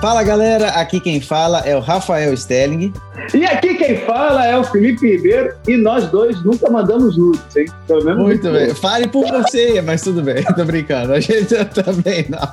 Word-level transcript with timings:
Fala 0.00 0.22
galera, 0.22 0.68
aqui 0.68 1.00
quem 1.00 1.20
fala 1.20 1.58
é 1.66 1.76
o 1.76 1.80
Rafael 1.80 2.32
Stelling. 2.32 2.92
E 3.34 3.44
aqui 3.44 3.74
quem 3.74 3.96
fala 4.06 4.46
é 4.46 4.56
o 4.56 4.62
Felipe 4.62 5.10
Ribeiro 5.10 5.52
e 5.66 5.76
nós 5.76 6.06
dois 6.06 6.40
nunca 6.44 6.70
mandamos 6.70 7.16
nudes, 7.16 7.56
hein? 7.56 7.66
Pelo 7.88 8.04
menos 8.04 8.22
Muito 8.22 8.48
bem. 8.48 8.72
Fale 8.76 9.08
por 9.08 9.26
você, 9.26 9.82
mas 9.82 10.00
tudo 10.02 10.22
bem, 10.22 10.44
tô 10.54 10.64
brincando. 10.64 11.14
A 11.14 11.20
gente 11.20 11.52
também 11.74 12.26
não. 12.28 12.48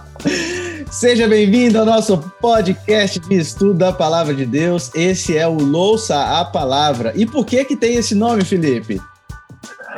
Seja 0.90 1.28
bem-vindo 1.28 1.78
ao 1.78 1.86
nosso 1.86 2.18
podcast 2.42 3.20
de 3.20 3.36
estudo 3.36 3.76
da 3.76 3.94
Palavra 3.94 4.34
de 4.34 4.46
Deus. 4.48 4.90
Esse 4.96 5.38
é 5.38 5.48
o 5.48 5.54
Louça 5.54 6.40
a 6.40 6.46
Palavra. 6.46 7.14
E 7.16 7.28
por 7.28 7.46
que 7.46 7.64
que 7.64 7.76
tem 7.76 7.96
esse 7.96 8.16
nome, 8.16 8.44
Felipe? 8.44 9.00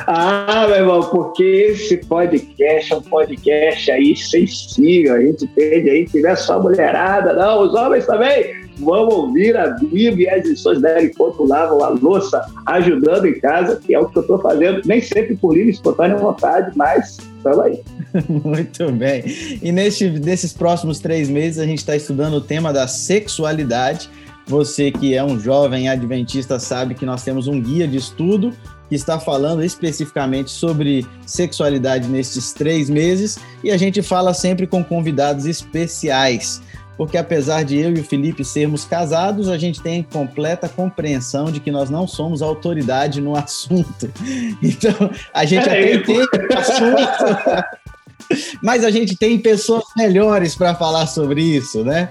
Ah, 0.06 0.66
meu 0.68 0.76
irmão, 0.76 1.00
porque 1.10 1.42
esse 1.42 1.96
podcast 1.98 2.92
é 2.92 2.96
um 2.96 3.02
podcast 3.02 3.90
aí 3.90 4.16
sensível. 4.16 5.14
A 5.14 5.20
gente 5.20 5.44
entende 5.44 5.90
aí 5.90 6.06
que 6.06 6.20
não 6.20 6.30
é 6.30 6.36
só 6.36 6.60
mulherada, 6.60 7.32
não, 7.32 7.62
os 7.62 7.74
homens 7.74 8.06
também 8.06 8.68
vão 8.78 9.08
ouvir 9.08 9.56
a 9.56 9.70
Bíblia 9.70 10.30
e 10.36 10.40
as 10.40 10.46
lições 10.46 10.80
dela 10.80 11.02
enquanto 11.02 11.44
lavam 11.44 11.82
a 11.82 11.88
louça, 11.88 12.40
ajudando 12.66 13.26
em 13.26 13.38
casa, 13.40 13.76
que 13.76 13.94
é 13.94 13.98
o 13.98 14.08
que 14.08 14.18
eu 14.18 14.22
estou 14.22 14.38
fazendo, 14.38 14.82
nem 14.84 15.00
sempre 15.00 15.36
por 15.36 15.54
livre, 15.54 15.70
espontânea 15.70 16.16
vontade, 16.16 16.70
mas 16.76 17.18
estamos 17.36 17.60
aí. 17.60 17.82
Muito 18.28 18.90
bem. 18.92 19.24
E 19.60 19.72
neste, 19.72 20.08
nesses 20.08 20.52
próximos 20.52 21.00
três 21.00 21.28
meses, 21.28 21.58
a 21.58 21.66
gente 21.66 21.78
está 21.78 21.96
estudando 21.96 22.34
o 22.34 22.40
tema 22.40 22.72
da 22.72 22.86
sexualidade. 22.86 24.08
Você 24.46 24.90
que 24.90 25.14
é 25.14 25.22
um 25.22 25.38
jovem 25.38 25.88
adventista 25.88 26.58
sabe 26.58 26.94
que 26.94 27.04
nós 27.04 27.22
temos 27.22 27.48
um 27.48 27.60
guia 27.60 27.86
de 27.86 27.98
estudo 27.98 28.52
que 28.88 28.94
está 28.94 29.18
falando 29.18 29.62
especificamente 29.62 30.50
sobre 30.50 31.06
sexualidade 31.26 32.08
nestes 32.08 32.52
três 32.52 32.88
meses 32.88 33.38
e 33.62 33.70
a 33.70 33.76
gente 33.76 34.02
fala 34.02 34.32
sempre 34.32 34.66
com 34.66 34.82
convidados 34.82 35.46
especiais. 35.46 36.62
Porque 36.98 37.16
apesar 37.16 37.62
de 37.62 37.78
eu 37.78 37.96
e 37.96 38.00
o 38.00 38.04
Felipe 38.04 38.44
sermos 38.44 38.84
casados, 38.84 39.48
a 39.48 39.56
gente 39.56 39.80
tem 39.80 40.02
completa 40.02 40.68
compreensão 40.68 41.44
de 41.44 41.60
que 41.60 41.70
nós 41.70 41.88
não 41.88 42.08
somos 42.08 42.42
autoridade 42.42 43.20
no 43.20 43.36
assunto. 43.36 44.10
Então, 44.60 45.10
a 45.32 45.44
gente 45.44 45.68
até 45.68 45.94
entende 45.94 46.28
o 46.50 46.58
assunto, 46.58 47.64
mas 48.60 48.82
a 48.82 48.90
gente 48.90 49.16
tem 49.16 49.38
pessoas 49.38 49.84
melhores 49.96 50.56
para 50.56 50.74
falar 50.74 51.06
sobre 51.06 51.40
isso, 51.40 51.84
né? 51.84 52.08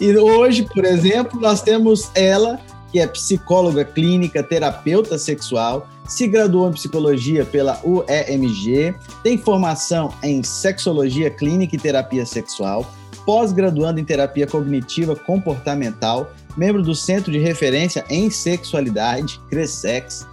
E 0.00 0.16
hoje, 0.16 0.62
por 0.62 0.84
exemplo, 0.84 1.40
nós 1.40 1.60
temos 1.60 2.10
ela, 2.14 2.60
que 2.92 3.00
é 3.00 3.06
psicóloga 3.06 3.84
clínica, 3.84 4.42
terapeuta 4.42 5.18
sexual, 5.18 5.88
se 6.08 6.26
graduou 6.26 6.70
em 6.70 6.72
psicologia 6.72 7.44
pela 7.44 7.78
UEMG, 7.84 8.94
tem 9.22 9.36
formação 9.36 10.12
em 10.22 10.42
sexologia 10.42 11.30
clínica 11.30 11.76
e 11.76 11.78
terapia 11.78 12.24
sexual, 12.24 12.90
pós-graduando 13.26 14.00
em 14.00 14.04
terapia 14.04 14.46
cognitiva 14.46 15.14
comportamental, 15.14 16.32
membro 16.56 16.82
do 16.82 16.94
Centro 16.94 17.30
de 17.30 17.38
Referência 17.38 18.02
em 18.08 18.30
Sexualidade, 18.30 19.38
CRESEX. 19.50 20.26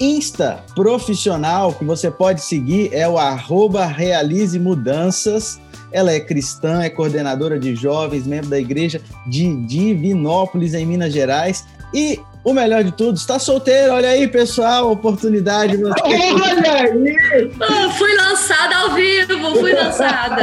Insta 0.00 0.64
profissional 0.74 1.74
que 1.74 1.84
você 1.84 2.10
pode 2.10 2.40
seguir 2.40 2.88
é 2.94 3.06
o 3.06 3.18
arroba 3.18 3.84
Realize 3.84 4.58
Mudanças. 4.58 5.60
Ela 5.92 6.12
é 6.12 6.20
cristã, 6.20 6.80
é 6.80 6.88
coordenadora 6.88 7.58
de 7.58 7.74
jovens, 7.74 8.26
membro 8.26 8.48
da 8.48 8.58
igreja 8.58 9.02
de 9.26 9.54
Divinópolis, 9.66 10.72
em 10.72 10.86
Minas 10.86 11.12
Gerais, 11.12 11.66
e 11.92 12.18
o 12.42 12.52
melhor 12.52 12.82
de 12.82 12.92
tudo, 12.92 13.16
está 13.16 13.38
solteiro, 13.38 13.92
olha 13.92 14.08
aí, 14.08 14.26
pessoal, 14.26 14.90
oportunidade. 14.90 15.78
Olha 15.82 16.72
aí! 16.72 17.50
Oh, 17.60 17.90
fui 17.90 18.14
lançada 18.16 18.76
ao 18.76 18.94
vivo, 18.94 19.56
fui 19.56 19.72
lançada. 19.72 20.42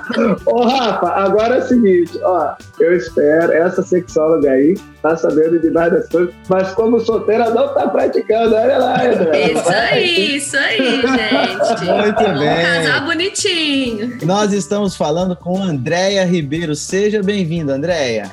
Ô, 0.46 0.64
Rafa, 0.64 1.08
agora 1.08 1.56
é 1.56 1.58
o 1.58 1.68
seguinte, 1.68 2.18
ó, 2.22 2.54
eu 2.78 2.96
espero, 2.96 3.52
essa 3.52 3.82
sexóloga 3.82 4.50
aí 4.50 4.76
tá 5.02 5.16
sabendo 5.16 5.58
de 5.58 5.70
várias 5.70 6.08
coisas, 6.08 6.34
mas 6.48 6.72
como 6.72 7.00
solteira 7.00 7.50
não 7.50 7.72
tá 7.74 7.88
praticando, 7.88 8.54
olha 8.54 8.78
lá, 8.78 9.04
André. 9.04 9.52
Isso 9.52 9.68
aí, 9.70 10.36
isso 10.36 10.56
aí, 10.56 10.78
gente. 10.78 11.84
Muito 11.84 12.38
bem. 12.38 12.50
Um 12.50 12.84
casal 12.84 13.00
bonitinho. 13.06 14.18
Nós 14.24 14.52
estamos 14.52 14.96
falando 14.96 15.34
com 15.34 15.62
Andréia 15.62 16.24
Ribeiro. 16.24 16.74
Seja 16.74 17.22
bem-vinda, 17.22 17.74
Andréia. 17.74 18.30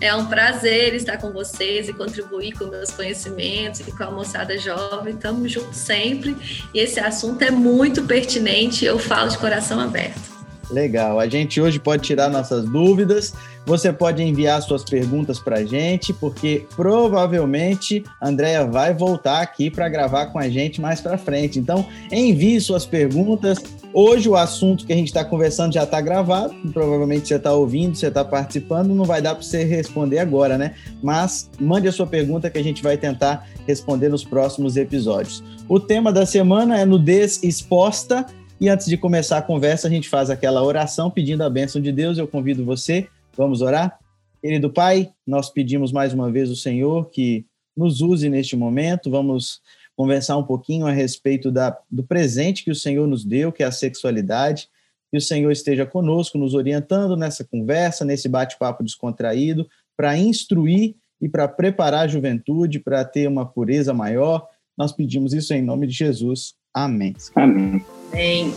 É 0.00 0.14
um 0.14 0.26
prazer 0.26 0.94
estar 0.94 1.18
com 1.18 1.30
vocês 1.30 1.88
e 1.88 1.92
contribuir 1.92 2.52
com 2.52 2.64
meus 2.64 2.90
conhecimentos 2.90 3.80
e 3.80 3.92
com 3.92 4.02
a 4.02 4.10
moçada 4.10 4.56
jovem. 4.56 5.14
Estamos 5.14 5.52
juntos 5.52 5.76
sempre 5.76 6.34
e 6.72 6.78
esse 6.78 6.98
assunto 6.98 7.42
é 7.42 7.50
muito 7.50 8.02
pertinente. 8.04 8.84
Eu 8.84 8.98
falo 8.98 9.28
de 9.28 9.36
coração 9.36 9.78
aberto. 9.78 10.39
Legal. 10.70 11.18
A 11.18 11.28
gente 11.28 11.60
hoje 11.60 11.78
pode 11.78 12.02
tirar 12.02 12.28
nossas 12.28 12.64
dúvidas. 12.64 13.34
Você 13.66 13.92
pode 13.92 14.22
enviar 14.22 14.62
suas 14.62 14.84
perguntas 14.84 15.38
para 15.38 15.58
a 15.58 15.64
gente, 15.64 16.12
porque 16.12 16.66
provavelmente 16.74 18.02
a 18.20 18.28
Andrea 18.28 18.64
vai 18.64 18.94
voltar 18.94 19.40
aqui 19.40 19.70
para 19.70 19.88
gravar 19.88 20.26
com 20.26 20.38
a 20.38 20.48
gente 20.48 20.80
mais 20.80 21.00
para 21.00 21.18
frente. 21.18 21.58
Então, 21.58 21.86
envie 22.10 22.60
suas 22.60 22.86
perguntas. 22.86 23.58
Hoje 23.92 24.28
o 24.28 24.36
assunto 24.36 24.86
que 24.86 24.92
a 24.92 24.96
gente 24.96 25.08
está 25.08 25.24
conversando 25.24 25.74
já 25.74 25.82
está 25.82 26.00
gravado. 26.00 26.54
Provavelmente 26.72 27.26
você 27.26 27.34
está 27.34 27.52
ouvindo, 27.52 27.96
você 27.96 28.06
está 28.06 28.24
participando. 28.24 28.94
Não 28.94 29.04
vai 29.04 29.20
dar 29.20 29.34
para 29.34 29.42
você 29.42 29.64
responder 29.64 30.20
agora, 30.20 30.56
né? 30.56 30.74
Mas 31.02 31.50
mande 31.58 31.88
a 31.88 31.92
sua 31.92 32.06
pergunta 32.06 32.48
que 32.48 32.58
a 32.58 32.62
gente 32.62 32.82
vai 32.82 32.96
tentar 32.96 33.48
responder 33.66 34.08
nos 34.08 34.24
próximos 34.24 34.76
episódios. 34.76 35.42
O 35.68 35.80
tema 35.80 36.12
da 36.12 36.24
semana 36.24 36.78
é 36.78 36.84
nudez 36.84 37.42
exposta 37.42 38.24
e 38.60 38.68
antes 38.68 38.86
de 38.86 38.98
começar 38.98 39.38
a 39.38 39.42
conversa, 39.42 39.88
a 39.88 39.90
gente 39.90 40.08
faz 40.08 40.28
aquela 40.28 40.62
oração 40.62 41.10
pedindo 41.10 41.42
a 41.42 41.48
bênção 41.48 41.80
de 41.80 41.90
Deus. 41.90 42.18
Eu 42.18 42.28
convido 42.28 42.62
você, 42.62 43.08
vamos 43.34 43.62
orar? 43.62 43.98
Querido 44.42 44.70
Pai, 44.70 45.10
nós 45.26 45.48
pedimos 45.48 45.90
mais 45.90 46.12
uma 46.12 46.30
vez 46.30 46.50
o 46.50 46.56
Senhor 46.56 47.08
que 47.08 47.46
nos 47.74 48.02
use 48.02 48.28
neste 48.28 48.56
momento. 48.56 49.10
Vamos 49.10 49.62
conversar 49.96 50.36
um 50.36 50.42
pouquinho 50.42 50.86
a 50.86 50.92
respeito 50.92 51.50
da, 51.50 51.74
do 51.90 52.02
presente 52.02 52.62
que 52.62 52.70
o 52.70 52.74
Senhor 52.74 53.08
nos 53.08 53.24
deu, 53.24 53.50
que 53.50 53.62
é 53.62 53.66
a 53.66 53.72
sexualidade. 53.72 54.68
Que 55.10 55.16
o 55.16 55.20
Senhor 55.22 55.50
esteja 55.50 55.86
conosco, 55.86 56.36
nos 56.36 56.52
orientando 56.52 57.16
nessa 57.16 57.44
conversa, 57.44 58.04
nesse 58.04 58.28
bate-papo 58.28 58.84
descontraído, 58.84 59.66
para 59.96 60.16
instruir 60.18 60.96
e 61.20 61.28
para 61.28 61.48
preparar 61.48 62.04
a 62.04 62.08
juventude 62.08 62.78
para 62.78 63.04
ter 63.06 63.26
uma 63.26 63.46
pureza 63.46 63.94
maior. 63.94 64.46
Nós 64.76 64.92
pedimos 64.92 65.32
isso 65.32 65.52
em 65.54 65.62
nome 65.62 65.86
de 65.86 65.94
Jesus. 65.94 66.54
Amém. 66.74 67.14
Amém. 67.34 67.84
Amém. 68.12 68.54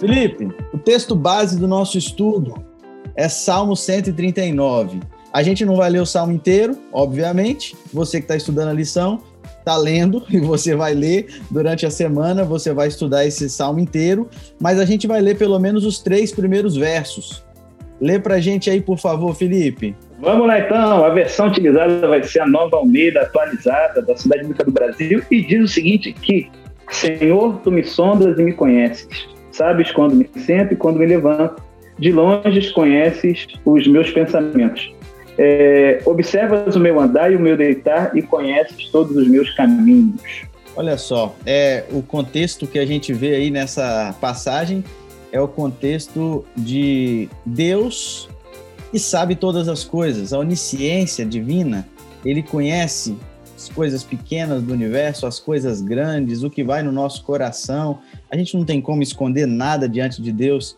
Felipe, 0.00 0.48
o 0.72 0.78
texto 0.78 1.14
base 1.16 1.58
do 1.58 1.66
nosso 1.66 1.98
estudo 1.98 2.54
é 3.16 3.28
Salmo 3.28 3.74
139. 3.74 5.00
A 5.32 5.42
gente 5.42 5.64
não 5.64 5.76
vai 5.76 5.90
ler 5.90 6.00
o 6.00 6.06
salmo 6.06 6.32
inteiro, 6.32 6.78
obviamente. 6.92 7.76
Você 7.92 8.18
que 8.18 8.24
está 8.24 8.36
estudando 8.36 8.68
a 8.68 8.72
lição, 8.72 9.20
está 9.58 9.76
lendo 9.76 10.22
e 10.30 10.38
você 10.38 10.74
vai 10.74 10.94
ler 10.94 11.42
durante 11.50 11.84
a 11.84 11.90
semana, 11.90 12.44
você 12.44 12.72
vai 12.72 12.88
estudar 12.88 13.26
esse 13.26 13.50
salmo 13.50 13.80
inteiro, 13.80 14.28
mas 14.60 14.78
a 14.78 14.84
gente 14.84 15.06
vai 15.06 15.20
ler 15.20 15.36
pelo 15.36 15.58
menos 15.58 15.84
os 15.84 15.98
três 15.98 16.32
primeiros 16.32 16.76
versos. 16.76 17.42
Lê 18.00 18.18
para 18.18 18.36
a 18.36 18.40
gente 18.40 18.70
aí, 18.70 18.80
por 18.80 18.98
favor, 18.98 19.34
Felipe. 19.34 19.94
Vamos 20.20 20.46
lá 20.46 20.58
então, 20.58 21.04
a 21.04 21.08
versão 21.10 21.48
utilizada 21.48 22.06
vai 22.06 22.22
ser 22.22 22.40
a 22.40 22.46
nova 22.46 22.76
Almeida 22.76 23.22
atualizada 23.22 24.02
da 24.02 24.16
Cidade 24.16 24.42
Bíblica 24.42 24.64
do 24.64 24.72
Brasil 24.72 25.22
e 25.30 25.42
diz 25.42 25.64
o 25.64 25.68
seguinte 25.68 26.12
que 26.12 26.50
Senhor, 26.90 27.60
tu 27.62 27.70
me 27.70 27.84
sondas 27.84 28.38
e 28.38 28.42
me 28.42 28.52
conheces, 28.52 29.28
sabes 29.52 29.90
quando 29.92 30.16
me 30.16 30.28
sento 30.36 30.72
e 30.72 30.76
quando 30.76 30.98
me 30.98 31.06
levanto, 31.06 31.62
de 31.98 32.12
longe 32.12 32.72
conheces 32.72 33.46
os 33.64 33.86
meus 33.86 34.10
pensamentos. 34.10 34.92
É, 35.36 36.00
observas 36.04 36.74
o 36.74 36.80
meu 36.80 36.98
andar 36.98 37.30
e 37.32 37.36
o 37.36 37.40
meu 37.40 37.56
deitar 37.56 38.16
e 38.16 38.22
conheces 38.22 38.88
todos 38.90 39.16
os 39.16 39.28
meus 39.28 39.50
caminhos. 39.50 40.42
Olha 40.74 40.96
só, 40.96 41.34
é 41.44 41.84
o 41.92 42.02
contexto 42.02 42.66
que 42.66 42.78
a 42.78 42.86
gente 42.86 43.12
vê 43.12 43.34
aí 43.34 43.50
nessa 43.50 44.14
passagem 44.20 44.82
é 45.32 45.40
o 45.40 45.48
contexto 45.48 46.44
de 46.56 47.28
Deus 47.44 48.28
e 48.92 48.98
sabe 48.98 49.34
todas 49.34 49.68
as 49.68 49.84
coisas. 49.84 50.32
A 50.32 50.38
onisciência 50.38 51.24
divina, 51.24 51.86
ele 52.24 52.42
conhece 52.42 53.16
as 53.56 53.68
coisas 53.68 54.04
pequenas 54.04 54.62
do 54.62 54.72
universo, 54.72 55.26
as 55.26 55.40
coisas 55.40 55.80
grandes, 55.80 56.42
o 56.42 56.50
que 56.50 56.62
vai 56.62 56.82
no 56.82 56.92
nosso 56.92 57.24
coração. 57.24 57.98
A 58.30 58.36
gente 58.36 58.56
não 58.56 58.64
tem 58.64 58.80
como 58.80 59.02
esconder 59.02 59.46
nada 59.46 59.88
diante 59.88 60.22
de 60.22 60.32
Deus. 60.32 60.76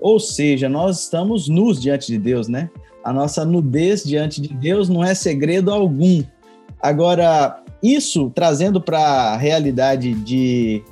Ou 0.00 0.18
seja, 0.18 0.68
nós 0.68 1.00
estamos 1.00 1.48
nus 1.48 1.80
diante 1.80 2.06
de 2.06 2.18
Deus, 2.18 2.48
né? 2.48 2.70
A 3.02 3.12
nossa 3.12 3.44
nudez 3.44 4.04
diante 4.04 4.40
de 4.40 4.48
Deus 4.48 4.88
não 4.88 5.02
é 5.02 5.14
segredo 5.14 5.70
algum. 5.70 6.22
Agora, 6.80 7.62
isso 7.82 8.30
trazendo 8.34 8.80
para 8.80 9.00
a 9.00 9.36
realidade 9.36 10.14
de, 10.14 10.82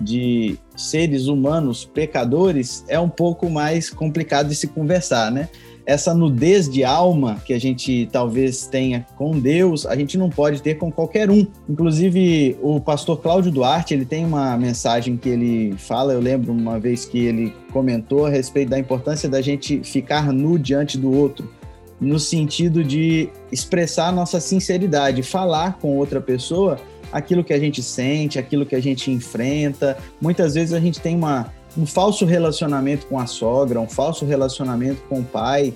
de 0.00 0.58
seres 0.76 1.26
humanos 1.26 1.84
pecadores 1.84 2.84
é 2.88 2.98
um 2.98 3.08
pouco 3.08 3.50
mais 3.50 3.90
complicado 3.90 4.48
de 4.48 4.54
se 4.54 4.68
conversar, 4.68 5.30
né? 5.30 5.48
essa 5.88 6.12
nudez 6.12 6.68
de 6.68 6.84
alma 6.84 7.40
que 7.46 7.54
a 7.54 7.58
gente 7.58 8.06
talvez 8.12 8.66
tenha 8.66 9.06
com 9.16 9.40
Deus, 9.40 9.86
a 9.86 9.96
gente 9.96 10.18
não 10.18 10.28
pode 10.28 10.60
ter 10.60 10.74
com 10.74 10.92
qualquer 10.92 11.30
um. 11.30 11.46
Inclusive, 11.66 12.58
o 12.60 12.78
pastor 12.78 13.22
Cláudio 13.22 13.50
Duarte, 13.50 13.94
ele 13.94 14.04
tem 14.04 14.22
uma 14.22 14.54
mensagem 14.58 15.16
que 15.16 15.30
ele 15.30 15.74
fala, 15.78 16.12
eu 16.12 16.20
lembro 16.20 16.52
uma 16.52 16.78
vez 16.78 17.06
que 17.06 17.20
ele 17.20 17.54
comentou 17.72 18.26
a 18.26 18.28
respeito 18.28 18.68
da 18.68 18.78
importância 18.78 19.30
da 19.30 19.40
gente 19.40 19.82
ficar 19.82 20.30
nu 20.30 20.58
diante 20.58 20.98
do 20.98 21.10
outro, 21.10 21.50
no 21.98 22.18
sentido 22.18 22.84
de 22.84 23.30
expressar 23.50 24.12
nossa 24.12 24.40
sinceridade, 24.40 25.22
falar 25.22 25.78
com 25.78 25.96
outra 25.96 26.20
pessoa 26.20 26.78
aquilo 27.12 27.44
que 27.44 27.52
a 27.52 27.58
gente 27.58 27.82
sente, 27.82 28.38
aquilo 28.38 28.66
que 28.66 28.74
a 28.74 28.80
gente 28.80 29.10
enfrenta. 29.10 29.96
Muitas 30.20 30.54
vezes 30.54 30.72
a 30.72 30.80
gente 30.80 31.00
tem 31.00 31.14
uma 31.14 31.52
um 31.76 31.86
falso 31.86 32.24
relacionamento 32.24 33.06
com 33.06 33.18
a 33.20 33.26
sogra, 33.26 33.78
um 33.78 33.88
falso 33.88 34.24
relacionamento 34.24 35.02
com 35.08 35.20
o 35.20 35.24
pai, 35.24 35.72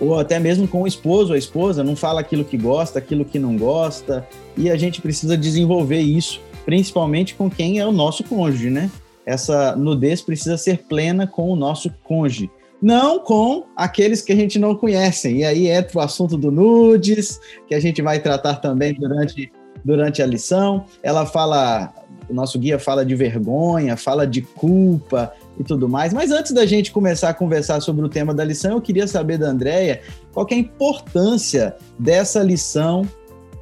ou 0.00 0.18
até 0.18 0.38
mesmo 0.38 0.66
com 0.66 0.82
o 0.82 0.86
esposo 0.86 1.32
a 1.32 1.38
esposa, 1.38 1.84
não 1.84 1.94
fala 1.94 2.20
aquilo 2.20 2.44
que 2.44 2.56
gosta, 2.56 2.98
aquilo 2.98 3.24
que 3.24 3.38
não 3.38 3.56
gosta, 3.56 4.26
e 4.56 4.70
a 4.70 4.76
gente 4.76 5.00
precisa 5.00 5.36
desenvolver 5.36 6.00
isso, 6.00 6.40
principalmente 6.64 7.34
com 7.34 7.48
quem 7.48 7.78
é 7.78 7.86
o 7.86 7.92
nosso 7.92 8.24
cônjuge, 8.24 8.70
né? 8.70 8.90
Essa 9.24 9.74
nudez 9.76 10.20
precisa 10.20 10.56
ser 10.56 10.84
plena 10.84 11.26
com 11.26 11.48
o 11.48 11.56
nosso 11.56 11.90
cônjuge, 12.02 12.50
não 12.82 13.18
com 13.18 13.64
aqueles 13.76 14.20
que 14.20 14.32
a 14.32 14.36
gente 14.36 14.58
não 14.58 14.74
conhece. 14.74 15.32
E 15.32 15.44
aí 15.44 15.68
entra 15.68 15.98
o 15.98 16.00
assunto 16.02 16.36
do 16.36 16.50
nudes, 16.50 17.40
que 17.66 17.74
a 17.74 17.80
gente 17.80 18.02
vai 18.02 18.18
tratar 18.18 18.56
também 18.56 18.92
durante, 18.92 19.50
durante 19.84 20.22
a 20.22 20.26
lição. 20.26 20.86
Ela 21.02 21.26
fala 21.26 21.92
o 22.28 22.34
nosso 22.34 22.58
guia 22.58 22.78
fala 22.78 23.04
de 23.04 23.14
vergonha, 23.14 23.96
fala 23.96 24.26
de 24.26 24.40
culpa 24.40 25.32
e 25.58 25.64
tudo 25.64 25.88
mais. 25.88 26.12
Mas 26.12 26.30
antes 26.30 26.52
da 26.52 26.64
gente 26.66 26.90
começar 26.90 27.30
a 27.30 27.34
conversar 27.34 27.80
sobre 27.80 28.04
o 28.04 28.08
tema 28.08 28.34
da 28.34 28.44
lição, 28.44 28.72
eu 28.72 28.80
queria 28.80 29.06
saber 29.06 29.38
da 29.38 29.48
Andrea 29.48 30.00
qual 30.32 30.46
é 30.50 30.54
a 30.54 30.58
importância 30.58 31.76
dessa 31.98 32.42
lição 32.42 33.06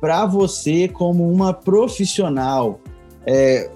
para 0.01 0.27
você 0.27 0.89
como 0.89 1.31
uma 1.31 1.53
profissional, 1.53 2.81
é, 3.27 3.71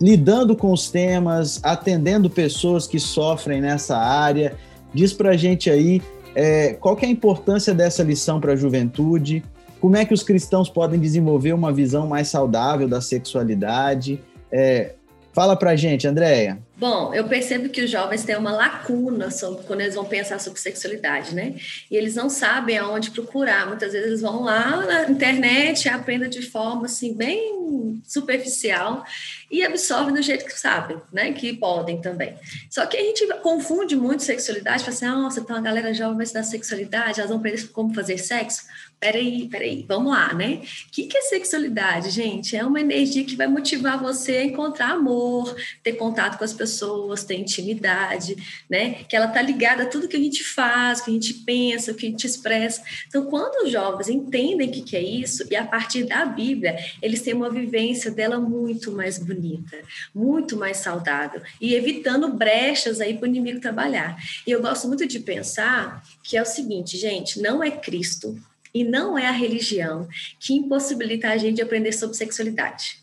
lidando 0.00 0.56
com 0.56 0.72
os 0.72 0.90
temas, 0.90 1.60
atendendo 1.62 2.28
pessoas 2.28 2.86
que 2.86 2.98
sofrem 2.98 3.60
nessa 3.60 3.96
área. 3.96 4.56
Diz 4.92 5.12
para 5.12 5.30
a 5.30 5.36
gente 5.36 5.70
aí 5.70 6.02
é, 6.34 6.74
qual 6.74 6.96
é 7.00 7.06
a 7.06 7.08
importância 7.08 7.74
dessa 7.74 8.02
lição 8.02 8.40
para 8.40 8.52
a 8.52 8.56
juventude, 8.56 9.44
como 9.80 9.96
é 9.96 10.04
que 10.04 10.14
os 10.14 10.22
cristãos 10.22 10.68
podem 10.68 10.98
desenvolver 10.98 11.52
uma 11.52 11.72
visão 11.72 12.06
mais 12.06 12.28
saudável 12.28 12.88
da 12.88 13.00
sexualidade 13.00 14.20
é, 14.50 14.94
fala 15.38 15.56
pra 15.56 15.76
gente, 15.76 16.06
Andréia. 16.06 16.58
Bom, 16.76 17.12
eu 17.14 17.28
percebo 17.28 17.68
que 17.68 17.82
os 17.82 17.90
jovens 17.90 18.24
têm 18.24 18.36
uma 18.36 18.52
lacuna 18.52 19.30
sobre, 19.30 19.64
quando 19.64 19.80
eles 19.82 19.94
vão 19.94 20.04
pensar 20.04 20.40
sobre 20.40 20.60
sexualidade, 20.60 21.34
né? 21.34 21.54
E 21.90 21.96
eles 21.96 22.14
não 22.14 22.28
sabem 22.28 22.78
aonde 22.78 23.10
procurar. 23.10 23.66
Muitas 23.66 23.92
vezes 23.92 24.08
eles 24.08 24.20
vão 24.20 24.42
lá 24.42 24.84
na 24.84 25.10
internet 25.10 25.88
aprendem 25.88 26.28
de 26.28 26.42
forma 26.42 26.86
assim 26.86 27.14
bem 27.14 28.00
superficial 28.06 29.04
e 29.50 29.64
absorvem 29.64 30.14
do 30.14 30.22
jeito 30.22 30.44
que 30.44 30.58
sabem, 30.58 30.96
né? 31.12 31.32
Que 31.32 31.52
podem 31.52 32.00
também. 32.00 32.34
Só 32.70 32.86
que 32.86 32.96
a 32.96 33.00
gente 33.00 33.26
confunde 33.42 33.94
muito 33.94 34.22
sexualidade, 34.22 34.84
fala 34.84 34.94
assim, 34.94 35.06
nossa, 35.06 35.40
então 35.40 35.56
a 35.56 35.60
galera 35.60 35.94
jovem 35.94 36.16
vai 36.16 36.44
sexualidade, 36.44 37.20
elas 37.20 37.30
vão 37.30 37.38
aprender 37.38 37.64
como 37.68 37.94
fazer 37.94 38.18
sexo. 38.18 38.62
Peraí, 39.00 39.48
peraí, 39.48 39.84
vamos 39.86 40.12
lá, 40.12 40.34
né? 40.34 40.60
O 40.88 40.90
que, 40.90 41.06
que 41.06 41.16
é 41.16 41.22
sexualidade, 41.22 42.10
gente? 42.10 42.56
É 42.56 42.64
uma 42.64 42.80
energia 42.80 43.24
que 43.24 43.36
vai 43.36 43.46
motivar 43.46 44.02
você 44.02 44.38
a 44.38 44.44
encontrar 44.44 44.90
amor, 44.90 45.54
ter 45.84 45.92
contato 45.92 46.36
com 46.36 46.42
as 46.42 46.52
pessoas 46.52 47.22
ter 47.22 47.36
intimidade, 47.36 48.36
né? 48.68 49.04
Que 49.08 49.14
ela 49.14 49.28
tá 49.28 49.40
ligada 49.40 49.84
a 49.84 49.86
tudo 49.86 50.08
que 50.08 50.16
a 50.16 50.20
gente 50.20 50.42
faz, 50.42 51.00
que 51.00 51.12
a 51.12 51.14
gente 51.14 51.32
pensa, 51.32 51.94
que 51.94 52.06
a 52.06 52.10
gente 52.10 52.26
expressa. 52.26 52.82
Então, 53.06 53.26
quando 53.26 53.64
os 53.64 53.70
jovens 53.70 54.08
entendem 54.08 54.68
o 54.68 54.72
que, 54.72 54.82
que 54.82 54.96
é 54.96 55.02
isso, 55.02 55.46
e 55.48 55.54
a 55.54 55.64
partir 55.64 56.02
da 56.02 56.24
Bíblia, 56.24 56.76
eles 57.00 57.22
têm 57.22 57.34
uma 57.34 57.50
vivência 57.50 58.10
dela 58.10 58.40
muito 58.40 58.90
mais 58.90 59.16
bonita, 59.16 59.78
muito 60.12 60.56
mais 60.56 60.78
saudável, 60.78 61.40
e 61.60 61.72
evitando 61.72 62.32
brechas 62.34 63.00
aí 63.00 63.14
para 63.14 63.26
o 63.26 63.28
inimigo 63.28 63.60
trabalhar. 63.60 64.16
E 64.44 64.50
eu 64.50 64.60
gosto 64.60 64.88
muito 64.88 65.06
de 65.06 65.20
pensar 65.20 66.02
que 66.20 66.36
é 66.36 66.42
o 66.42 66.46
seguinte, 66.46 66.96
gente, 66.96 67.40
não 67.40 67.62
é 67.62 67.70
Cristo 67.70 68.36
e 68.72 68.84
não 68.84 69.18
é 69.18 69.26
a 69.26 69.32
religião 69.32 70.08
que 70.38 70.54
impossibilita 70.54 71.28
a 71.28 71.36
gente 71.36 71.56
de 71.56 71.62
aprender 71.62 71.92
sobre 71.92 72.16
sexualidade. 72.16 72.98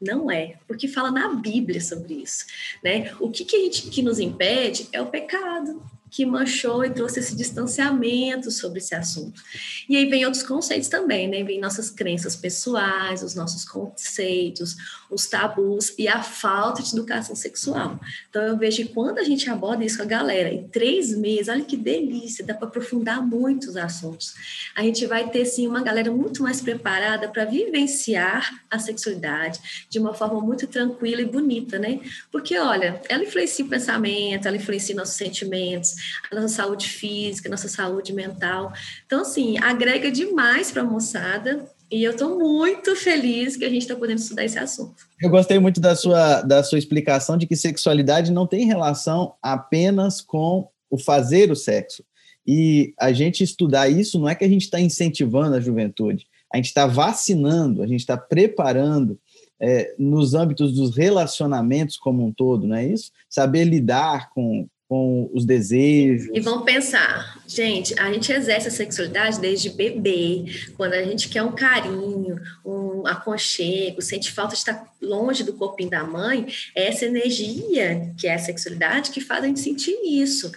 Não 0.00 0.30
é, 0.30 0.56
porque 0.66 0.88
fala 0.88 1.10
na 1.10 1.28
Bíblia 1.34 1.80
sobre 1.80 2.14
isso, 2.14 2.44
né? 2.82 3.14
O 3.20 3.30
que, 3.30 3.44
que, 3.44 3.62
gente, 3.64 3.88
que 3.88 4.02
nos 4.02 4.18
impede 4.18 4.88
é 4.92 5.00
o 5.00 5.06
pecado, 5.06 5.80
que 6.12 6.26
manchou 6.26 6.84
e 6.84 6.90
trouxe 6.90 7.20
esse 7.20 7.34
distanciamento 7.34 8.50
sobre 8.50 8.80
esse 8.80 8.94
assunto. 8.94 9.42
E 9.88 9.96
aí 9.96 10.04
vem 10.04 10.26
outros 10.26 10.42
conceitos 10.42 10.86
também, 10.86 11.26
né? 11.26 11.42
Vem 11.42 11.58
nossas 11.58 11.88
crenças 11.88 12.36
pessoais, 12.36 13.22
os 13.22 13.34
nossos 13.34 13.64
conceitos, 13.64 14.76
os 15.10 15.26
tabus 15.26 15.94
e 15.98 16.06
a 16.06 16.22
falta 16.22 16.82
de 16.82 16.92
educação 16.92 17.34
sexual. 17.34 17.98
Então 18.28 18.42
eu 18.42 18.58
vejo 18.58 18.76
que 18.76 18.92
quando 18.92 19.20
a 19.20 19.24
gente 19.24 19.48
aborda 19.48 19.86
isso 19.86 19.96
com 19.96 20.02
a 20.02 20.06
galera, 20.06 20.50
em 20.52 20.68
três 20.68 21.16
meses, 21.16 21.48
olha 21.48 21.64
que 21.64 21.78
delícia, 21.78 22.44
dá 22.44 22.52
para 22.52 22.68
aprofundar 22.68 23.26
muitos 23.26 23.74
assuntos. 23.74 24.34
A 24.76 24.82
gente 24.82 25.06
vai 25.06 25.30
ter 25.30 25.46
sim 25.46 25.66
uma 25.66 25.82
galera 25.82 26.12
muito 26.12 26.42
mais 26.42 26.60
preparada 26.60 27.26
para 27.26 27.46
vivenciar 27.46 28.62
a 28.70 28.78
sexualidade 28.78 29.86
de 29.88 29.98
uma 29.98 30.12
forma 30.12 30.42
muito 30.42 30.66
tranquila 30.66 31.22
e 31.22 31.26
bonita, 31.26 31.78
né? 31.78 32.00
Porque 32.30 32.58
olha, 32.58 33.00
ela 33.08 33.24
influencia 33.24 33.64
o 33.64 33.68
pensamento, 33.68 34.46
ela 34.46 34.58
influencia 34.58 34.94
nossos 34.94 35.16
sentimentos, 35.16 36.01
a 36.30 36.34
nossa 36.34 36.48
saúde 36.48 36.88
física, 36.88 37.48
a 37.48 37.50
nossa 37.50 37.68
saúde 37.68 38.12
mental. 38.12 38.72
Então, 39.06 39.22
assim, 39.22 39.58
agrega 39.58 40.10
demais 40.10 40.70
para 40.70 40.82
a 40.82 40.84
moçada. 40.84 41.66
E 41.90 42.02
eu 42.04 42.12
estou 42.12 42.38
muito 42.38 42.96
feliz 42.96 43.56
que 43.56 43.66
a 43.66 43.68
gente 43.68 43.82
está 43.82 43.94
podendo 43.94 44.18
estudar 44.18 44.44
esse 44.44 44.58
assunto. 44.58 44.94
Eu 45.20 45.28
gostei 45.28 45.58
muito 45.58 45.78
da 45.78 45.94
sua, 45.94 46.40
da 46.40 46.64
sua 46.64 46.78
explicação 46.78 47.36
de 47.36 47.46
que 47.46 47.54
sexualidade 47.54 48.32
não 48.32 48.46
tem 48.46 48.66
relação 48.66 49.34
apenas 49.42 50.22
com 50.22 50.68
o 50.88 50.98
fazer 50.98 51.50
o 51.50 51.56
sexo. 51.56 52.02
E 52.46 52.92
a 52.98 53.12
gente 53.12 53.44
estudar 53.44 53.88
isso 53.88 54.18
não 54.18 54.28
é 54.28 54.34
que 54.34 54.44
a 54.44 54.48
gente 54.48 54.62
está 54.62 54.80
incentivando 54.80 55.54
a 55.54 55.60
juventude, 55.60 56.26
a 56.52 56.56
gente 56.56 56.66
está 56.66 56.86
vacinando, 56.86 57.82
a 57.82 57.86
gente 57.86 58.00
está 58.00 58.16
preparando 58.16 59.18
é, 59.60 59.94
nos 59.98 60.34
âmbitos 60.34 60.74
dos 60.74 60.96
relacionamentos 60.96 61.96
como 61.96 62.26
um 62.26 62.32
todo, 62.32 62.66
não 62.66 62.76
é 62.76 62.84
isso? 62.84 63.12
Saber 63.28 63.64
lidar 63.64 64.30
com, 64.30 64.66
com 64.92 65.30
os 65.32 65.46
desejos. 65.46 66.28
E 66.34 66.40
vamos 66.40 66.66
pensar, 66.66 67.42
gente, 67.46 67.98
a 67.98 68.12
gente 68.12 68.30
exerce 68.30 68.68
a 68.68 68.70
sexualidade 68.70 69.40
desde 69.40 69.70
bebê, 69.70 70.44
quando 70.76 70.92
a 70.92 71.02
gente 71.02 71.30
quer 71.30 71.42
um 71.42 71.52
carinho, 71.52 72.38
um 72.62 73.06
aconchego, 73.06 74.02
sente 74.02 74.30
falta 74.30 74.52
de 74.52 74.58
estar 74.58 74.84
longe 75.00 75.44
do 75.44 75.54
corpinho 75.54 75.88
da 75.88 76.04
mãe, 76.04 76.46
é 76.76 76.88
essa 76.88 77.06
energia 77.06 78.12
que 78.18 78.26
é 78.26 78.34
a 78.34 78.38
sexualidade 78.38 79.12
que 79.12 79.22
faz 79.22 79.42
a 79.42 79.46
gente 79.46 79.60
sentir 79.60 79.96
isso. 80.04 80.52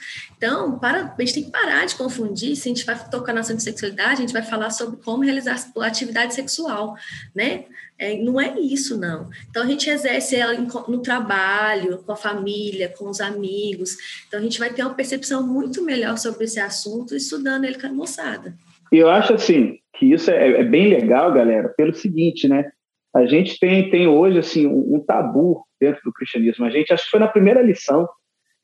Então, 0.45 0.77
para, 0.77 1.11
a 1.17 1.21
gente 1.21 1.33
tem 1.33 1.43
que 1.45 1.49
parar 1.49 1.87
de 1.87 1.95
confundir, 1.95 2.55
se 2.55 2.69
a 2.69 2.71
gente 2.71 2.85
vai 2.85 2.95
tocar 3.09 3.33
na 3.33 3.41
de 3.41 3.63
sexualidade, 3.63 4.11
a 4.11 4.21
gente 4.21 4.31
vai 4.31 4.43
falar 4.43 4.69
sobre 4.69 4.97
como 5.03 5.23
realizar 5.23 5.55
a 5.75 5.87
atividade 5.87 6.35
sexual, 6.35 6.93
né? 7.35 7.65
É, 7.97 8.15
não 8.17 8.39
é 8.39 8.53
isso, 8.59 8.95
não. 8.95 9.27
Então, 9.49 9.63
a 9.63 9.65
gente 9.65 9.89
exerce 9.89 10.35
ela 10.35 10.53
no 10.87 11.01
trabalho, 11.01 11.97
com 12.05 12.11
a 12.11 12.15
família, 12.15 12.93
com 12.95 13.09
os 13.09 13.21
amigos. 13.21 13.97
Então, 14.27 14.39
a 14.39 14.43
gente 14.43 14.59
vai 14.59 14.71
ter 14.71 14.83
uma 14.83 14.93
percepção 14.93 15.41
muito 15.41 15.83
melhor 15.83 16.15
sobre 16.19 16.43
esse 16.43 16.59
assunto 16.59 17.15
estudando 17.15 17.63
ele 17.63 17.79
com 17.79 17.87
a 17.87 17.93
moçada. 17.93 18.53
E 18.91 18.97
eu 18.97 19.09
acho, 19.09 19.33
assim, 19.33 19.79
que 19.97 20.13
isso 20.13 20.29
é, 20.29 20.59
é, 20.59 20.63
bem 20.63 20.89
legal, 20.89 21.33
galera, 21.33 21.69
pelo 21.69 21.95
seguinte, 21.95 22.47
né? 22.47 22.69
A 23.15 23.25
gente 23.25 23.57
tem, 23.57 23.89
tem 23.89 24.07
hoje, 24.07 24.37
assim, 24.37 24.67
um, 24.67 24.97
um 24.97 24.99
tabu 24.99 25.65
dentro 25.81 26.01
do 26.05 26.13
cristianismo. 26.13 26.65
A 26.65 26.69
gente, 26.69 26.93
acho 26.93 27.05
que 27.05 27.09
foi 27.09 27.19
na 27.19 27.27
primeira 27.27 27.63
lição 27.63 28.07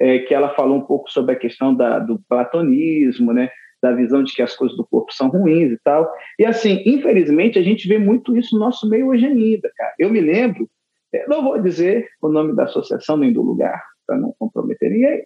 é, 0.01 0.20
que 0.20 0.34
ela 0.34 0.50
falou 0.55 0.77
um 0.77 0.81
pouco 0.81 1.10
sobre 1.12 1.34
a 1.34 1.38
questão 1.38 1.75
da, 1.75 2.00
do 2.00 2.20
platonismo, 2.27 3.31
né? 3.31 3.50
da 3.81 3.91
visão 3.93 4.24
de 4.24 4.34
que 4.34 4.41
as 4.41 4.55
coisas 4.55 4.77
do 4.77 4.86
corpo 4.86 5.12
são 5.12 5.27
ruins 5.29 5.72
e 5.72 5.79
tal. 5.84 6.12
E 6.38 6.46
assim, 6.46 6.84
infelizmente, 6.86 7.58
a 7.58 7.63
gente 7.63 7.88
vê 7.88 7.98
muito 7.98 8.38
isso 8.38 8.55
no 8.55 8.63
nosso 8.63 8.88
meio 8.88 9.08
hoje 9.08 9.25
ainda, 9.25 9.72
cara. 9.75 9.93
Eu 9.98 10.10
me 10.10 10.22
lembro, 10.22 10.70
é, 11.13 11.27
não 11.27 11.43
vou 11.43 11.60
dizer 11.60 12.08
o 12.22 12.29
nome 12.29 12.55
da 12.55 12.65
associação 12.65 13.17
nem 13.17 13.34
do 13.34 13.41
lugar, 13.41 13.81
para 14.05 14.17
não 14.17 14.36
comprometer 14.38 14.91
ninguém, 14.91 15.24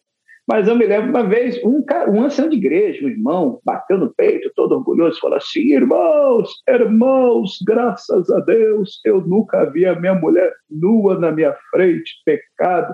mas 0.47 0.67
eu 0.67 0.75
me 0.75 0.85
lembro 0.85 1.09
uma 1.09 1.23
vez, 1.23 1.61
um, 1.63 1.81
cara, 1.83 2.09
um 2.09 2.23
ancião 2.23 2.47
de 2.47 2.55
igreja, 2.55 3.03
um 3.03 3.09
irmão, 3.09 3.59
bateu 3.65 3.97
no 3.97 4.13
peito, 4.13 4.51
todo 4.55 4.75
orgulhoso, 4.75 5.19
falou 5.19 5.37
assim: 5.37 5.73
irmãos, 5.73 6.49
irmãos, 6.69 7.57
graças 7.65 8.29
a 8.29 8.39
Deus, 8.41 9.01
eu 9.03 9.21
nunca 9.21 9.65
vi 9.65 9.85
a 9.85 9.99
minha 9.99 10.13
mulher 10.13 10.53
nua 10.69 11.19
na 11.19 11.31
minha 11.31 11.53
frente, 11.71 12.11
pecado. 12.23 12.93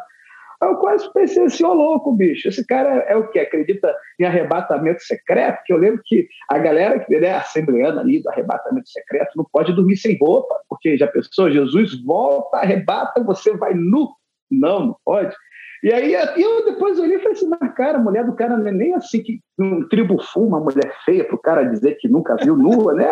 Eu 0.61 0.75
quase 0.75 1.11
pensei 1.11 1.43
assim, 1.43 1.63
ô 1.63 1.73
louco, 1.73 2.13
bicho, 2.13 2.47
esse 2.47 2.65
cara 2.67 2.99
é 3.07 3.15
o 3.15 3.27
que? 3.29 3.39
Acredita 3.39 3.95
em 4.19 4.25
arrebatamento 4.25 5.01
secreto? 5.01 5.63
Que 5.65 5.73
eu 5.73 5.77
lembro 5.77 6.01
que 6.05 6.27
a 6.49 6.59
galera 6.59 6.99
que 6.99 7.15
é 7.15 7.33
assembleana 7.33 8.01
ali 8.01 8.21
do 8.21 8.29
arrebatamento 8.29 8.87
secreto 8.89 9.31
não 9.35 9.45
pode 9.51 9.73
dormir 9.73 9.97
sem 9.97 10.17
roupa, 10.19 10.53
porque 10.69 10.97
já 10.97 11.07
pensou, 11.07 11.49
Jesus 11.49 11.99
volta, 12.03 12.57
arrebata, 12.57 13.23
você 13.23 13.55
vai 13.57 13.73
nu. 13.73 14.09
Não, 14.51 14.87
não 14.87 14.97
pode. 15.03 15.35
E 15.83 15.91
aí 15.91 16.13
eu 16.13 16.65
depois 16.65 16.99
olhei 16.99 17.17
e 17.17 17.19
falei 17.19 17.33
assim, 17.33 17.49
mas 17.49 17.73
cara, 17.73 17.97
a 17.97 18.01
mulher 18.01 18.25
do 18.25 18.35
cara 18.35 18.55
não 18.55 18.67
é 18.67 18.71
nem 18.71 18.93
assim 18.93 19.21
que 19.23 19.39
um 19.59 19.87
tribo 19.87 20.21
fuma, 20.21 20.57
uma 20.57 20.71
mulher 20.71 20.93
feia 21.03 21.23
para 21.23 21.35
o 21.35 21.41
cara 21.41 21.63
dizer 21.63 21.95
que 21.95 22.07
nunca 22.07 22.35
viu 22.35 22.55
nua, 22.55 22.93
né? 22.93 23.07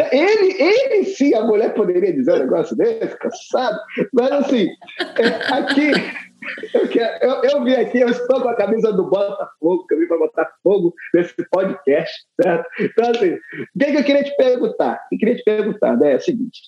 É, 0.00 0.16
ele, 0.16 0.56
ele 0.58 1.04
sim, 1.04 1.34
a 1.34 1.42
mulher 1.42 1.74
poderia 1.74 2.12
dizer 2.12 2.34
um 2.34 2.38
negócio 2.38 2.76
desse, 2.76 3.18
cansado, 3.18 3.78
mas 4.12 4.32
assim, 4.32 4.68
é, 5.18 5.54
aqui 5.54 5.90
eu, 6.72 6.86
eu, 7.20 7.42
eu, 7.42 7.64
vim 7.64 7.74
aqui, 7.74 8.00
eu 8.00 8.08
estou 8.08 8.40
com 8.40 8.48
a 8.48 8.56
camisa 8.56 8.92
do 8.92 9.08
Botafogo, 9.08 9.86
que 9.86 9.94
eu 9.94 9.98
vim 9.98 10.06
para 10.06 10.18
botar 10.18 10.50
fogo 10.62 10.94
nesse 11.12 11.34
podcast, 11.50 12.14
certo? 12.40 12.68
Então, 12.80 13.10
assim, 13.10 13.32
o 13.34 13.78
que, 13.78 13.92
que 13.92 13.98
eu 13.98 14.04
queria 14.04 14.24
te 14.24 14.36
perguntar? 14.36 15.00
Eu 15.10 15.18
queria 15.18 15.36
te 15.36 15.44
perguntar, 15.44 15.96
né, 15.96 16.12
é 16.12 16.16
o 16.16 16.20
seguinte, 16.20 16.60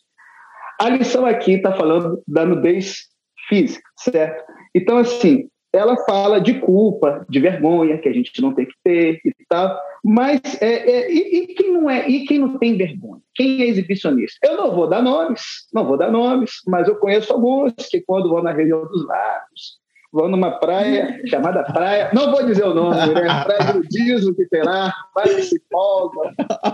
a 0.81 0.89
lição 0.89 1.27
aqui 1.27 1.55
está 1.55 1.73
falando 1.73 2.23
da 2.27 2.45
nudez 2.45 3.09
física, 3.49 3.89
certo? 3.97 4.45
Então, 4.75 4.99
assim, 4.99 5.49
ela 5.73 5.97
fala 6.05 6.41
de 6.41 6.55
culpa, 6.61 7.27
de 7.29 7.41
vergonha 7.41 7.99
que 7.99 8.09
a 8.09 8.13
gente 8.13 8.41
não 8.41 8.55
tem 8.55 8.67
que 8.67 8.75
ter 8.83 9.21
e 9.25 9.33
tal, 9.49 9.79
mas 10.05 10.41
é, 10.61 10.91
é, 10.91 11.13
e, 11.13 11.43
e, 11.43 11.47
quem 11.49 11.73
não 11.73 11.91
é 11.91 12.09
e 12.09 12.25
quem 12.25 12.39
não 12.39 12.59
tem 12.59 12.77
vergonha, 12.77 13.21
quem 13.35 13.63
é 13.63 13.67
exibicionista? 13.67 14.39
Eu 14.43 14.57
não 14.57 14.75
vou 14.75 14.89
dar 14.89 15.03
nomes, 15.03 15.43
não 15.73 15.85
vou 15.85 15.97
dar 15.97 16.11
nomes, 16.11 16.53
mas 16.67 16.89
eu 16.89 16.97
conheço 16.97 17.33
alguns 17.33 17.75
que 17.91 18.01
quando 18.01 18.31
vão 18.31 18.43
na 18.43 18.53
região 18.53 18.87
dos 18.87 19.07
lagos, 19.07 19.79
vão 20.11 20.29
numa 20.29 20.53
praia 20.53 21.21
chamada 21.27 21.63
praia, 21.65 22.11
não 22.15 22.31
vou 22.31 22.47
dizer 22.47 22.65
o 22.65 22.75
nome, 22.75 23.15
né? 23.15 23.27
Praia 23.45 23.73
do 23.75 23.83
Dizo 23.89 24.35
que 24.35 24.47
tem 24.47 24.63
lá, 24.63 24.93
vai 25.15 25.29
se 25.43 25.61
folga. 25.71 26.33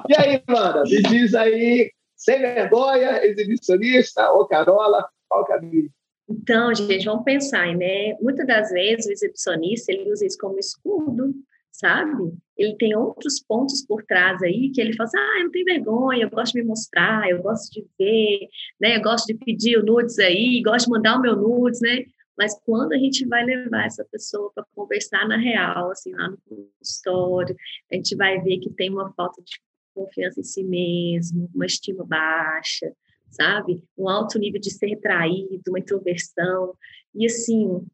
E 0.08 0.14
aí, 0.16 0.40
mano, 0.48 0.84
me 0.84 1.02
diz 1.02 1.34
aí, 1.34 1.90
sem 2.16 2.38
vergonha, 2.38 3.24
exibicionista 3.24 4.30
ou 4.30 4.46
Carola, 4.46 5.08
qual 5.28 5.44
caminho? 5.44 5.90
Então, 6.28 6.74
gente, 6.74 7.04
vamos 7.04 7.24
pensar, 7.24 7.74
né? 7.76 8.14
Muitas 8.20 8.46
das 8.46 8.70
vezes 8.70 9.06
o 9.06 9.12
exibicionista 9.12 9.92
ele 9.92 10.10
usa 10.10 10.26
isso 10.26 10.38
como 10.38 10.58
escudo, 10.58 11.34
sabe? 11.70 12.32
Ele 12.56 12.76
tem 12.76 12.96
outros 12.96 13.40
pontos 13.40 13.84
por 13.84 14.02
trás 14.04 14.42
aí 14.42 14.70
que 14.70 14.80
ele 14.80 14.94
fala 14.94 15.08
assim, 15.08 15.18
ah, 15.18 15.38
eu 15.38 15.44
não 15.44 15.50
tenho 15.50 15.64
vergonha, 15.64 16.22
eu 16.22 16.30
gosto 16.30 16.52
de 16.54 16.62
me 16.62 16.68
mostrar, 16.68 17.28
eu 17.28 17.42
gosto 17.42 17.72
de 17.72 17.86
ver, 17.98 18.48
né? 18.80 18.96
Eu 18.96 19.02
gosto 19.02 19.26
de 19.26 19.34
pedir 19.34 19.78
o 19.78 19.84
nudes 19.84 20.18
aí, 20.18 20.62
gosto 20.64 20.86
de 20.86 20.92
mandar 20.92 21.18
o 21.18 21.20
meu 21.20 21.36
nudes, 21.36 21.80
né? 21.80 22.04
Mas 22.38 22.58
quando 22.64 22.92
a 22.92 22.98
gente 22.98 23.26
vai 23.26 23.44
levar 23.44 23.86
essa 23.86 24.04
pessoa 24.10 24.50
para 24.54 24.64
conversar 24.74 25.28
na 25.28 25.36
real, 25.36 25.90
assim, 25.90 26.12
lá 26.12 26.28
no 26.28 26.38
consultório, 26.78 27.54
a 27.92 27.94
gente 27.96 28.16
vai 28.16 28.40
ver 28.40 28.58
que 28.58 28.70
tem 28.70 28.90
uma 28.90 29.12
falta 29.12 29.42
de 29.42 29.60
confiança 29.94 30.40
em 30.40 30.44
si 30.44 30.64
mesmo, 30.64 31.48
uma 31.54 31.66
estima 31.66 32.04
baixa, 32.04 32.92
sabe? 33.34 33.82
Um 33.96 34.08
alto 34.08 34.38
nível 34.38 34.60
de 34.60 34.70
ser 34.70 34.86
retraído, 34.86 35.62
uma 35.68 35.78
introversão. 35.78 36.74
E, 37.14 37.26
assim, 37.26 37.84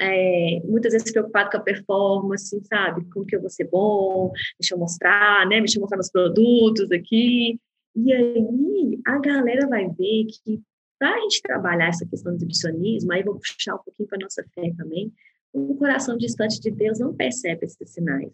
é, 0.00 0.60
muitas 0.64 0.92
vezes 0.92 1.10
preocupado 1.10 1.50
com 1.50 1.56
a 1.56 1.60
performance, 1.60 2.60
sabe? 2.64 3.04
Como 3.12 3.24
que 3.24 3.36
eu 3.36 3.40
vou 3.40 3.50
ser 3.50 3.68
bom, 3.70 4.32
deixa 4.60 4.74
eu 4.74 4.78
mostrar, 4.78 5.46
né? 5.46 5.58
Deixa 5.58 5.78
eu 5.78 5.80
mostrar 5.80 5.96
meus 5.96 6.10
produtos 6.10 6.90
aqui. 6.90 7.58
E 7.94 8.12
aí, 8.12 9.00
a 9.06 9.18
galera 9.18 9.66
vai 9.68 9.88
ver 9.88 10.26
que 10.26 10.62
para 10.98 11.14
a 11.14 11.20
gente 11.20 11.42
trabalhar 11.42 11.88
essa 11.88 12.06
questão 12.06 12.32
do 12.32 12.36
exibicionismo, 12.36 13.12
aí 13.12 13.22
vou 13.22 13.38
puxar 13.38 13.74
um 13.74 13.82
pouquinho 13.84 14.08
para 14.08 14.18
nossa 14.18 14.44
fé 14.54 14.72
também, 14.76 15.12
o 15.52 15.74
coração 15.76 16.16
distante 16.16 16.60
de 16.60 16.70
Deus 16.70 16.98
não 16.98 17.14
percebe 17.14 17.64
esses 17.64 17.90
sinais. 17.90 18.32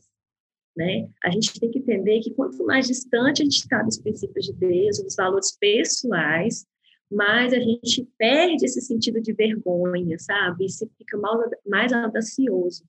Né? 0.77 1.09
A 1.23 1.31
gente 1.31 1.59
tem 1.61 1.71
que 1.71 1.79
entender 1.79 2.21
que 2.21 2.33
quanto 2.33 2.65
mais 2.65 2.87
distante 2.87 3.43
a 3.43 3.45
gente 3.45 3.59
está 3.59 3.83
dos 3.83 3.99
princípios 3.99 4.47
de 4.47 4.53
Deus, 4.55 5.03
dos 5.03 5.15
valores 5.15 5.57
pessoais, 5.59 6.67
mais 7.11 7.53
a 7.53 7.61
gente 7.61 8.09
perde 8.17 8.65
esse 8.65 8.81
sentido 8.81 9.21
de 9.21 9.35
vergonha, 9.35 10.19
sabe? 10.19 10.65
E 10.65 10.71
se 10.71 10.89
fica 10.97 11.21
mais 11.67 11.93
audacioso. 11.93 12.85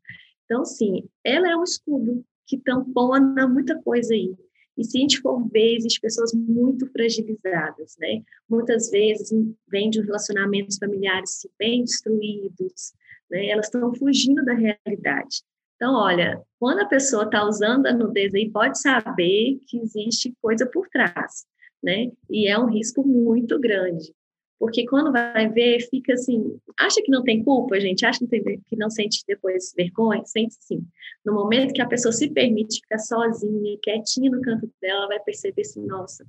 Então, 0.46 0.64
sim, 0.64 1.10
ela 1.24 1.52
é 1.52 1.58
um 1.58 1.64
escudo 1.64 2.24
que 2.48 2.58
tampona 2.58 3.48
muita 3.48 3.82
coisa 3.82 4.14
aí. 4.14 4.34
E 4.78 4.84
se 4.84 4.98
a 4.98 5.02
gente 5.02 5.20
for 5.20 5.48
ver, 5.50 5.76
existem 5.76 6.02
pessoas 6.02 6.34
muito 6.34 6.88
fragilizadas, 6.92 7.96
né? 8.00 8.24
Muitas 8.50 8.90
vezes 8.90 9.32
vêm 9.68 9.90
de 9.90 10.02
relacionamentos 10.02 10.78
familiares 10.78 11.48
bem 11.60 11.84
destruídos, 11.84 12.94
né? 13.30 13.48
Elas 13.50 13.68
estão 13.68 13.94
fugindo 13.94 14.44
da 14.44 14.54
realidade. 14.54 15.44
Então, 15.84 15.96
olha, 15.96 16.42
quando 16.58 16.80
a 16.80 16.86
pessoa 16.86 17.26
está 17.26 17.46
usando 17.46 17.88
a 17.88 17.94
nudez 17.94 18.34
aí, 18.34 18.50
pode 18.50 18.80
saber 18.80 19.60
que 19.68 19.78
existe 19.80 20.34
coisa 20.42 20.66
por 20.66 20.88
trás, 20.88 21.46
né? 21.84 22.10
E 22.30 22.48
é 22.48 22.58
um 22.58 22.68
risco 22.68 23.06
muito 23.06 23.60
grande. 23.60 24.16
Porque 24.58 24.86
quando 24.86 25.12
vai 25.12 25.50
ver, 25.50 25.82
fica 25.90 26.14
assim, 26.14 26.58
acha 26.80 27.02
que 27.04 27.12
não 27.12 27.22
tem 27.22 27.44
culpa, 27.44 27.82
gente? 27.82 28.06
Acha 28.06 28.20
que 28.20 28.24
não, 28.24 28.30
tem, 28.30 28.62
que 28.66 28.78
não 28.78 28.90
sente 28.90 29.26
depois 29.28 29.74
vergonha? 29.76 30.24
Sente 30.24 30.56
sim. 30.62 30.88
No 31.26 31.34
momento 31.34 31.74
que 31.74 31.82
a 31.82 31.88
pessoa 31.88 32.14
se 32.14 32.30
permite 32.30 32.80
ficar 32.80 33.00
sozinha, 33.00 33.78
quietinha 33.84 34.32
no 34.32 34.40
canto 34.40 34.72
dela, 34.82 35.00
ela 35.00 35.08
vai 35.08 35.20
perceber 35.20 35.64
assim, 35.64 35.86
nossa, 35.86 36.26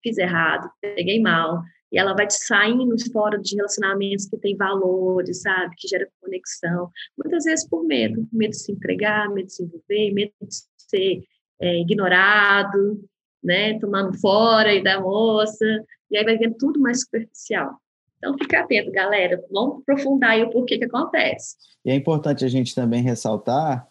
fiz 0.00 0.16
errado, 0.16 0.70
peguei 0.80 1.20
mal, 1.20 1.60
e 1.92 1.98
ela 1.98 2.14
vai 2.14 2.26
saindo 2.28 2.94
fora 3.12 3.38
de 3.38 3.56
relacionamentos 3.56 4.26
que 4.26 4.36
têm 4.36 4.56
valores, 4.56 5.42
sabe, 5.42 5.74
que 5.76 5.88
gera 5.88 6.08
conexão, 6.20 6.90
muitas 7.16 7.44
vezes 7.44 7.68
por 7.68 7.84
medo, 7.84 8.26
medo 8.32 8.50
de 8.50 8.58
se 8.58 8.72
entregar, 8.72 9.28
medo 9.30 9.46
de 9.46 9.52
se 9.52 9.62
envolver, 9.62 10.12
medo 10.12 10.32
de 10.42 10.56
ser 10.76 11.22
é, 11.60 11.80
ignorado, 11.80 13.04
né, 13.42 13.78
tomando 13.78 14.18
fora 14.18 14.74
e 14.74 14.82
da 14.82 15.00
moça, 15.00 15.64
e 16.10 16.16
aí 16.16 16.24
vai 16.24 16.36
vendo 16.36 16.56
tudo 16.58 16.80
mais 16.80 17.00
superficial. 17.00 17.76
Então, 18.18 18.36
fica 18.38 18.60
atento, 18.60 18.90
galera. 18.90 19.44
Vamos 19.50 19.82
aprofundar 19.82 20.30
aí 20.30 20.42
o 20.42 20.50
porquê 20.50 20.78
que 20.78 20.84
acontece. 20.84 21.56
E 21.84 21.90
é 21.90 21.94
importante 21.94 22.44
a 22.44 22.48
gente 22.48 22.74
também 22.74 23.02
ressaltar 23.02 23.86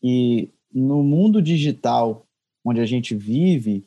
que 0.00 0.50
no 0.72 1.02
mundo 1.02 1.40
digital 1.40 2.26
onde 2.64 2.80
a 2.80 2.86
gente 2.86 3.14
vive, 3.14 3.86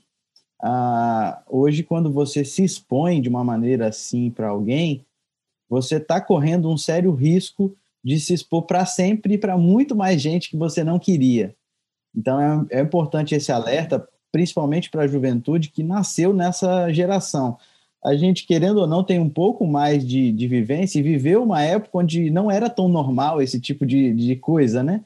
ah, 0.61 1.41
hoje, 1.47 1.83
quando 1.83 2.11
você 2.11 2.43
se 2.43 2.63
expõe 2.63 3.21
de 3.21 3.29
uma 3.29 3.43
maneira 3.43 3.87
assim 3.87 4.29
para 4.29 4.49
alguém, 4.49 5.05
você 5.69 5.95
está 5.97 6.19
correndo 6.19 6.69
um 6.69 6.77
sério 6.77 7.13
risco 7.13 7.75
de 8.03 8.19
se 8.19 8.33
expor 8.33 8.63
para 8.63 8.85
sempre 8.85 9.35
e 9.35 9.37
para 9.37 9.57
muito 9.57 9.95
mais 9.95 10.21
gente 10.21 10.49
que 10.49 10.57
você 10.57 10.83
não 10.83 10.99
queria. 10.99 11.55
Então, 12.15 12.67
é, 12.71 12.79
é 12.79 12.81
importante 12.81 13.35
esse 13.35 13.51
alerta, 13.51 14.07
principalmente 14.31 14.89
para 14.89 15.03
a 15.03 15.07
juventude 15.07 15.69
que 15.69 15.83
nasceu 15.83 16.33
nessa 16.33 16.91
geração. 16.91 17.57
A 18.03 18.15
gente, 18.15 18.45
querendo 18.45 18.77
ou 18.77 18.87
não, 18.87 19.03
tem 19.03 19.19
um 19.19 19.29
pouco 19.29 19.67
mais 19.67 20.05
de, 20.05 20.31
de 20.31 20.47
vivência 20.47 20.99
e 20.99 21.03
viveu 21.03 21.43
uma 21.43 21.61
época 21.61 21.97
onde 21.97 22.29
não 22.29 22.49
era 22.49 22.69
tão 22.69 22.87
normal 22.87 23.41
esse 23.41 23.59
tipo 23.59 23.85
de, 23.85 24.13
de 24.13 24.35
coisa, 24.37 24.81
né? 24.81 25.03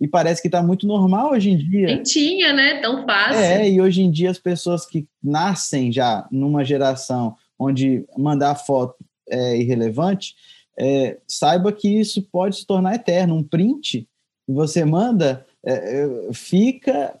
E 0.00 0.06
parece 0.06 0.42
que 0.42 0.48
está 0.48 0.62
muito 0.62 0.86
normal 0.86 1.32
hoje 1.32 1.50
em 1.50 1.56
dia. 1.56 1.86
Nem 1.86 2.02
tinha, 2.02 2.52
né? 2.52 2.80
Tão 2.80 3.06
fácil. 3.06 3.40
É, 3.40 3.68
e 3.68 3.80
hoje 3.80 4.02
em 4.02 4.10
dia 4.10 4.30
as 4.30 4.38
pessoas 4.38 4.84
que 4.84 5.06
nascem 5.22 5.90
já 5.90 6.26
numa 6.30 6.64
geração 6.64 7.34
onde 7.58 8.04
mandar 8.16 8.54
foto 8.56 8.96
é 9.28 9.56
irrelevante, 9.56 10.34
é, 10.78 11.18
saiba 11.26 11.72
que 11.72 11.88
isso 11.88 12.22
pode 12.30 12.56
se 12.56 12.66
tornar 12.66 12.94
eterno. 12.94 13.34
Um 13.34 13.42
print 13.42 14.06
que 14.46 14.52
você 14.52 14.84
manda 14.84 15.44
é, 15.64 15.72
é 15.72 16.32
fica 16.32 17.18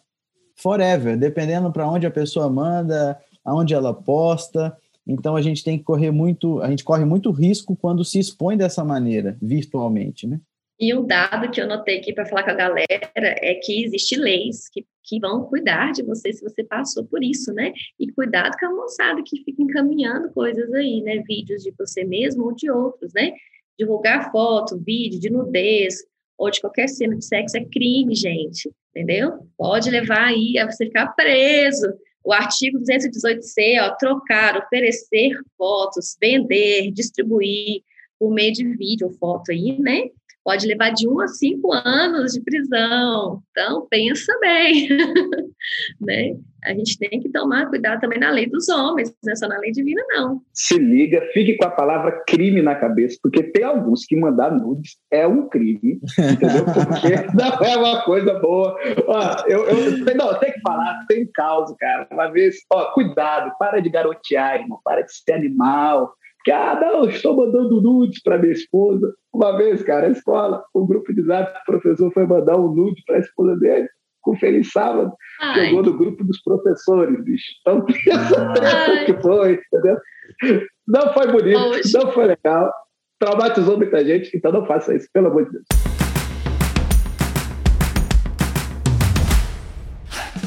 forever, 0.54 1.16
dependendo 1.16 1.72
para 1.72 1.88
onde 1.88 2.06
a 2.06 2.10
pessoa 2.10 2.50
manda, 2.50 3.18
aonde 3.44 3.74
ela 3.74 3.94
posta. 3.94 4.76
Então 5.06 5.36
a 5.36 5.42
gente 5.42 5.64
tem 5.64 5.78
que 5.78 5.84
correr 5.84 6.10
muito, 6.10 6.60
a 6.60 6.68
gente 6.68 6.84
corre 6.84 7.04
muito 7.04 7.30
risco 7.30 7.76
quando 7.76 8.04
se 8.04 8.18
expõe 8.18 8.56
dessa 8.56 8.84
maneira, 8.84 9.36
virtualmente, 9.40 10.26
né? 10.26 10.40
E 10.78 10.94
um 10.94 11.06
dado 11.06 11.50
que 11.50 11.60
eu 11.60 11.66
notei 11.66 11.98
aqui 11.98 12.12
para 12.12 12.26
falar 12.26 12.42
com 12.42 12.50
a 12.50 12.54
galera 12.54 12.86
é 13.22 13.54
que 13.54 13.84
existem 13.84 14.18
leis 14.18 14.68
que, 14.68 14.84
que 15.02 15.18
vão 15.18 15.44
cuidar 15.44 15.92
de 15.92 16.02
você 16.02 16.32
se 16.32 16.42
você 16.42 16.62
passou 16.62 17.04
por 17.06 17.24
isso, 17.24 17.52
né? 17.54 17.72
E 17.98 18.12
cuidado 18.12 18.56
com 18.58 18.66
a 18.66 18.74
moçada 18.74 19.22
que 19.24 19.42
fica 19.42 19.62
encaminhando 19.62 20.30
coisas 20.32 20.70
aí, 20.74 21.00
né? 21.00 21.22
Vídeos 21.26 21.62
de 21.62 21.72
você 21.78 22.04
mesmo 22.04 22.44
ou 22.44 22.54
de 22.54 22.70
outros, 22.70 23.10
né? 23.14 23.32
Divulgar 23.78 24.30
foto, 24.30 24.78
vídeo 24.78 25.18
de 25.18 25.30
nudez 25.30 26.04
ou 26.36 26.50
de 26.50 26.60
qualquer 26.60 26.88
cena 26.88 27.16
de 27.16 27.24
sexo 27.24 27.56
é 27.56 27.64
crime, 27.64 28.14
gente, 28.14 28.70
entendeu? 28.94 29.48
Pode 29.56 29.90
levar 29.90 30.26
aí 30.26 30.58
a 30.58 30.70
você 30.70 30.84
ficar 30.84 31.06
preso. 31.14 31.86
O 32.22 32.32
artigo 32.34 32.78
218C, 32.80 33.80
ó, 33.80 33.94
trocar, 33.96 34.58
oferecer 34.58 35.30
fotos, 35.56 36.18
vender, 36.20 36.90
distribuir 36.90 37.82
por 38.18 38.32
meio 38.32 38.52
de 38.52 38.64
vídeo 38.76 39.08
ou 39.08 39.12
foto 39.12 39.50
aí, 39.50 39.78
né? 39.80 40.10
pode 40.46 40.64
levar 40.64 40.90
de 40.90 41.08
um 41.08 41.20
a 41.20 41.26
cinco 41.26 41.72
anos 41.72 42.34
de 42.34 42.40
prisão. 42.40 43.42
Então, 43.50 43.84
pensa 43.90 44.32
bem, 44.40 44.88
né? 46.00 46.36
A 46.62 46.72
gente 46.72 46.96
tem 46.98 47.18
que 47.18 47.28
tomar 47.30 47.66
cuidado 47.68 48.00
também 48.00 48.20
na 48.20 48.30
lei 48.30 48.48
dos 48.48 48.68
homens, 48.68 49.12
não 49.24 49.32
é 49.32 49.36
só 49.36 49.48
na 49.48 49.58
lei 49.58 49.72
divina, 49.72 50.00
não. 50.10 50.40
Se 50.52 50.78
liga, 50.78 51.20
fique 51.32 51.56
com 51.56 51.64
a 51.64 51.70
palavra 51.70 52.22
crime 52.28 52.62
na 52.62 52.76
cabeça, 52.76 53.18
porque 53.20 53.42
tem 53.42 53.64
alguns 53.64 54.04
que 54.04 54.14
mandar 54.14 54.52
nudes 54.52 54.96
é 55.10 55.26
um 55.26 55.48
crime, 55.48 56.00
entendeu? 56.16 56.64
Porque 56.72 57.26
não 57.34 57.66
é 57.66 57.76
uma 57.76 58.02
coisa 58.04 58.34
boa. 58.38 58.76
Ó, 59.06 59.48
eu, 59.48 59.64
eu, 59.64 60.16
não, 60.16 60.38
tem 60.38 60.52
que 60.52 60.60
falar, 60.60 61.04
tem 61.08 61.26
causa, 61.32 61.74
cara. 61.78 62.06
Uma 62.12 62.28
vez, 62.28 62.56
ó, 62.72 62.92
cuidado, 62.92 63.52
para 63.58 63.80
de 63.80 63.88
garotear, 63.88 64.60
irmão, 64.60 64.80
para 64.84 65.02
de 65.02 65.12
ser 65.12 65.32
animal, 65.32 66.12
ah, 66.50 66.78
não, 66.80 67.08
estou 67.08 67.36
mandando 67.36 67.80
nudes 67.80 68.22
para 68.22 68.38
minha 68.38 68.52
esposa. 68.52 69.12
Uma 69.32 69.56
vez, 69.56 69.82
cara, 69.82 70.06
a 70.06 70.10
escola, 70.10 70.64
o 70.72 70.86
grupo 70.86 71.12
de 71.12 71.22
zap, 71.22 71.50
o 71.50 71.64
professor 71.64 72.12
foi 72.12 72.26
mandar 72.26 72.56
um 72.56 72.72
nude 72.72 73.02
para 73.06 73.16
a 73.16 73.20
esposa 73.20 73.56
dele, 73.56 73.88
com 74.20 74.36
Feliz 74.36 74.70
Sábado, 74.72 75.12
Ai. 75.40 75.66
jogou 75.66 75.82
no 75.82 75.98
grupo 75.98 76.24
dos 76.24 76.42
professores, 76.42 77.22
bicho. 77.24 77.46
Então, 77.60 77.84
essa 78.10 79.04
que 79.04 79.20
foi, 79.20 79.60
entendeu? 79.72 79.98
Não 80.86 81.12
foi 81.12 81.32
bonito, 81.32 81.60
não 81.94 82.12
foi 82.12 82.26
legal, 82.26 82.72
traumatizou 83.18 83.76
muita 83.76 84.04
gente, 84.04 84.36
então 84.36 84.52
não 84.52 84.66
faça 84.66 84.94
isso, 84.94 85.08
pelo 85.12 85.28
amor 85.28 85.46
de 85.46 85.52
Deus. 85.52 85.85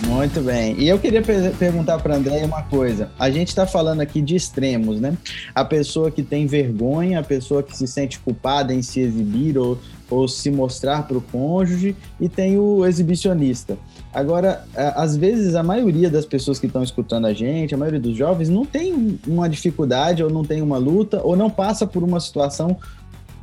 Muito 0.10 0.42
bem. 0.42 0.76
E 0.80 0.90
eu 0.90 0.98
queria 0.98 1.22
per 1.22 1.54
perguntar 1.54 2.00
para 2.00 2.16
André 2.16 2.44
uma 2.44 2.64
coisa. 2.64 3.12
A 3.18 3.30
gente 3.30 3.50
está 3.50 3.68
falando 3.68 4.02
aqui 4.02 4.24
de 4.24 4.36
extremos, 4.36 5.00
né? 5.00 5.16
A 5.54 5.64
pessoa 5.64 6.10
que 6.10 6.24
tem 6.24 6.48
vergonha, 6.48 7.20
a 7.20 7.24
pessoa 7.24 7.62
que 7.62 7.78
se 7.78 7.86
sente 7.86 8.18
culpada 8.18 8.74
em 8.74 8.82
se 8.82 9.00
exibir 9.00 9.56
ou, 9.56 9.78
ou 10.10 10.28
se 10.28 10.50
mostrar 10.50 11.08
para 11.08 11.16
o 11.16 11.22
cônjuge, 11.22 11.96
e 12.20 12.28
tem 12.28 12.58
o 12.58 12.88
exibicionista. 12.88 13.78
Agora, 14.12 14.66
às 14.96 15.16
vezes, 15.16 15.54
a 15.54 15.62
maioria 15.62 16.10
das 16.10 16.26
pessoas 16.26 16.58
que 16.58 16.66
estão 16.66 16.82
escutando 16.82 17.28
a 17.28 17.34
gente, 17.34 17.76
a 17.76 17.78
maioria 17.78 18.00
dos 18.00 18.18
jovens, 18.18 18.50
não 18.50 18.66
tem 18.66 19.20
uma 19.28 19.48
dificuldade, 19.48 20.24
ou 20.24 20.30
não 20.30 20.44
tem 20.44 20.60
uma 20.60 20.80
luta, 20.80 21.22
ou 21.24 21.36
não 21.36 21.52
passa 21.52 21.86
por 21.86 22.02
uma 22.02 22.20
situação 22.20 22.76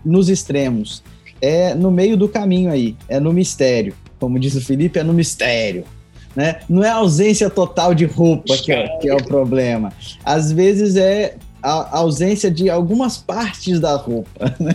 nos 0.05 0.29
extremos. 0.29 1.01
É 1.41 1.75
no 1.75 1.93
meio 1.93 2.17
do 2.17 2.29
caminho 2.29 2.73
aí, 2.73 2.97
é 3.09 3.21
no 3.21 3.33
mistério. 3.33 3.95
Como 4.19 4.37
diz 4.39 4.57
o 4.57 4.61
Felipe, 4.61 4.99
é 4.99 5.05
no 5.05 5.13
mistério. 5.13 5.85
Né? 6.37 6.61
Não 6.69 6.85
é 6.85 6.91
a 6.91 6.97
ausência 6.97 7.49
total 7.49 7.95
de 7.95 8.05
roupa 8.05 8.55
que 8.59 8.71
é, 8.71 8.87
que 8.99 9.09
é 9.09 9.15
o 9.15 9.25
problema. 9.25 9.91
Às 10.23 10.53
vezes 10.53 10.95
é 10.95 11.37
a 11.63 11.97
ausência 11.97 12.51
de 12.51 12.69
algumas 12.69 13.17
partes 13.17 13.81
da 13.81 13.97
roupa. 13.97 14.55
Né? 14.61 14.75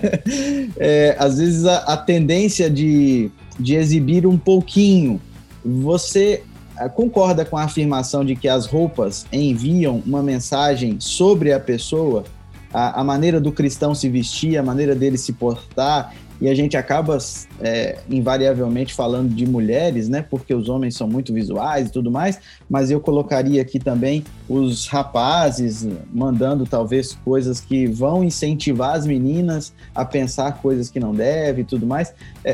É, 0.78 1.16
às 1.20 1.38
vezes 1.38 1.66
a, 1.66 1.78
a, 1.78 1.98
tendência 1.98 2.70
de, 2.70 3.30
de 3.60 3.76
exibir 3.76 4.26
um 4.26 4.38
pouquinho. 4.38 5.22
Você 5.64 6.44
é, 6.78 6.90
concorda 6.90 7.46
com 7.46 7.58
a 7.58 7.64
afirmação 7.64 8.26
de 8.26 8.36
que 8.36 8.48
as 8.50 8.66
roupas 8.66 9.28
enviam 9.32 10.02
uma 10.06 10.24
mensagem 10.24 10.98
sobre 11.00 11.54
a 11.54 11.60
pessoa, 11.60 12.24
a, 12.74 13.02
a 13.02 13.04
maneira 13.04 13.40
do 13.40 13.52
cristão 13.52 13.94
se 13.94 14.10
vestir, 14.10 14.58
a 14.58 14.64
maneira 14.64 14.96
dele 14.96 15.18
se 15.18 15.34
portar 15.34 16.14
e 16.42 16.50
a 16.50 16.56
gente 16.56 16.76
acaba 16.76 17.20
é, 17.62 18.00
invariavelmente 18.10 18.96
falando 18.96 19.30
de 19.30 19.46
mulheres, 19.46 20.10
né? 20.10 20.26
Porque 20.28 20.54
os 20.56 20.68
homens 20.68 20.96
são 20.96 21.08
muito 21.08 21.32
visuais 21.32 21.88
e 21.88 21.92
tudo 21.92 22.10
mais, 22.10 22.40
mas 22.68 22.90
eu 22.90 23.00
colocaria 23.00 23.62
aqui 23.62 23.78
também 23.78 24.26
os 24.50 24.88
rapazes 24.88 25.88
mandando 26.12 26.66
talvez 26.66 27.14
coisas 27.24 27.62
que 27.62 27.86
vão 27.86 28.24
incentivar 28.24 28.96
as 28.96 29.06
meninas 29.06 29.72
a 29.94 30.04
pensar 30.04 30.60
coisas 30.62 30.90
que 30.90 31.00
não 31.00 31.14
devem 31.14 31.62
e 31.62 31.66
tudo 31.68 31.86
mais. 31.86 32.12
É, 32.44 32.54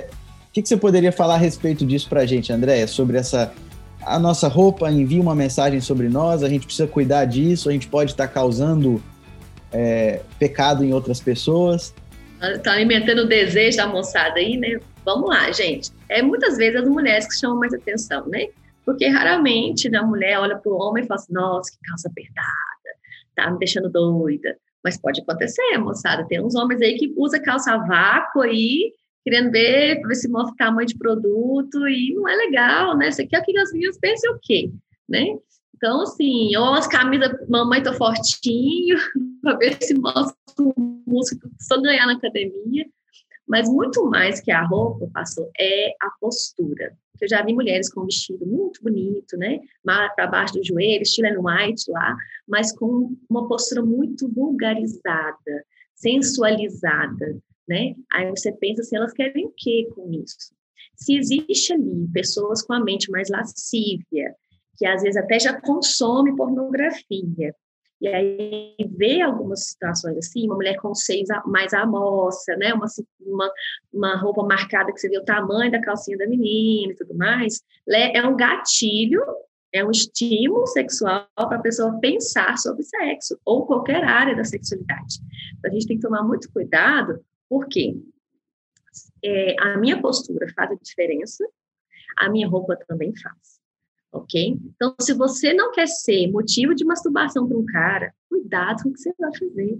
o 0.50 0.52
que, 0.52 0.62
que 0.62 0.68
você 0.68 0.76
poderia 0.76 1.14
falar 1.14 1.36
a 1.36 1.38
respeito 1.38 1.86
disso 1.86 2.10
para 2.10 2.22
a 2.22 2.26
gente, 2.26 2.52
Andréia, 2.52 2.88
sobre 2.88 3.18
essa 3.18 3.54
a 4.02 4.18
nossa 4.18 4.48
roupa 4.48 4.90
envia 4.90 5.22
uma 5.22 5.36
mensagem 5.36 5.82
sobre 5.82 6.08
nós, 6.08 6.42
a 6.42 6.48
gente 6.48 6.66
precisa 6.66 6.88
cuidar 6.88 7.26
disso, 7.26 7.68
a 7.68 7.74
gente 7.74 7.88
pode 7.88 8.12
estar 8.12 8.28
tá 8.28 8.34
causando 8.34 9.04
é, 9.72 10.22
pecado 10.40 10.84
em 10.84 10.94
outras 10.94 11.20
pessoas. 11.20 11.94
Tá 12.64 12.74
alimentando 12.74 13.24
o 13.24 13.28
desejo 13.28 13.78
da 13.78 13.88
moçada 13.88 14.40
aí, 14.40 14.58
né? 14.58 14.80
Vamos 15.04 15.30
lá, 15.30 15.52
gente. 15.52 15.92
É 16.08 16.22
muitas 16.22 16.58
vezes 16.58 16.82
as 16.82 16.88
mulheres 16.88 17.28
que 17.28 17.40
chamam 17.40 17.58
mais 17.58 17.74
atenção, 17.74 18.28
né? 18.28 18.48
Porque 18.86 19.08
raramente 19.08 19.90
né, 19.90 19.98
a 19.98 20.04
mulher 20.04 20.40
olha 20.40 20.56
para 20.56 20.72
o 20.72 20.78
homem 20.78 21.04
e 21.04 21.08
fala 21.08 21.20
assim: 21.20 21.34
nossa, 21.34 21.72
que 21.72 21.78
calça 21.88 22.08
apertada, 22.08 22.56
tá 23.36 23.52
me 23.52 23.58
deixando 23.58 23.90
doida. 23.90 24.56
Mas 24.84 24.98
pode 25.02 25.22
acontecer, 25.22 25.78
moçada. 25.80 26.28
Tem 26.28 26.42
uns 26.42 26.56
homens 26.56 26.82
aí 26.82 26.98
que 26.98 27.12
usa 27.18 27.40
calça 27.40 27.76
vácuo 27.78 28.42
aí, 28.42 28.94
querendo 29.24 29.52
ver, 29.52 30.00
ver 30.02 30.16
se 30.16 30.30
mostra 30.30 30.56
tamanho 30.58 30.88
de 30.88 30.98
produto, 30.98 31.88
e 31.88 32.14
não 32.14 32.30
é 32.30 32.36
legal, 32.36 32.96
né? 32.96 33.12
Você 33.12 33.26
quer 33.26 33.44
que 33.44 33.58
as 33.58 33.74
meninas 33.74 33.98
pensem 33.98 34.30
o 34.32 34.40
quê? 34.42 34.72
Né? 35.10 35.38
Então, 35.78 36.02
assim, 36.02 36.56
ou 36.58 36.74
as 36.74 36.88
camisas, 36.88 37.32
mamãe 37.48 37.82
tô 37.84 37.94
fortinho, 37.94 38.98
para 39.42 39.58
ver 39.58 39.78
se 39.82 39.94
mostra 39.94 40.36
o 40.60 40.74
músculo, 41.06 41.54
só 41.60 41.80
ganhar 41.80 42.08
na 42.08 42.14
academia. 42.14 42.86
Mas 43.48 43.70
muito 43.70 44.04
mais 44.10 44.42
que 44.42 44.52
a 44.52 44.66
roupa, 44.66 45.10
pastor, 45.14 45.50
é 45.58 45.92
a 46.02 46.10
postura. 46.20 46.98
Eu 47.22 47.30
já 47.30 47.42
vi 47.44 47.54
mulheres 47.54 47.90
com 47.92 48.02
um 48.02 48.06
vestido 48.06 48.46
muito 48.46 48.84
bonito, 48.84 49.38
né? 49.38 49.60
Para 49.84 50.28
baixo 50.28 50.56
do 50.56 50.66
joelho, 50.66 51.04
estilo 51.04 51.28
white 51.46 51.90
lá, 51.90 52.16
mas 52.48 52.74
com 52.74 53.16
uma 53.30 53.48
postura 53.48 53.84
muito 53.84 54.28
vulgarizada, 54.34 55.66
sensualizada, 55.96 57.38
né? 57.68 57.96
Aí 58.12 58.30
você 58.30 58.52
pensa 58.52 58.84
se 58.84 58.90
assim, 58.90 58.98
elas 58.98 59.14
querem 59.14 59.46
o 59.46 59.54
quê 59.56 59.88
com 59.96 60.12
isso? 60.12 60.54
Se 60.96 61.16
existe 61.16 61.74
ali 61.74 62.08
pessoas 62.12 62.62
com 62.64 62.74
a 62.74 62.84
mente 62.84 63.10
mais 63.10 63.30
lascívia, 63.30 64.36
que 64.78 64.86
às 64.86 65.02
vezes 65.02 65.18
até 65.18 65.40
já 65.40 65.60
consome 65.60 66.36
pornografia. 66.36 67.54
E 68.00 68.08
aí 68.08 68.76
vê 68.96 69.22
algumas 69.22 69.70
situações 69.70 70.18
assim, 70.18 70.46
uma 70.46 70.56
mulher 70.56 70.76
com 70.76 70.94
seios 70.94 71.30
mais 71.46 71.74
à 71.74 71.84
mostra, 71.86 72.56
né? 72.56 72.72
Uma, 72.74 72.86
uma, 73.20 73.52
uma 73.92 74.16
roupa 74.18 74.44
marcada 74.44 74.94
que 74.94 75.00
você 75.00 75.10
vê 75.10 75.18
o 75.18 75.26
tamanho 75.26 75.72
da 75.72 75.82
calcinha 75.82 76.18
da 76.18 76.28
menina 76.28 76.94
e 76.94 76.96
tudo 76.96 77.16
mais, 77.16 77.64
é 77.90 78.22
um 78.26 78.36
gatilho, 78.36 79.24
é 79.74 79.84
um 79.84 79.90
estímulo 79.90 80.68
sexual 80.68 81.28
para 81.36 81.56
a 81.58 81.62
pessoa 81.62 82.00
pensar 82.00 82.56
sobre 82.60 82.84
sexo 82.84 83.40
ou 83.44 83.66
qualquer 83.66 84.04
área 84.04 84.36
da 84.36 84.44
sexualidade. 84.44 85.16
Então, 85.58 85.72
a 85.72 85.74
gente 85.74 85.88
tem 85.88 85.98
que 85.98 86.08
tomar 86.08 86.22
muito 86.22 86.52
cuidado, 86.52 87.20
porque 87.50 87.98
é, 89.24 89.56
a 89.60 89.78
minha 89.78 90.00
postura 90.00 90.46
faz 90.56 90.72
a 90.72 90.76
diferença, 90.76 91.44
a 92.16 92.30
minha 92.30 92.48
roupa 92.48 92.78
também 92.88 93.12
faz 93.18 93.57
ok? 94.18 94.58
Então, 94.76 94.96
se 95.00 95.14
você 95.14 95.54
não 95.54 95.72
quer 95.72 95.88
ser 95.88 96.28
motivo 96.32 96.76
de 96.76 96.86
masturbação 96.86 97.48
para 97.48 97.58
um 97.58 97.66
cara, 97.66 98.14
cuidado 98.30 98.84
com 98.84 98.90
o 98.90 98.94
que 98.94 99.00
você 99.00 99.14
vai 99.20 99.32
fazer, 99.38 99.80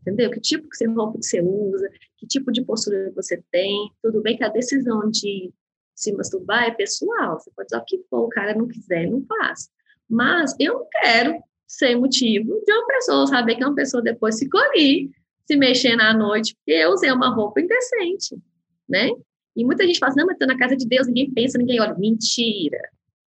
entendeu? 0.00 0.30
Que 0.30 0.40
tipo 0.40 0.68
de 0.68 0.86
roupa 0.86 1.18
que 1.18 1.26
você 1.26 1.40
usa, 1.40 1.90
que 2.16 2.26
tipo 2.26 2.52
de 2.52 2.62
postura 2.62 3.12
você 3.14 3.42
tem, 3.50 3.90
tudo 4.02 4.20
bem 4.20 4.36
que 4.36 4.44
a 4.44 4.48
decisão 4.48 5.10
de 5.10 5.52
se 5.94 6.12
masturbar 6.12 6.64
é 6.64 6.70
pessoal, 6.70 7.38
você 7.38 7.50
pode 7.54 7.68
dizer 7.68 7.80
o 7.80 7.84
que 7.84 7.98
for, 8.10 8.24
o 8.24 8.28
cara 8.28 8.54
não 8.54 8.66
quiser, 8.66 9.08
não 9.08 9.24
faz. 9.24 9.70
Mas 10.08 10.54
eu 10.58 10.74
não 10.74 10.86
quero 10.90 11.42
ser 11.66 11.96
motivo 11.96 12.62
de 12.64 12.72
uma 12.72 12.86
pessoa 12.86 13.26
saber 13.26 13.56
que 13.56 13.64
uma 13.64 13.74
pessoa 13.74 14.02
depois 14.02 14.38
se 14.38 14.48
correr, 14.48 15.08
se 15.46 15.56
mexer 15.56 15.96
na 15.96 16.12
noite, 16.12 16.54
porque 16.56 16.72
eu 16.72 16.90
usei 16.90 17.10
uma 17.10 17.34
roupa 17.34 17.60
indecente, 17.60 18.36
né? 18.88 19.08
E 19.56 19.64
muita 19.64 19.86
gente 19.86 19.98
fala 19.98 20.10
assim, 20.10 20.20
não, 20.20 20.26
mas 20.26 20.36
tô 20.36 20.46
na 20.46 20.58
casa 20.58 20.76
de 20.76 20.86
Deus, 20.86 21.06
ninguém 21.06 21.30
pensa, 21.32 21.56
ninguém 21.56 21.80
olha. 21.80 21.94
Mentira 21.94 22.78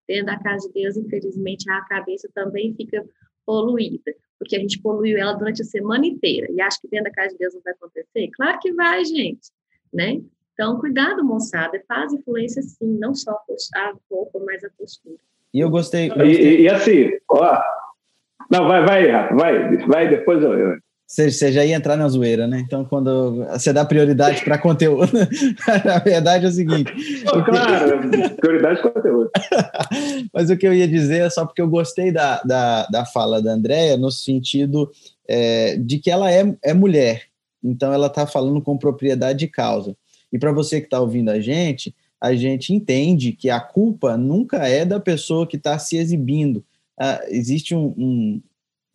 dentro 0.07 0.27
da 0.27 0.39
casa 0.39 0.69
de 0.69 0.75
Deus, 0.75 0.97
infelizmente, 0.97 1.71
a 1.71 1.81
cabeça 1.83 2.29
também 2.35 2.75
fica 2.75 3.05
poluída, 3.45 4.13
porque 4.39 4.57
a 4.57 4.59
gente 4.59 4.81
poluiu 4.81 5.17
ela 5.19 5.33
durante 5.35 5.63
a 5.63 5.65
semana 5.65 6.07
inteira 6.07 6.49
e 6.51 6.61
acha 6.61 6.79
que 6.81 6.89
dentro 6.89 7.05
da 7.05 7.11
casa 7.13 7.33
de 7.33 7.39
Deus 7.39 7.55
não 7.55 7.63
vai 7.63 7.73
acontecer? 7.73 8.31
Claro 8.35 8.59
que 8.59 8.73
vai, 8.73 9.05
gente, 9.05 9.51
né? 9.93 10.21
Então, 10.53 10.81
cuidado, 10.81 11.25
moçada, 11.25 11.83
faz 11.87 12.13
influência 12.13 12.63
sim, 12.63 12.99
não 12.99 13.15
só 13.15 13.39
a 13.75 13.95
roupa, 14.11 14.41
mas 14.45 14.65
a 14.65 14.71
postura. 14.71 15.19
E 15.53 15.61
eu 15.61 15.71
gostei. 15.71 16.11
Eu 16.11 16.17
gostei. 16.17 16.61
E, 16.61 16.63
e, 16.63 16.69
assim, 16.69 17.11
ó, 17.31 17.61
não, 18.51 18.67
vai, 18.67 18.85
vai, 18.85 19.35
vai, 19.35 19.77
vai, 19.87 20.09
depois 20.09 20.43
eu, 20.43 20.79
você 21.07 21.53
já 21.53 21.65
ia 21.65 21.77
entrar 21.77 21.97
na 21.97 22.09
zoeira, 22.09 22.49
né? 22.49 22.61
Então, 22.67 22.85
quando 22.85 23.45
você 23.45 23.73
dá 23.73 23.85
prioridade 23.85 24.43
para 24.43 24.59
conteúdo, 24.59 25.13
na 25.85 25.99
verdade 26.01 26.47
é 26.47 26.49
o 26.49 26.53
seguinte. 26.53 26.93
Oh, 27.29 27.45
claro, 27.45 28.11
prioridade 28.37 28.83
de 28.83 28.93
conteúdo. 28.93 29.31
Mas 30.35 30.51
o 30.51 30.57
que 30.57 30.67
eu 30.67 30.75
ia 30.75 30.89
dizer 30.89 31.23
é 31.23 31.31
só 31.31 31.47
porque 31.47 31.63
eu 31.63 31.69
gostei 31.69 32.11
da, 32.11 32.43
da, 32.43 32.87
da 32.87 33.05
fala 33.05 33.41
da 33.41 33.53
Andrea, 33.53 33.97
no 33.97 34.11
sentido 34.11 34.91
é, 35.29 35.77
de 35.77 35.99
que 36.01 36.11
ela 36.11 36.31
é, 36.31 36.53
é 36.63 36.75
mulher, 36.75 37.23
então 37.63 37.93
ela 37.93 38.09
está 38.09 38.27
falando 38.27 38.61
com 38.61 38.77
propriedade 38.77 39.39
de 39.39 39.49
causa. 39.49 39.97
E 40.33 40.39
para 40.41 40.51
você 40.51 40.81
que 40.81 40.89
está 40.89 41.01
ouvindo 41.01 41.31
a 41.31 41.39
gente, 41.39 41.95
a 42.21 42.35
gente 42.35 42.75
entende 42.75 43.31
que 43.31 43.49
a 43.49 43.61
culpa 43.61 44.17
nunca 44.17 44.67
é 44.67 44.85
da 44.85 44.99
pessoa 44.99 45.47
que 45.47 45.57
está 45.57 45.79
se 45.79 45.97
exibindo. 45.97 46.65
Ah, 46.99 47.21
existe 47.29 47.77
um 47.77 47.95
um 47.97 48.43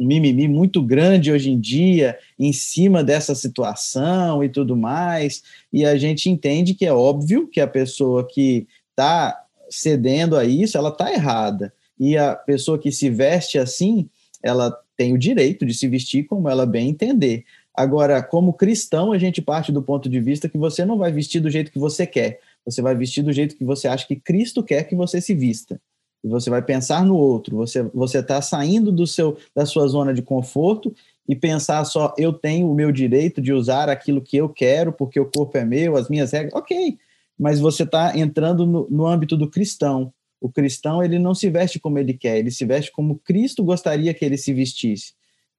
mimimi 0.01 0.47
muito 0.47 0.81
grande 0.81 1.31
hoje 1.31 1.51
em 1.51 1.59
dia 1.59 2.17
em 2.37 2.51
cima 2.51 3.03
dessa 3.03 3.35
situação 3.35 4.43
e 4.43 4.49
tudo 4.49 4.75
mais, 4.75 5.43
e 5.71 5.85
a 5.85 5.95
gente 5.97 6.29
entende 6.29 6.73
que 6.73 6.85
é 6.85 6.93
óbvio 6.93 7.47
que 7.47 7.61
a 7.61 7.67
pessoa 7.67 8.27
que 8.27 8.67
está 8.89 9.45
cedendo 9.69 10.35
a 10.35 10.43
isso, 10.43 10.77
ela 10.77 10.89
está 10.89 11.11
errada, 11.13 11.73
e 11.99 12.17
a 12.17 12.35
pessoa 12.35 12.79
que 12.79 12.91
se 12.91 13.09
veste 13.09 13.57
assim, 13.57 14.09
ela 14.41 14.75
tem 14.97 15.13
o 15.13 15.17
direito 15.17 15.65
de 15.65 15.73
se 15.73 15.87
vestir 15.87 16.25
como 16.25 16.49
ela 16.49 16.65
bem 16.65 16.89
entender. 16.89 17.45
Agora, 17.73 18.21
como 18.21 18.53
cristão, 18.53 19.11
a 19.11 19.17
gente 19.17 19.41
parte 19.41 19.71
do 19.71 19.81
ponto 19.81 20.09
de 20.09 20.19
vista 20.19 20.49
que 20.49 20.57
você 20.57 20.83
não 20.83 20.97
vai 20.97 21.11
vestir 21.11 21.39
do 21.39 21.49
jeito 21.49 21.71
que 21.71 21.79
você 21.79 22.05
quer, 22.05 22.39
você 22.65 22.81
vai 22.81 22.95
vestir 22.95 23.23
do 23.23 23.31
jeito 23.31 23.55
que 23.55 23.63
você 23.63 23.87
acha 23.87 24.05
que 24.07 24.15
Cristo 24.15 24.61
quer 24.63 24.83
que 24.83 24.95
você 24.95 25.21
se 25.21 25.33
vista 25.33 25.79
e 26.23 26.27
você 26.27 26.49
vai 26.49 26.61
pensar 26.61 27.05
no 27.05 27.15
outro, 27.15 27.55
você 27.55 27.83
você 27.93 28.19
está 28.19 28.41
saindo 28.41 28.91
do 28.91 29.07
seu 29.07 29.37
da 29.55 29.65
sua 29.65 29.87
zona 29.87 30.13
de 30.13 30.21
conforto 30.21 30.93
e 31.27 31.35
pensar 31.35 31.83
só, 31.85 32.13
eu 32.17 32.33
tenho 32.33 32.69
o 32.69 32.75
meu 32.75 32.91
direito 32.91 33.41
de 33.41 33.53
usar 33.53 33.89
aquilo 33.89 34.21
que 34.21 34.37
eu 34.37 34.49
quero, 34.49 34.91
porque 34.91 35.19
o 35.19 35.29
corpo 35.29 35.57
é 35.57 35.63
meu, 35.63 35.95
as 35.95 36.09
minhas 36.09 36.31
regras, 36.31 36.53
ok, 36.53 36.97
mas 37.39 37.59
você 37.59 37.83
está 37.83 38.17
entrando 38.17 38.65
no, 38.65 38.87
no 38.89 39.05
âmbito 39.05 39.37
do 39.37 39.49
cristão. 39.49 40.13
O 40.39 40.49
cristão, 40.49 41.03
ele 41.03 41.19
não 41.19 41.35
se 41.35 41.49
veste 41.49 41.79
como 41.79 41.99
ele 41.99 42.13
quer, 42.13 42.37
ele 42.37 42.51
se 42.51 42.65
veste 42.65 42.91
como 42.91 43.19
Cristo 43.19 43.63
gostaria 43.63 44.13
que 44.13 44.25
ele 44.25 44.37
se 44.37 44.53
vestisse. 44.53 45.13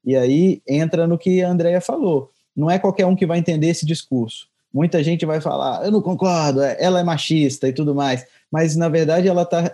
E 0.04 0.16
aí 0.16 0.60
entra 0.68 1.06
no 1.06 1.16
que 1.16 1.42
a 1.42 1.48
Andrea 1.48 1.80
falou. 1.80 2.30
Não 2.54 2.70
é 2.70 2.78
qualquer 2.78 3.06
um 3.06 3.16
que 3.16 3.24
vai 3.24 3.38
entender 3.38 3.68
esse 3.68 3.86
discurso. 3.86 4.48
Muita 4.74 5.02
gente 5.02 5.24
vai 5.24 5.40
falar, 5.40 5.84
eu 5.84 5.90
não 5.90 6.02
concordo, 6.02 6.62
é, 6.62 6.76
ela 6.80 7.00
é 7.00 7.02
machista 7.02 7.68
e 7.68 7.72
tudo 7.72 7.94
mais. 7.94 8.26
Mas, 8.50 8.74
na 8.74 8.88
verdade, 8.88 9.28
ela 9.28 9.42
está 9.42 9.70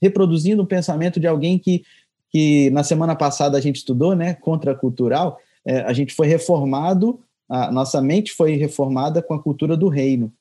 reproduzindo 0.00 0.62
o 0.62 0.66
pensamento 0.66 1.18
de 1.18 1.26
alguém 1.26 1.58
que, 1.58 1.84
que 2.30 2.70
na 2.70 2.82
semana 2.82 3.14
passada 3.14 3.56
a 3.56 3.60
gente 3.60 3.76
estudou, 3.76 4.14
né, 4.14 4.34
contracultural, 4.34 5.38
é, 5.64 5.80
a 5.80 5.92
gente 5.92 6.14
foi 6.14 6.26
reformado, 6.26 7.20
a 7.48 7.72
nossa 7.72 8.00
mente 8.00 8.32
foi 8.32 8.56
reformada 8.56 9.22
com 9.22 9.34
a 9.34 9.42
cultura 9.42 9.76
do 9.76 9.88
reino. 9.88 10.32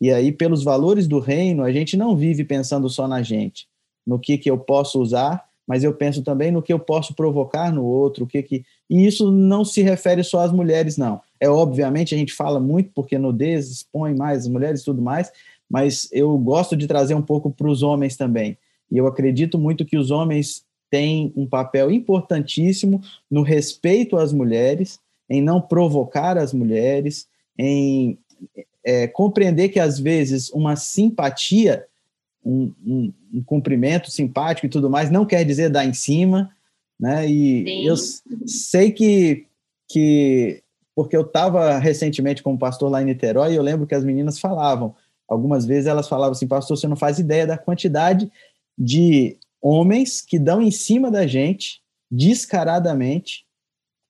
E 0.00 0.10
aí, 0.10 0.30
pelos 0.30 0.62
valores 0.62 1.08
do 1.08 1.18
reino, 1.18 1.62
a 1.62 1.72
gente 1.72 1.96
não 1.96 2.16
vive 2.16 2.44
pensando 2.44 2.88
só 2.88 3.08
na 3.08 3.22
gente, 3.22 3.66
no 4.06 4.18
que, 4.18 4.36
que 4.36 4.50
eu 4.50 4.58
posso 4.58 5.00
usar, 5.00 5.44
mas 5.66 5.82
eu 5.82 5.92
penso 5.92 6.22
também 6.22 6.52
no 6.52 6.62
que 6.62 6.72
eu 6.72 6.78
posso 6.78 7.14
provocar 7.14 7.72
no 7.72 7.84
outro, 7.84 8.24
o 8.24 8.26
que 8.26 8.42
que 8.42 8.64
e 8.88 9.04
isso 9.04 9.32
não 9.32 9.64
se 9.64 9.82
refere 9.82 10.22
só 10.22 10.40
às 10.40 10.52
mulheres, 10.52 10.96
não. 10.96 11.20
É 11.40 11.48
obviamente 11.48 12.14
a 12.14 12.18
gente 12.18 12.32
fala 12.32 12.60
muito 12.60 12.90
porque 12.94 13.18
nudez 13.18 13.68
expõe 13.70 14.14
mais 14.14 14.42
as 14.42 14.48
mulheres 14.48 14.82
e 14.82 14.84
tudo 14.84 15.02
mais, 15.02 15.32
mas 15.68 16.08
eu 16.12 16.36
gosto 16.38 16.76
de 16.76 16.86
trazer 16.86 17.14
um 17.14 17.22
pouco 17.22 17.50
para 17.50 17.68
os 17.68 17.82
homens 17.82 18.16
também. 18.16 18.56
E 18.90 18.98
eu 18.98 19.06
acredito 19.06 19.58
muito 19.58 19.84
que 19.84 19.96
os 19.96 20.10
homens 20.10 20.64
têm 20.90 21.32
um 21.36 21.46
papel 21.46 21.90
importantíssimo 21.90 23.00
no 23.30 23.42
respeito 23.42 24.16
às 24.16 24.32
mulheres, 24.32 25.00
em 25.28 25.42
não 25.42 25.60
provocar 25.60 26.38
as 26.38 26.52
mulheres, 26.52 27.26
em 27.58 28.18
é, 28.84 29.08
compreender 29.08 29.68
que 29.70 29.80
às 29.80 29.98
vezes 29.98 30.48
uma 30.50 30.76
simpatia, 30.76 31.84
um, 32.44 32.72
um, 32.86 33.12
um, 33.34 33.42
cumprimento 33.42 34.10
simpático 34.10 34.66
e 34.66 34.70
tudo 34.70 34.88
mais, 34.88 35.10
não 35.10 35.26
quer 35.26 35.44
dizer 35.44 35.68
dar 35.68 35.84
em 35.84 35.92
cima, 35.92 36.50
né? 36.98 37.28
E 37.28 37.64
Sim. 37.64 37.86
eu 37.86 37.96
sei 38.46 38.92
que, 38.92 39.46
que 39.88 40.62
porque 40.94 41.16
eu 41.16 41.22
estava 41.22 41.78
recentemente 41.78 42.42
como 42.42 42.58
pastor 42.58 42.90
lá 42.90 43.02
em 43.02 43.06
Niterói 43.06 43.52
e 43.52 43.56
eu 43.56 43.62
lembro 43.62 43.86
que 43.86 43.94
as 43.94 44.04
meninas 44.04 44.38
falavam, 44.38 44.94
algumas 45.28 45.66
vezes 45.66 45.86
elas 45.86 46.08
falavam 46.08 46.32
assim, 46.32 46.46
pastor, 46.46 46.76
você 46.76 46.86
não 46.86 46.96
faz 46.96 47.18
ideia 47.18 47.46
da 47.46 47.58
quantidade 47.58 48.30
de 48.76 49.38
homens 49.60 50.20
que 50.20 50.38
dão 50.38 50.60
em 50.60 50.70
cima 50.70 51.10
da 51.10 51.26
gente 51.26 51.82
descaradamente 52.10 53.46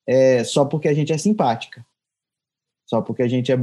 é, 0.06 0.44
só 0.44 0.64
porque 0.64 0.88
a 0.88 0.94
gente 0.94 1.12
é 1.12 1.18
simpática, 1.18 1.84
só 2.86 3.00
porque 3.00 3.22
a 3.22 3.28
gente 3.28 3.50
é 3.50 3.58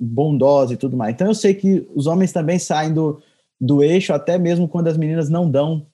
bondosa 0.00 0.74
e 0.74 0.76
tudo 0.76 0.96
mais. 0.96 1.14
Então 1.14 1.26
eu 1.26 1.34
sei 1.34 1.54
que 1.54 1.88
os 1.94 2.06
homens 2.06 2.32
também 2.32 2.58
saem 2.58 2.92
do, 2.92 3.22
do 3.60 3.82
eixo 3.82 4.12
até 4.12 4.38
mesmo 4.38 4.68
quando 4.68 4.88
as 4.88 4.96
meninas 4.96 5.28
não 5.28 5.50
dão 5.50 5.86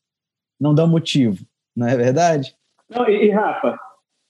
não 0.61 0.74
dão 0.74 0.87
motivo, 0.87 1.42
não 1.74 1.88
é 1.88 1.96
verdade? 1.96 2.55
Não, 2.90 3.09
e, 3.09 3.26
e 3.26 3.31
Rafa, 3.31 3.79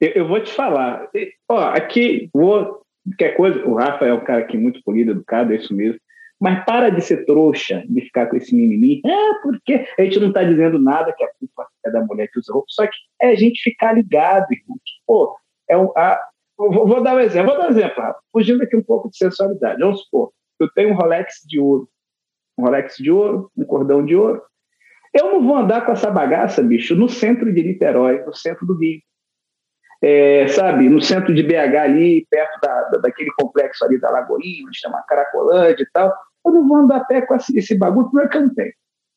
eu, 0.01 0.11
eu, 0.11 0.29
vou 0.29 0.41
te 0.41 0.53
falar, 0.53 1.11
ó, 1.49 1.59
aqui 1.71 2.31
vou 2.33 2.83
qualquer 3.05 3.37
coisa, 3.37 3.67
o 3.67 3.75
Rafa 3.75 4.07
é 4.07 4.15
um 4.15 4.23
cara 4.23 4.41
aqui 4.41 4.57
muito 4.57 4.81
polido, 4.85 5.11
educado, 5.11 5.53
é 5.53 5.57
isso 5.57 5.75
mesmo. 5.75 5.99
Mas 6.41 6.65
para 6.65 6.91
de 6.91 7.03
ser 7.03 7.27
trouxa, 7.27 7.85
de 7.87 8.01
ficar 8.01 8.27
com 8.27 8.37
esse 8.37 8.55
mimimi. 8.55 9.03
É, 9.05 9.35
porque 9.43 9.87
a 9.99 10.03
gente 10.03 10.19
não 10.19 10.29
está 10.29 10.43
dizendo 10.43 10.79
nada 10.79 11.13
que 11.13 11.23
a 11.23 11.31
culpa 11.39 11.69
é 11.85 11.91
da 11.91 12.01
mulher 12.03 12.29
que 12.33 12.39
usa 12.39 12.53
roupa, 12.53 12.67
só 12.71 12.87
que 12.87 12.97
é 13.21 13.29
a 13.29 13.35
gente 13.35 13.61
ficar 13.63 13.93
ligado, 13.93 14.47
irmão. 14.51 14.79
Pô, 15.07 15.37
é 15.69 15.77
um, 15.77 15.93
a, 15.97 16.19
Vou, 16.61 16.87
vou, 16.87 17.03
dar 17.03 17.17
um 17.17 17.21
exemplo, 17.21 17.53
vou 17.53 17.59
dar 17.59 17.69
um 17.69 17.71
exemplo, 17.71 18.15
fugindo 18.31 18.63
aqui 18.63 18.77
um 18.77 18.83
pouco 18.83 19.09
de 19.09 19.17
sensualidade. 19.17 19.81
Vamos 19.81 20.03
supor, 20.03 20.31
eu 20.61 20.71
tenho 20.73 20.91
um 20.91 20.95
Rolex 20.95 21.37
de 21.47 21.59
ouro, 21.59 21.89
um 22.59 22.65
Rolex 22.65 22.97
de 22.99 23.11
ouro, 23.11 23.51
um 23.57 23.65
cordão 23.65 24.05
de 24.05 24.15
ouro. 24.15 24.43
Eu 25.15 25.33
não 25.33 25.43
vou 25.43 25.57
andar 25.57 25.87
com 25.87 25.93
essa 25.93 26.11
bagaça, 26.11 26.63
bicho, 26.63 26.95
no 26.95 27.09
centro 27.09 27.51
de 27.51 27.63
Niterói, 27.63 28.23
no 28.27 28.35
centro 28.35 28.67
do 28.67 28.77
Rio. 28.77 29.01
É, 30.03 30.49
sabe, 30.49 30.89
no 30.91 31.01
centro 31.01 31.35
de 31.35 31.43
BH 31.43 31.77
ali, 31.77 32.27
perto 32.31 32.61
da, 32.61 32.83
da, 32.91 32.99
daquele 32.99 33.31
complexo 33.39 33.83
ali 33.85 33.99
da 33.99 34.11
Lagoinha, 34.11 34.67
onde 34.67 34.79
chama 34.79 35.03
Caracolândia 35.09 35.83
e 35.83 35.91
tal. 35.93 36.13
Eu 36.45 36.53
não 36.53 36.67
vou 36.67 36.79
andar 36.79 36.97
a 36.99 37.05
pé 37.05 37.23
com 37.23 37.35
esse 37.35 37.77
bagulho, 37.77 38.07
primeiro 38.07 38.31
que 38.31 38.37
eu 38.37 38.43
não 38.43 38.55
tenho, 38.55 38.73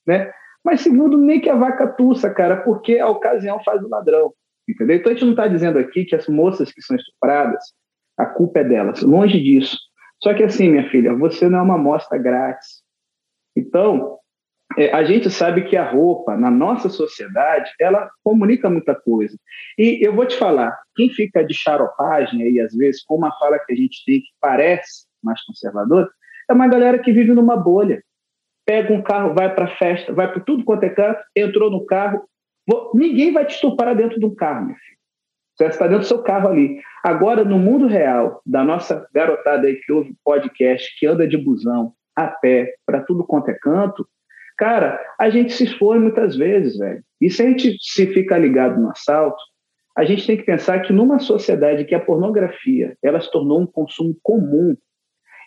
né? 0.06 0.32
Mas 0.64 0.82
segundo, 0.82 1.18
nem 1.18 1.42
que 1.42 1.50
a 1.50 1.56
vaca 1.56 1.88
tussa, 1.88 2.30
cara, 2.30 2.58
porque 2.58 2.98
a 2.98 3.10
ocasião 3.10 3.62
faz 3.64 3.84
o 3.84 3.90
ladrão. 3.90 4.34
Entendeu? 4.68 4.96
Então 4.96 5.12
a 5.12 5.14
gente 5.14 5.26
não 5.26 5.32
está 5.32 5.48
dizendo 5.48 5.78
aqui 5.78 6.06
que 6.06 6.16
as 6.16 6.28
moças 6.28 6.72
que 6.72 6.82
são 6.82 6.96
estupradas, 6.96 7.64
a 8.18 8.26
culpa 8.26 8.60
é 8.60 8.64
delas. 8.64 9.02
Longe 9.02 9.42
disso. 9.42 9.78
Só 10.22 10.34
que 10.34 10.44
assim, 10.44 10.70
minha 10.70 10.90
filha, 10.90 11.14
você 11.14 11.50
não 11.50 11.60
é 11.60 11.62
uma 11.62 11.76
amostra 11.76 12.18
grátis. 12.18 12.82
Então, 13.56 14.20
é, 14.78 14.92
a 14.94 15.04
gente 15.04 15.30
sabe 15.30 15.66
que 15.66 15.76
a 15.76 15.90
roupa, 15.90 16.38
na 16.38 16.50
nossa 16.50 16.90
sociedade, 16.90 17.72
ela 17.80 18.10
comunica 18.24 18.70
muita 18.70 18.96
coisa. 18.96 19.38
E 19.78 20.00
eu 20.06 20.16
vou 20.16 20.26
te 20.26 20.38
falar, 20.38 20.80
quem 20.96 21.10
fica 21.10 21.44
de 21.44 21.54
charopagem 21.54 22.42
aí, 22.42 22.60
às 22.60 22.74
vezes, 22.74 23.04
com 23.04 23.16
uma 23.16 23.32
fala 23.38 23.60
que 23.60 23.74
a 23.74 23.76
gente 23.76 24.04
tem 24.06 24.22
que 24.22 24.30
parece 24.40 25.06
mais 25.22 25.44
conservadora, 25.44 26.10
é 26.50 26.54
uma 26.54 26.68
galera 26.68 27.00
que 27.00 27.12
vive 27.12 27.34
numa 27.34 27.56
bolha. 27.56 28.04
Pega 28.66 28.94
um 28.94 29.02
carro, 29.02 29.34
vai 29.34 29.54
para 29.54 29.76
festa, 29.76 30.14
vai 30.14 30.32
para 30.32 30.42
tudo 30.42 30.64
quanto 30.64 30.84
é 30.84 30.90
canto, 30.90 31.20
entrou 31.36 31.70
no 31.70 31.86
carro, 31.86 32.24
Ninguém 32.94 33.34
vai 33.34 33.46
te 33.46 33.56
estuprar 33.56 33.96
dentro 33.96 34.20
de 34.20 34.26
um 34.26 34.34
carro, 34.34 34.68
meu 34.68 34.76
filho. 34.76 34.98
Você 35.56 35.66
está 35.66 35.86
dentro 35.86 36.02
do 36.02 36.08
seu 36.08 36.24
carro 36.24 36.50
ali. 36.50 36.82
Agora, 37.04 37.44
no 37.44 37.60
mundo 37.60 37.88
real, 37.88 38.42
da 38.46 38.64
nossa 38.64 39.08
garotada 39.14 39.68
aí 39.68 39.76
que 39.76 39.92
ouve 39.92 40.16
podcast, 40.24 40.98
que 40.98 41.06
anda 41.06 41.28
de 41.28 41.38
busão, 41.38 41.94
a 42.16 42.28
pé, 42.28 42.74
para 42.86 43.02
tudo 43.02 43.26
quanto 43.26 43.50
é 43.50 43.54
canto, 43.54 44.08
cara, 44.58 45.00
a 45.20 45.30
gente 45.30 45.54
se 45.54 45.66
expõe 45.66 46.00
muitas 46.00 46.36
vezes, 46.36 46.78
velho. 46.78 47.04
E 47.22 47.30
se 47.30 47.44
a 47.44 47.46
gente 47.46 47.78
se 47.80 48.08
fica 48.08 48.38
ligado 48.38 48.80
no 48.80 48.90
assalto, 48.90 49.42
a 49.96 50.06
gente 50.06 50.26
tem 50.26 50.38
que 50.38 50.44
pensar 50.44 50.82
que 50.82 50.94
numa 50.94 51.20
sociedade 51.20 51.86
que 51.86 51.94
a 51.94 52.00
pornografia 52.00 52.98
ela 53.04 53.22
se 53.22 53.30
tornou 53.30 53.62
um 53.62 53.68
consumo 53.68 54.16
comum 54.24 54.76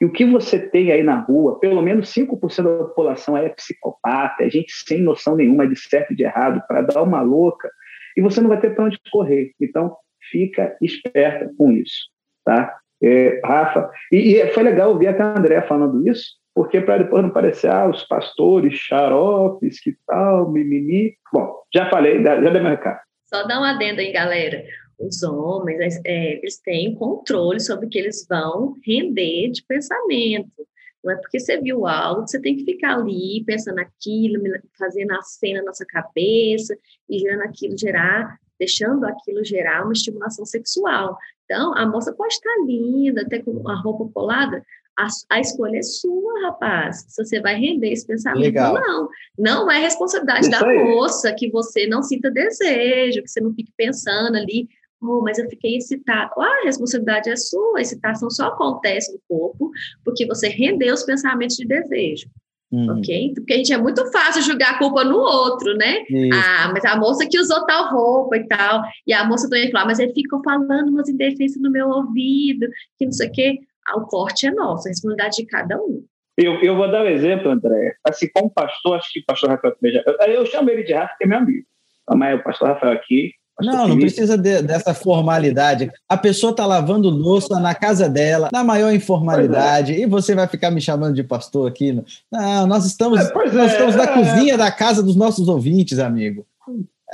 e 0.01 0.05
o 0.05 0.13
que 0.13 0.25
você 0.25 0.59
tem 0.59 0.93
aí 0.93 1.03
na 1.03 1.21
rua, 1.21 1.59
pelo 1.59 1.83
menos 1.83 2.13
5% 2.13 2.63
da 2.63 2.85
população 2.85 3.37
é 3.37 3.49
psicopata, 3.49 4.45
é 4.45 4.51
gente 4.51 4.73
sem 4.73 5.01
noção 5.01 5.37
nenhuma 5.37 5.67
de 5.67 5.77
certo 5.77 6.13
e 6.13 6.17
de 6.17 6.25
errado, 6.25 6.63
para 6.69 6.83
dar 6.83 7.03
uma 7.03 7.23
louca, 7.23 7.71
e 8.17 8.21
você 8.21 8.41
não 8.41 8.49
vai 8.49 8.61
ter 8.61 8.75
para 8.75 8.85
onde 8.85 8.99
correr. 9.11 9.53
Então, 9.61 9.97
fica 10.31 10.77
esperta 10.81 11.51
com 11.57 11.73
isso, 11.73 12.09
tá? 12.45 12.77
É, 13.03 13.41
Rafa, 13.45 13.91
e, 14.11 14.37
e, 14.37 14.47
foi 14.49 14.63
legal 14.63 14.91
ouvir 14.91 15.09
até 15.09 15.23
a 15.23 15.39
André 15.39 15.61
falando 15.63 16.07
isso, 16.09 16.35
porque 16.55 16.81
para 16.81 16.99
depois 16.99 17.23
não 17.23 17.31
parecer, 17.31 17.71
ah, 17.71 17.89
os 17.89 18.03
pastores 18.05 18.75
xaropes, 18.75 19.79
que 19.81 19.95
tal, 20.07 20.51
mimimi. 20.51 21.15
Bom, 21.31 21.55
já 21.75 21.91
falei, 21.91 22.23
já 22.23 22.37
dei 22.37 22.63
meu 22.63 22.71
recado. 22.71 22.99
Só 23.25 23.47
dá 23.47 23.61
um 23.61 23.65
adendo 23.65 24.01
aí, 24.01 24.13
galera 24.13 24.63
os 24.99 25.23
homens, 25.23 26.01
é, 26.05 26.39
eles 26.39 26.59
têm 26.59 26.95
controle 26.95 27.61
sobre 27.61 27.87
o 27.87 27.89
que 27.89 27.99
eles 27.99 28.27
vão 28.29 28.75
render 28.85 29.51
de 29.51 29.63
pensamento. 29.65 30.67
Não 31.05 31.13
é 31.13 31.17
porque 31.17 31.39
você 31.39 31.61
viu 31.61 31.87
algo 31.87 32.25
que 32.25 32.31
você 32.31 32.41
tem 32.41 32.57
que 32.57 32.65
ficar 32.65 32.97
ali 32.97 33.45
pensando 33.47 33.79
aquilo, 33.79 34.43
fazendo 34.77 35.13
a 35.13 35.23
cena 35.23 35.61
na 35.61 35.67
nossa 35.67 35.85
cabeça 35.87 36.77
e 37.09 37.19
gerando 37.19 37.43
aquilo 37.43 37.79
gerar, 37.79 38.39
deixando 38.59 39.05
aquilo 39.05 39.45
gerar 39.45 39.85
uma 39.85 39.93
estimulação 39.93 40.45
sexual. 40.45 41.17
Então, 41.45 41.77
a 41.77 41.87
moça 41.87 42.13
pode 42.13 42.35
estar 42.35 42.57
linda, 42.67 43.23
até 43.23 43.41
com 43.41 43.69
a 43.69 43.75
roupa 43.81 44.13
colada, 44.13 44.65
a, 44.99 45.07
a, 45.31 45.41
escolha 45.41 45.79
é 45.79 45.83
sua, 45.83 46.43
rapaz. 46.47 47.05
Se 47.09 47.25
você 47.25 47.41
vai 47.41 47.55
render 47.55 47.93
esse 47.93 48.07
pensamento, 48.07 48.45
Legal. 48.45 48.75
não. 48.75 49.09
Não 49.39 49.71
é 49.71 49.79
responsabilidade 49.79 50.41
Isso 50.41 50.51
da 50.51 50.67
aí. 50.67 50.85
moça 50.85 51.33
que 51.35 51.51
você 51.51 51.87
não 51.87 52.03
sinta 52.03 52.31
desejo, 52.31 53.23
que 53.23 53.29
você 53.29 53.41
não 53.41 53.53
fique 53.55 53.71
pensando 53.77 54.37
ali, 54.37 54.69
oh, 55.03 55.23
mas 55.23 55.39
eu 55.39 55.49
fiquei 55.49 55.77
excitado. 55.77 56.33
Ah, 56.39 56.61
a 56.63 56.65
responsabilidade 56.65 57.31
é 57.31 57.37
sua, 57.37 57.79
a 57.79 57.81
excitação 57.81 58.31
só 58.31 58.49
acontece 58.49 59.13
no 59.13 59.21
corpo 59.29 59.71
porque 60.05 60.27
você 60.27 60.49
rendeu 60.49 60.95
os 60.95 61.03
pensamentos 61.03 61.57
de 61.57 61.67
desejo. 61.67 62.27
Uhum. 62.73 62.99
Ok? 62.99 63.33
Porque 63.35 63.53
a 63.53 63.57
gente 63.57 63.73
é 63.73 63.79
muito 63.79 64.11
fácil 64.11 64.43
julgar 64.43 64.75
a 64.75 64.79
culpa 64.79 65.05
no 65.05 65.19
outro, 65.19 65.77
né? 65.77 66.03
Isso. 66.11 66.37
Ah, 66.37 66.71
mas 66.73 66.85
a 66.85 66.97
moça 66.97 67.27
que 67.29 67.39
usou 67.39 67.65
tal 67.65 67.91
roupa 67.91 68.37
e 68.37 68.47
tal. 68.47 68.83
E 69.07 69.13
a 69.13 69.25
moça 69.25 69.49
também 69.49 69.71
falou, 69.71 69.85
ah, 69.85 69.87
mas 69.87 69.99
ele 69.99 70.13
ficou 70.13 70.43
falando 70.43 70.89
umas 70.89 71.09
indefensas 71.09 71.63
no 71.63 71.71
meu 71.71 71.89
ouvido, 71.89 72.67
que 72.99 73.05
não 73.05 73.13
sei 73.13 73.29
o 73.29 73.33
quê. 73.33 73.59
Ah, 73.87 73.99
o 73.99 74.07
corte 74.07 74.47
é 74.47 74.51
nosso, 74.51 74.89
a 74.89 74.91
responsabilidade 74.91 75.37
de 75.37 75.47
cada 75.47 75.77
um. 75.79 76.05
Eu, 76.37 76.61
eu 76.61 76.77
vou 76.77 76.91
dar 76.91 77.05
um 77.05 77.09
exemplo, 77.09 77.51
André. 77.51 77.97
Assim, 78.05 78.29
como 78.35 78.51
pastor, 78.51 78.97
acho 78.97 79.11
que 79.13 79.21
o 79.21 79.25
pastor 79.25 79.51
Rafael 79.51 79.75
também 79.75 79.93
já. 79.93 80.03
Eu, 80.05 80.33
eu 80.33 80.47
chamo 80.47 80.69
ele 80.69 80.83
de 80.83 80.93
Rafa, 80.93 81.09
porque 81.09 81.25
é 81.25 81.29
meu 81.29 81.39
amigo. 81.39 81.67
Mas 82.15 82.39
o 82.39 82.43
pastor 82.43 82.69
Rafael 82.69 82.93
aqui, 82.93 83.33
não, 83.61 83.89
não 83.89 83.99
precisa 83.99 84.37
de, 84.37 84.63
dessa 84.63 84.93
formalidade. 84.93 85.91
A 86.09 86.17
pessoa 86.17 86.51
está 86.51 86.67
lavando 86.67 87.09
louça 87.09 87.59
na 87.59 87.75
casa 87.75 88.09
dela, 88.09 88.51
na 88.53 88.63
maior 88.63 88.93
informalidade, 88.93 89.95
é. 89.95 90.01
e 90.01 90.07
você 90.07 90.35
vai 90.35 90.47
ficar 90.47 90.71
me 90.71 90.81
chamando 90.81 91.15
de 91.15 91.25
pastor 91.25 91.69
aqui. 91.69 91.93
Não, 92.31 92.67
nós 92.67 92.85
estamos, 92.85 93.21
é, 93.21 93.33
nós 93.33 93.73
é, 93.73 93.73
estamos 93.73 93.97
na 93.97 94.09
cozinha 94.09 94.59
da 94.59 94.71
casa 94.71 95.03
dos 95.03 95.17
nossos 95.17 95.49
ouvintes, 95.49 95.99
amigo. 95.99 96.47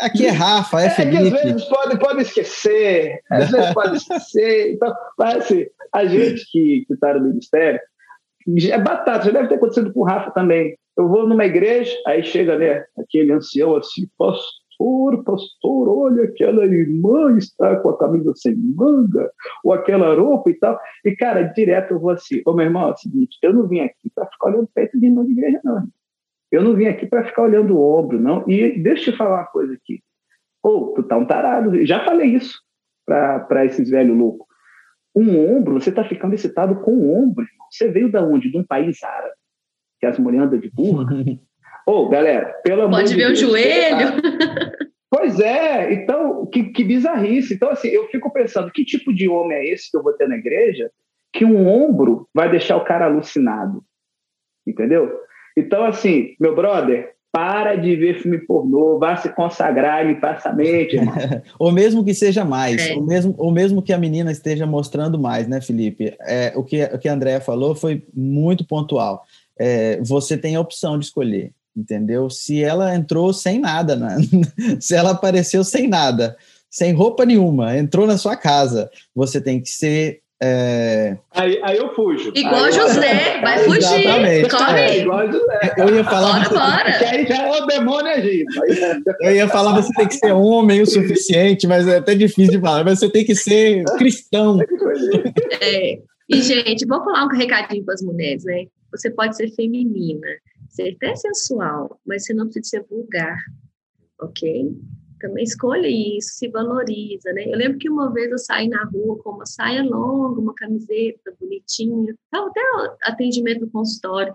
Aqui 0.00 0.26
é 0.26 0.30
Rafa, 0.30 0.80
é, 0.80 0.90
Felipe. 0.90 1.28
É 1.28 1.30
que 1.30 1.36
às 1.36 1.42
vezes 1.44 1.64
pode, 1.64 1.98
pode 1.98 2.22
esquecer, 2.22 3.20
às 3.30 3.50
vezes 3.50 3.70
pode 3.74 3.96
esquecer. 3.98 4.72
Então, 4.72 4.92
assim, 5.20 5.66
a 5.92 6.04
gente 6.06 6.44
que 6.50 6.86
está 6.90 7.14
no 7.14 7.28
ministério, 7.28 7.78
é 8.68 8.78
batata, 8.78 9.26
já 9.26 9.30
deve 9.30 9.48
ter 9.48 9.54
acontecido 9.54 9.92
com 9.92 10.00
o 10.00 10.04
Rafa 10.04 10.30
também. 10.32 10.76
Eu 10.96 11.08
vou 11.08 11.28
numa 11.28 11.44
igreja, 11.44 11.94
aí 12.06 12.24
chega 12.24 12.58
né, 12.58 12.84
aquele 12.98 13.32
ancião 13.32 13.76
assim, 13.76 14.06
pastor, 14.82 15.24
pastor, 15.24 15.88
olha, 15.88 16.24
aquela 16.24 16.66
irmã 16.66 17.36
está 17.36 17.76
com 17.76 17.90
a 17.90 17.98
camisa 17.98 18.32
sem 18.36 18.56
manga, 18.56 19.30
ou 19.64 19.72
aquela 19.72 20.14
roupa 20.14 20.50
e 20.50 20.54
tal. 20.54 20.78
E, 21.04 21.14
cara, 21.14 21.42
direto 21.42 21.92
eu 21.92 22.00
vou 22.00 22.10
assim, 22.10 22.42
ô 22.46 22.52
meu 22.52 22.66
irmão, 22.66 22.88
é 22.88 22.92
o 22.92 22.96
seguinte, 22.96 23.38
eu 23.42 23.52
não 23.52 23.66
vim 23.66 23.80
aqui 23.80 24.10
para 24.14 24.26
ficar 24.26 24.48
olhando 24.48 24.68
peito 24.74 24.98
de 24.98 25.06
irmã 25.06 25.24
de 25.24 25.32
igreja, 25.32 25.60
não. 25.64 25.86
Eu 26.50 26.62
não 26.62 26.74
vim 26.74 26.86
aqui 26.86 27.06
para 27.06 27.24
ficar 27.24 27.42
olhando 27.42 27.76
o 27.76 27.98
ombro, 27.98 28.20
não. 28.20 28.44
E 28.48 28.78
deixa 28.78 29.08
eu 29.08 29.14
te 29.14 29.18
falar 29.18 29.40
uma 29.40 29.46
coisa 29.46 29.72
aqui. 29.72 30.02
Ô, 30.62 30.92
tu 30.94 31.02
tá 31.02 31.16
um 31.16 31.24
tarado. 31.24 31.84
Já 31.86 32.04
falei 32.04 32.34
isso 32.34 32.60
para 33.06 33.64
esses 33.64 33.88
velhos 33.88 34.16
loucos. 34.16 34.46
Um 35.14 35.56
ombro, 35.56 35.80
você 35.80 35.90
tá 35.90 36.04
ficando 36.04 36.34
excitado 36.34 36.80
com 36.82 36.92
o 36.92 37.10
ombro, 37.10 37.44
irmão. 37.44 37.66
Você 37.70 37.90
veio 37.90 38.12
da 38.12 38.22
onde? 38.22 38.50
De 38.50 38.58
um 38.58 38.64
país 38.64 39.02
árabe, 39.02 39.34
que 39.98 40.06
as 40.06 40.18
mulheres 40.18 40.46
andam 40.46 40.60
de 40.60 40.70
burra. 40.70 41.06
Ô, 41.86 42.08
galera, 42.08 42.54
pelo 42.64 42.82
amor 42.82 42.98
Pode 42.98 43.10
de 43.10 43.16
ver 43.16 43.26
Deus. 43.26 43.38
o 43.38 43.42
joelho. 43.42 44.08
Pois 45.14 45.38
é, 45.38 45.92
então, 45.92 46.46
que, 46.46 46.64
que 46.70 46.82
bizarrice. 46.82 47.52
Então, 47.52 47.68
assim, 47.68 47.88
eu 47.88 48.08
fico 48.08 48.32
pensando, 48.32 48.72
que 48.72 48.82
tipo 48.82 49.12
de 49.12 49.28
homem 49.28 49.58
é 49.58 49.68
esse 49.68 49.90
que 49.90 49.96
eu 49.98 50.02
vou 50.02 50.14
ter 50.14 50.26
na 50.26 50.36
igreja 50.38 50.90
que 51.30 51.44
um 51.44 51.68
ombro 51.68 52.26
vai 52.34 52.50
deixar 52.50 52.78
o 52.78 52.84
cara 52.84 53.04
alucinado? 53.04 53.84
Entendeu? 54.66 55.12
Então, 55.54 55.84
assim, 55.84 56.34
meu 56.40 56.54
brother, 56.54 57.12
para 57.30 57.76
de 57.76 57.94
ver 57.94 58.22
filme 58.22 58.38
pornô, 58.38 58.98
vá 58.98 59.14
se 59.16 59.28
consagrar 59.34 60.08
e 60.08 60.18
passa 60.18 60.48
a 60.48 60.52
mente, 60.54 60.96
irmão. 60.96 61.14
ou 61.58 61.70
mesmo 61.70 62.02
que 62.02 62.14
seja 62.14 62.42
mais, 62.42 62.88
É. 62.88 62.94
ou, 62.94 63.02
mesmo, 63.04 63.34
ou 63.36 63.52
mesmo 63.52 63.82
que 63.82 63.92
a 63.92 63.98
menina 63.98 64.32
esteja 64.32 64.64
mostrando 64.66 65.18
mais, 65.18 65.46
né, 65.46 65.60
Felipe? 65.60 66.16
É, 66.22 66.54
o, 66.56 66.64
que, 66.64 66.82
o 66.84 66.98
que 66.98 67.08
a 67.08 67.12
Andrea 67.12 67.40
falou 67.40 67.74
foi 67.74 68.02
muito 68.14 68.66
pontual. 68.66 69.24
É, 69.58 70.00
você 70.02 70.38
tem 70.38 70.56
a 70.56 70.60
opção 70.60 70.98
de 70.98 71.04
escolher, 71.04 71.52
entendeu? 71.76 72.28
Se 72.30 72.62
ela 72.62 72.94
entrou 72.94 73.32
sem 73.32 73.58
nada, 73.58 73.96
né? 73.96 74.16
se 74.80 74.94
ela 74.94 75.10
apareceu 75.12 75.62
sem 75.64 75.88
nada, 75.88 76.36
sem 76.70 76.92
roupa 76.92 77.24
nenhuma, 77.24 77.76
entrou 77.76 78.06
na 78.06 78.16
sua 78.18 78.36
casa, 78.36 78.90
você 79.14 79.40
tem 79.40 79.60
que 79.60 79.68
ser. 79.68 80.20
é, 80.42 81.16
Aí, 81.32 81.60
aí 81.62 81.76
eu 81.76 81.94
fujo. 81.94 82.32
Igual 82.34 82.64
aí, 82.64 82.72
José, 82.72 83.40
vai 83.40 83.58
fugir. 83.60 83.78
Exatamente. 83.78 84.46
É, 84.46 84.48
Corre. 84.48 85.00
igual 85.00 85.32
José. 85.32 85.74
eu 85.78 85.94
ia 85.96 86.04
falar. 86.04 86.32
Bora, 86.32 86.44
você- 86.48 86.54
bora. 86.54 86.98
Que 86.98 87.04
aí 87.04 87.26
já 87.26 87.42
é 87.48 87.62
o 87.62 87.66
demônio 87.66 88.12
agindo. 88.12 88.46
Aí- 88.62 89.02
Eu 89.30 89.36
ia 89.36 89.48
falar, 89.48 89.72
você 89.80 89.92
tem 89.94 90.08
que 90.08 90.14
ser 90.16 90.32
homem 90.32 90.82
o 90.82 90.86
suficiente, 90.86 91.66
mas 91.66 91.86
é 91.86 91.98
até 91.98 92.14
difícil 92.14 92.52
de 92.54 92.60
falar. 92.60 92.84
Mas 92.84 92.98
você 92.98 93.08
tem 93.10 93.24
que 93.24 93.34
ser 93.34 93.84
cristão. 93.98 94.58
É. 95.60 95.98
E, 96.28 96.40
gente, 96.42 96.86
vou 96.86 97.02
falar 97.04 97.24
um 97.24 97.36
recadinho 97.36 97.84
para 97.84 97.94
as 97.94 98.02
mulheres, 98.02 98.44
né? 98.44 98.64
Você 98.90 99.10
pode 99.10 99.36
ser 99.36 99.50
feminina, 99.54 100.26
ser 100.72 100.94
até 100.96 101.14
sensual, 101.14 102.00
mas 102.04 102.24
você 102.24 102.34
não 102.34 102.48
precisa 102.48 102.82
ser 102.82 102.86
vulgar, 102.88 103.38
ok? 104.20 104.74
Também 105.20 105.44
escolha 105.44 105.86
isso, 105.86 106.30
se 106.34 106.48
valoriza, 106.48 107.32
né? 107.32 107.44
Eu 107.46 107.56
lembro 107.56 107.78
que 107.78 107.88
uma 107.88 108.12
vez 108.12 108.30
eu 108.30 108.38
saí 108.38 108.68
na 108.68 108.82
rua 108.84 109.22
com 109.22 109.30
uma 109.30 109.46
saia 109.46 109.84
longa, 109.84 110.40
uma 110.40 110.54
camiseta 110.54 111.32
bonitinha, 111.38 112.14
até 112.32 112.60
o 112.60 112.96
atendimento 113.04 113.60
no 113.60 113.70
consultório. 113.70 114.34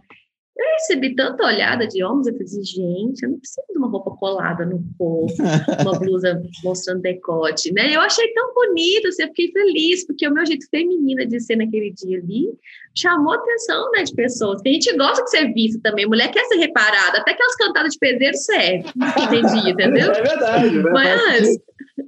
Eu 0.58 0.66
recebi 0.74 1.16
tanta 1.16 1.46
olhada 1.46 1.88
de 1.88 2.04
homens, 2.04 2.28
eu 2.28 2.34
falei 2.34 2.48
assim, 2.48 2.64
gente, 2.64 3.24
eu 3.24 3.30
não 3.30 3.40
preciso 3.40 3.68
de 3.70 3.78
uma 3.78 3.88
roupa 3.90 4.12
colada 4.12 4.66
no 4.66 4.84
corpo, 4.98 5.36
uma 5.82 6.00
blusa 6.00 6.42
mostrando 6.64 7.02
decote, 7.02 7.72
né? 7.74 7.96
Eu 7.96 8.02
achei 8.02 8.28
tão 8.34 8.54
bonito, 8.54 9.08
assim, 9.08 9.24
eu 9.24 9.28
fiquei 9.28 9.52
feliz, 9.52 10.06
porque 10.06 10.28
o 10.28 10.34
meu 10.34 10.46
jeito 10.46 10.68
feminina 10.70 11.26
de 11.28 11.40
ser 11.40 11.58
naquele 11.58 11.92
dia 11.92 12.18
ali 12.18 12.50
chamou 12.96 13.34
a 13.34 13.38
atenção, 13.38 13.92
né, 13.92 14.04
de 14.04 14.16
pessoas. 14.16 14.62
Tem 14.62 14.74
gente 14.74 14.98
gosta 14.98 15.24
de 15.24 15.30
ser 15.30 15.54
vista 15.54 15.80
também, 15.84 16.08
mulher 16.08 16.32
quer 16.32 16.44
ser 16.46 16.56
reparada, 16.56 17.20
até 17.20 17.32
aquelas 17.32 17.56
cantadas 17.56 17.94
de 17.94 18.00
pedreiro 18.00 18.36
serve, 18.36 18.90
entendi, 18.96 19.70
entendeu? 19.70 20.12
É 20.12 20.22
verdade. 20.24 20.70
né? 20.72 20.92
Mas 20.92 21.58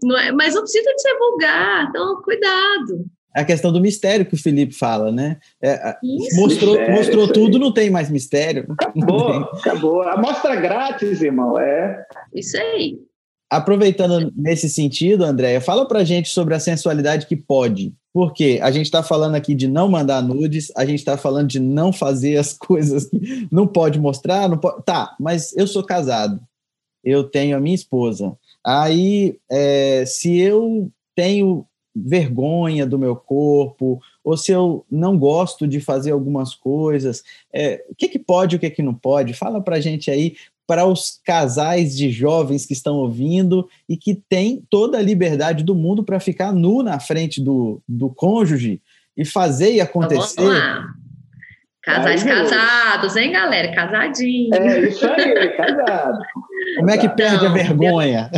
não, 0.04 0.18
é, 0.18 0.32
mas 0.32 0.56
não 0.56 0.62
precisa 0.62 0.92
de 0.92 1.02
ser 1.02 1.18
vulgar, 1.18 1.88
então 1.90 2.22
cuidado. 2.24 3.06
A 3.36 3.44
questão 3.44 3.72
do 3.72 3.80
mistério 3.80 4.26
que 4.26 4.34
o 4.34 4.42
Felipe 4.42 4.74
fala, 4.74 5.12
né? 5.12 5.38
É, 5.62 5.96
Isso. 6.04 6.36
mostrou 6.36 6.76
Mistério, 6.76 6.96
mostrou 6.96 7.32
tudo, 7.32 7.60
não 7.60 7.72
tem 7.72 7.90
mais 7.90 8.10
mistério. 8.10 8.66
Acabou, 8.70 9.32
acabou. 9.32 10.02
Amostra 10.04 10.56
grátis, 10.56 11.22
irmão. 11.22 11.60
É. 11.60 12.06
Isso 12.34 12.58
aí. 12.58 12.98
Aproveitando 13.52 14.32
nesse 14.36 14.70
sentido, 14.70 15.24
Andréia, 15.24 15.62
fala 15.62 15.88
pra 15.88 16.04
gente 16.04 16.30
sobre 16.30 16.54
a 16.54 16.60
sensualidade 16.60 17.26
que 17.26 17.36
pode. 17.36 17.94
Porque 18.12 18.60
a 18.62 18.72
gente 18.72 18.86
está 18.86 19.04
falando 19.04 19.36
aqui 19.36 19.54
de 19.54 19.68
não 19.68 19.88
mandar 19.88 20.22
nudes, 20.22 20.72
a 20.76 20.84
gente 20.84 21.00
está 21.00 21.16
falando 21.16 21.48
de 21.48 21.60
não 21.60 21.94
fazer 21.94 22.38
as 22.38 22.54
coisas 22.58 23.06
que 23.06 23.48
não 23.52 23.68
pode 23.68 24.00
mostrar, 24.00 24.50
não 24.50 24.58
pode. 24.58 24.84
Tá, 24.84 25.16
mas 25.20 25.56
eu 25.56 25.68
sou 25.68 25.84
casado, 25.84 26.40
eu 27.04 27.24
tenho 27.24 27.56
a 27.56 27.60
minha 27.60 27.76
esposa. 27.76 28.36
Aí, 28.66 29.38
é, 29.50 30.04
se 30.06 30.38
eu 30.40 30.92
tenho 31.16 31.66
vergonha 31.96 32.86
do 32.86 33.00
meu 33.00 33.16
corpo, 33.16 34.00
ou 34.24 34.38
se 34.38 34.52
eu 34.52 34.86
não 34.90 35.18
gosto 35.18 35.68
de 35.68 35.80
fazer 35.80 36.12
algumas 36.12 36.54
coisas, 36.54 37.24
é, 37.54 37.84
o 37.90 37.96
que, 37.96 38.08
que 38.08 38.20
pode 38.20 38.56
e 38.56 38.58
o 38.58 38.60
que, 38.60 38.70
que 38.70 38.82
não 38.84 38.94
pode? 38.94 39.34
Fala 39.34 39.62
pra 39.62 39.80
gente 39.80 40.10
aí, 40.12 40.36
para 40.68 40.86
os 40.86 41.20
casais 41.26 41.98
de 41.98 42.12
jovens 42.12 42.64
que 42.66 42.74
estão 42.74 42.98
ouvindo 42.98 43.68
e 43.90 43.98
que 43.98 44.14
têm 44.14 44.64
toda 44.70 45.00
a 45.00 45.02
liberdade 45.02 45.64
do 45.64 45.74
mundo 45.74 46.04
para 46.04 46.20
ficar 46.20 46.54
nu 46.54 46.84
na 46.84 47.00
frente 47.00 47.42
do, 47.42 47.82
do 47.88 48.08
cônjuge 48.10 48.80
e 49.18 49.26
fazer 49.26 49.72
e 49.72 49.80
Então, 49.80 49.86
acontecer. 49.86 50.42
vamos 50.42 50.58
lá. 50.60 50.86
Casais 51.82 52.22
Aí, 52.22 52.30
casados, 52.30 53.16
hein, 53.16 53.32
galera? 53.32 53.74
Casadinho. 53.74 54.54
É 54.54 54.80
isso 54.90 55.08
aí, 55.08 55.50
casado. 55.58 56.20
Como 56.78 56.90
é 56.92 56.98
que 57.00 57.10
perde 57.10 57.46
a 57.46 57.50
Não, 57.50 57.56
vergonha? 57.56 58.30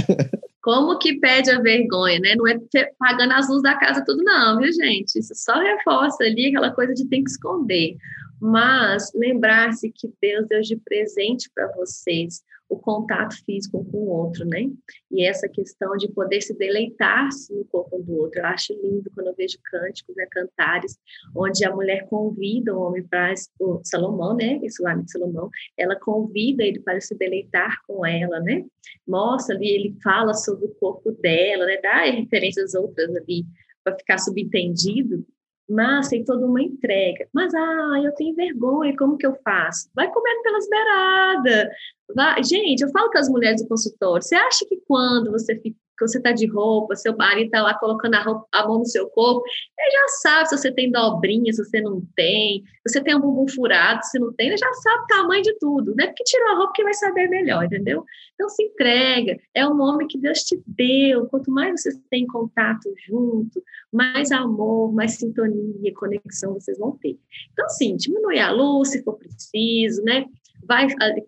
Como 0.62 1.00
que 1.00 1.19
pede 1.19 1.50
a 1.50 1.60
vergonha, 1.60 2.19
né? 2.19 2.36
Não 2.36 2.47
é 2.47 2.60
pagando 3.00 3.34
as 3.34 3.50
luzes 3.50 3.63
da 3.63 3.78
casa 3.78 4.04
tudo, 4.06 4.24
não, 4.24 4.60
viu, 4.60 4.71
gente? 4.71 5.17
Isso 5.17 5.34
só 5.36 5.60
reforça 5.60 6.24
ali 6.24 6.47
aquela 6.47 6.71
coisa 6.71 6.93
de 6.93 7.08
tem 7.08 7.24
que 7.24 7.32
esconder. 7.32 7.97
Mas 8.39 9.12
lembrar-se 9.13 9.91
que 9.91 10.12
Deus 10.21 10.47
deu 10.47 10.62
de 10.62 10.76
presente 10.76 11.50
para 11.54 11.71
vocês 11.74 12.43
o 12.71 12.79
contato 12.79 13.36
físico 13.43 13.84
com 13.91 13.97
o 13.97 14.07
outro, 14.07 14.45
né? 14.45 14.71
E 15.12 15.25
essa 15.25 15.49
questão 15.49 15.97
de 15.97 16.07
poder 16.07 16.41
se 16.41 16.57
deleitar-se 16.57 17.53
no 17.53 17.65
corpo 17.65 18.01
do 18.01 18.15
outro. 18.15 18.39
Eu 18.39 18.45
acho 18.45 18.73
lindo 18.81 19.12
quando 19.13 19.27
eu 19.27 19.36
vejo 19.36 19.57
cânticos, 19.69 20.15
né, 20.15 20.25
cantares, 20.31 20.97
onde 21.36 21.65
a 21.65 21.75
mulher 21.75 22.07
convida 22.07 22.73
o 22.73 22.79
homem 22.79 23.03
para 23.03 23.34
o 23.60 23.81
Salomão, 23.84 24.38
né? 24.38 24.57
Isso 24.63 24.81
lá 24.81 24.95
de 24.95 25.12
Salomão, 25.12 25.49
ela 25.77 25.99
convida 25.99 26.63
ele 26.63 26.79
para 26.79 27.01
se 27.01 27.13
deleitar 27.13 27.81
com 27.86 28.05
ela, 28.05 28.39
né? 28.39 28.65
Mostra 29.05 29.53
ali, 29.53 29.67
ele 29.67 29.97
fala 30.01 30.34
sobre 30.34 30.65
o 30.65 30.75
corpo 30.75 31.12
dela, 31.12 31.65
né? 31.65 31.77
Dá 31.81 32.05
referências 32.05 32.73
outras 32.73 33.13
ali 33.17 33.43
para 33.84 33.97
ficar 33.97 34.17
subentendido, 34.17 35.25
mas 35.69 36.10
tem 36.10 36.24
toda 36.24 36.45
uma 36.45 36.62
entrega. 36.62 37.28
Mas, 37.34 37.54
ah, 37.54 38.02
eu 38.04 38.13
tenho 38.15 38.36
vergonha, 38.36 38.95
como 38.97 39.17
que 39.17 39.26
eu 39.26 39.36
faço? 39.43 39.89
Vai 39.95 40.12
comendo 40.12 40.41
pelas 40.41 40.67
beiradas. 40.69 41.69
Vai. 42.15 42.43
Gente, 42.43 42.82
eu 42.82 42.89
falo 42.89 43.10
com 43.10 43.17
as 43.17 43.30
mulheres 43.30 43.62
do 43.62 43.69
consultório, 43.69 44.24
você 44.24 44.36
acha 44.36 44.65
que 44.67 44.82
quando 44.86 45.32
você 45.32 45.56
fica 45.60 45.78
que 46.02 46.08
você 46.08 46.18
está 46.18 46.32
de 46.32 46.48
roupa, 46.48 46.96
seu 46.96 47.16
marido 47.16 47.46
está 47.46 47.62
lá 47.62 47.74
colocando 47.74 48.16
a, 48.16 48.22
roupa, 48.22 48.48
a, 48.52 48.68
mão 48.68 48.80
no 48.80 48.86
seu 48.86 49.08
corpo, 49.10 49.44
ele 49.80 49.92
já 49.92 50.08
sabe 50.22 50.50
se 50.50 50.58
você 50.58 50.72
tem 50.72 50.92
dobrinha, 50.92 51.54
se 51.54 51.64
você 51.64 51.82
não 51.82 52.02
tem, 52.16 52.64
se 52.88 52.94
você 52.94 53.04
tem 53.04 53.16
um 53.16 53.22
bumbum 53.22 53.48
furado, 53.48 54.04
se 54.06 54.18
não 54.20 54.34
tem, 54.34 54.48
ele 54.48 54.58
já 54.58 54.72
sabe 54.74 55.04
o 55.04 55.08
tamanho 55.08 55.44
de 55.44 55.54
tudo. 55.60 55.94
Não 55.96 56.04
é 56.04 56.08
porque 56.08 56.24
tirou 56.24 56.50
a 56.50 56.56
roupa 56.56 56.74
que 56.76 56.84
vai 56.84 56.94
saber 56.94 57.30
melhor, 57.30 57.66
entendeu? 57.66 58.04
Então 58.34 58.50
se 58.50 58.64
entrega, 58.64 59.38
é 59.54 59.68
um 59.68 59.80
homem 59.82 60.08
que 60.08 60.18
Deus 60.18 60.40
te 60.40 60.62
deu. 60.66 61.28
Quanto 61.28 61.52
mais 61.52 61.82
vocês 61.82 62.00
têm 62.10 62.26
contato 62.26 62.92
junto, 63.08 63.62
mais 63.92 64.32
amor, 64.32 64.92
mais 64.94 65.14
sintonia, 65.14 65.94
conexão 65.94 66.54
vocês 66.54 66.78
vão 66.78 66.98
ter. 66.98 67.20
Então, 67.52 67.70
sim, 67.70 67.96
diminui 67.96 68.40
a 68.40 68.52
luz 68.52 68.90
se 68.90 69.04
for 69.04 69.14
preciso, 69.14 70.02
né? 70.04 70.26
Vai 70.71 70.88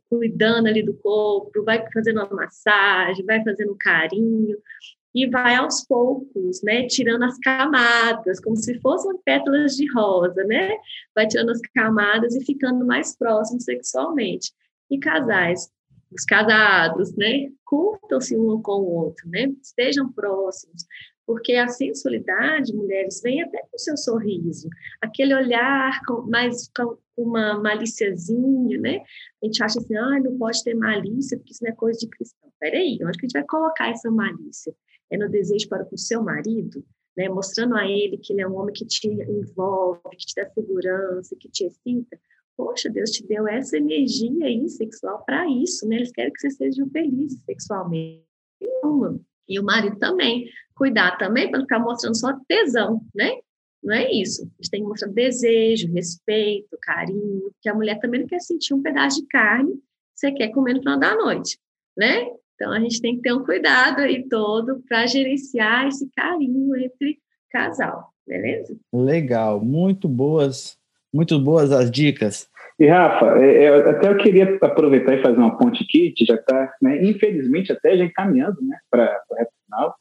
cuidando 0.10 0.68
ali 0.68 0.82
do 0.82 0.94
corpo, 0.94 1.66
vai 1.66 1.86
fazendo 1.92 2.24
uma 2.24 2.34
massagem, 2.34 3.26
vai 3.26 3.44
fazendo 3.44 3.74
um 3.74 3.78
carinho 3.78 4.58
e 5.14 5.30
vai 5.30 5.56
aos 5.56 5.86
poucos, 5.86 6.64
né, 6.64 6.88
tirando 6.88 7.24
as 7.24 7.38
camadas, 7.40 8.40
como 8.40 8.56
se 8.56 8.80
fossem 8.80 9.12
pétalas 9.26 9.76
de 9.76 9.86
rosa, 9.94 10.44
né? 10.46 10.72
Vai 11.14 11.28
tirando 11.28 11.50
as 11.50 11.60
camadas 11.76 12.34
e 12.36 12.46
ficando 12.46 12.86
mais 12.86 13.18
próximo 13.18 13.60
sexualmente. 13.60 14.54
E 14.90 14.98
casais, 14.98 15.70
os 16.10 16.24
casados, 16.24 17.14
né, 17.18 17.52
curtam-se 17.66 18.38
um 18.38 18.62
com 18.62 18.80
o 18.80 18.96
outro, 19.04 19.30
né? 19.30 19.54
Estejam 19.62 20.10
próximos, 20.14 20.86
porque 21.28 21.56
a 21.56 21.68
sensualidade, 21.68 22.74
mulheres, 22.74 23.22
vem 23.22 23.44
até 23.44 23.60
com 23.60 23.76
o 23.76 23.80
seu 23.80 23.98
sorriso, 23.98 24.70
aquele 25.02 25.36
olhar 25.36 26.00
mais 26.28 26.72
uma 27.18 27.60
maliciazinha, 27.60 28.80
né? 28.80 29.04
A 29.42 29.46
gente 29.46 29.64
acha 29.64 29.80
assim, 29.80 29.96
ah, 29.96 30.20
não 30.20 30.38
pode 30.38 30.64
ter 30.64 30.74
malícia, 30.74 31.38
porque 31.38 31.52
isso 31.54 31.64
não 31.64 31.72
é 31.72 31.76
coisa 31.76 32.00
de 32.00 32.08
cristão. 32.08 32.50
peraí, 32.60 32.98
onde 33.04 33.18
que 33.18 33.26
a 33.26 33.28
gente 33.28 33.34
vai 33.34 33.46
colocar 33.46 33.90
essa 33.90 34.10
malícia? 34.10 34.74
É 35.12 35.18
no 35.18 35.30
desejo 35.30 35.68
para 35.70 35.86
com 35.86 35.96
o 35.96 35.98
seu 35.98 36.24
marido? 36.24 36.84
Né, 37.16 37.30
mostrando 37.30 37.76
a 37.76 37.88
ele 37.88 38.18
que 38.18 38.34
ele 38.34 38.42
é 38.42 38.48
um 38.48 38.56
homem 38.56 38.74
que 38.74 38.88
te 38.88 39.08
envolve, 39.08 40.02
que 40.18 40.26
te 40.26 40.34
dá 40.36 40.50
segurança, 40.50 41.36
que 41.40 41.48
te 41.48 41.66
excita. 41.66 42.20
Poxa, 42.58 42.90
Deus 42.90 43.12
te 43.12 43.24
deu 43.28 43.48
essa 43.48 43.78
energia 43.78 44.48
aí 44.48 44.68
sexual 44.68 45.24
para 45.24 45.48
isso, 45.48 45.88
né? 45.88 45.98
Eles 45.98 46.12
querem 46.12 46.34
que 46.34 46.40
vocês 46.40 46.56
sejam 46.56 46.90
felizes 46.90 47.40
sexualmente. 47.46 48.26
E 49.48 49.60
o 49.60 49.64
marido 49.64 49.98
também. 50.00 50.50
Cuidar 50.76 51.18
também 51.18 51.50
para 51.50 51.60
não 51.60 51.66
ficar 51.66 51.80
mostrando 51.80 52.18
só 52.18 52.34
tesão, 52.48 53.02
né? 53.14 53.40
Não 53.84 53.94
é 53.94 54.12
isso. 54.12 54.44
A 54.44 54.46
gente 54.62 54.72
tem 54.72 54.82
que 54.82 54.88
mostrar 54.88 55.12
desejo, 55.12 55.92
respeito, 55.92 56.78
carinho, 56.82 57.52
que 57.62 57.70
a 57.70 57.74
mulher 57.74 58.00
também 58.00 58.22
não 58.22 58.28
quer 58.28 58.40
sentir 58.40 58.74
um 58.74 58.82
pedaço 58.82 59.22
de 59.22 59.28
carne 59.28 59.74
que 59.74 59.80
você 60.16 60.32
quer 60.32 60.50
comer 60.50 60.76
no 60.76 60.80
final 60.80 61.00
da 61.00 61.16
noite, 61.16 61.58
né? 61.98 62.28
Então 62.56 62.72
a 62.72 62.80
gente 62.80 63.02
tem 63.02 63.16
que 63.16 63.22
ter 63.24 63.34
um 63.34 63.44
cuidado 63.44 64.00
aí 64.00 64.28
todo 64.30 64.82
para 64.88 65.06
gerenciar 65.08 65.88
esse 65.88 66.10
carinho 66.16 66.76
entre 66.78 67.18
casal, 67.52 68.10
beleza? 68.26 68.78
Legal, 68.94 69.60
muito 69.60 70.08
boas, 70.08 70.78
muito 71.14 71.40
boas 71.40 71.72
as 71.72 71.92
dicas. 71.92 72.48
E 72.80 72.88
Rafa, 72.88 73.38
é, 73.40 73.66
é, 73.66 73.90
até 73.90 74.10
eu 74.10 74.18
queria 74.18 74.58
aproveitar 74.62 75.16
e 75.16 75.22
fazer 75.22 75.38
uma 75.38 75.58
ponte 75.58 75.84
aqui, 75.84 76.12
que 76.12 76.26
já 76.26 76.36
está, 76.36 76.74
né, 76.82 77.04
infelizmente, 77.04 77.72
até 77.72 77.98
já 77.98 78.04
encaminhando 78.04 78.62
né, 78.62 78.78
para 78.90 79.22
o 79.30 79.36
reto 79.36 79.52
final. 79.66 79.96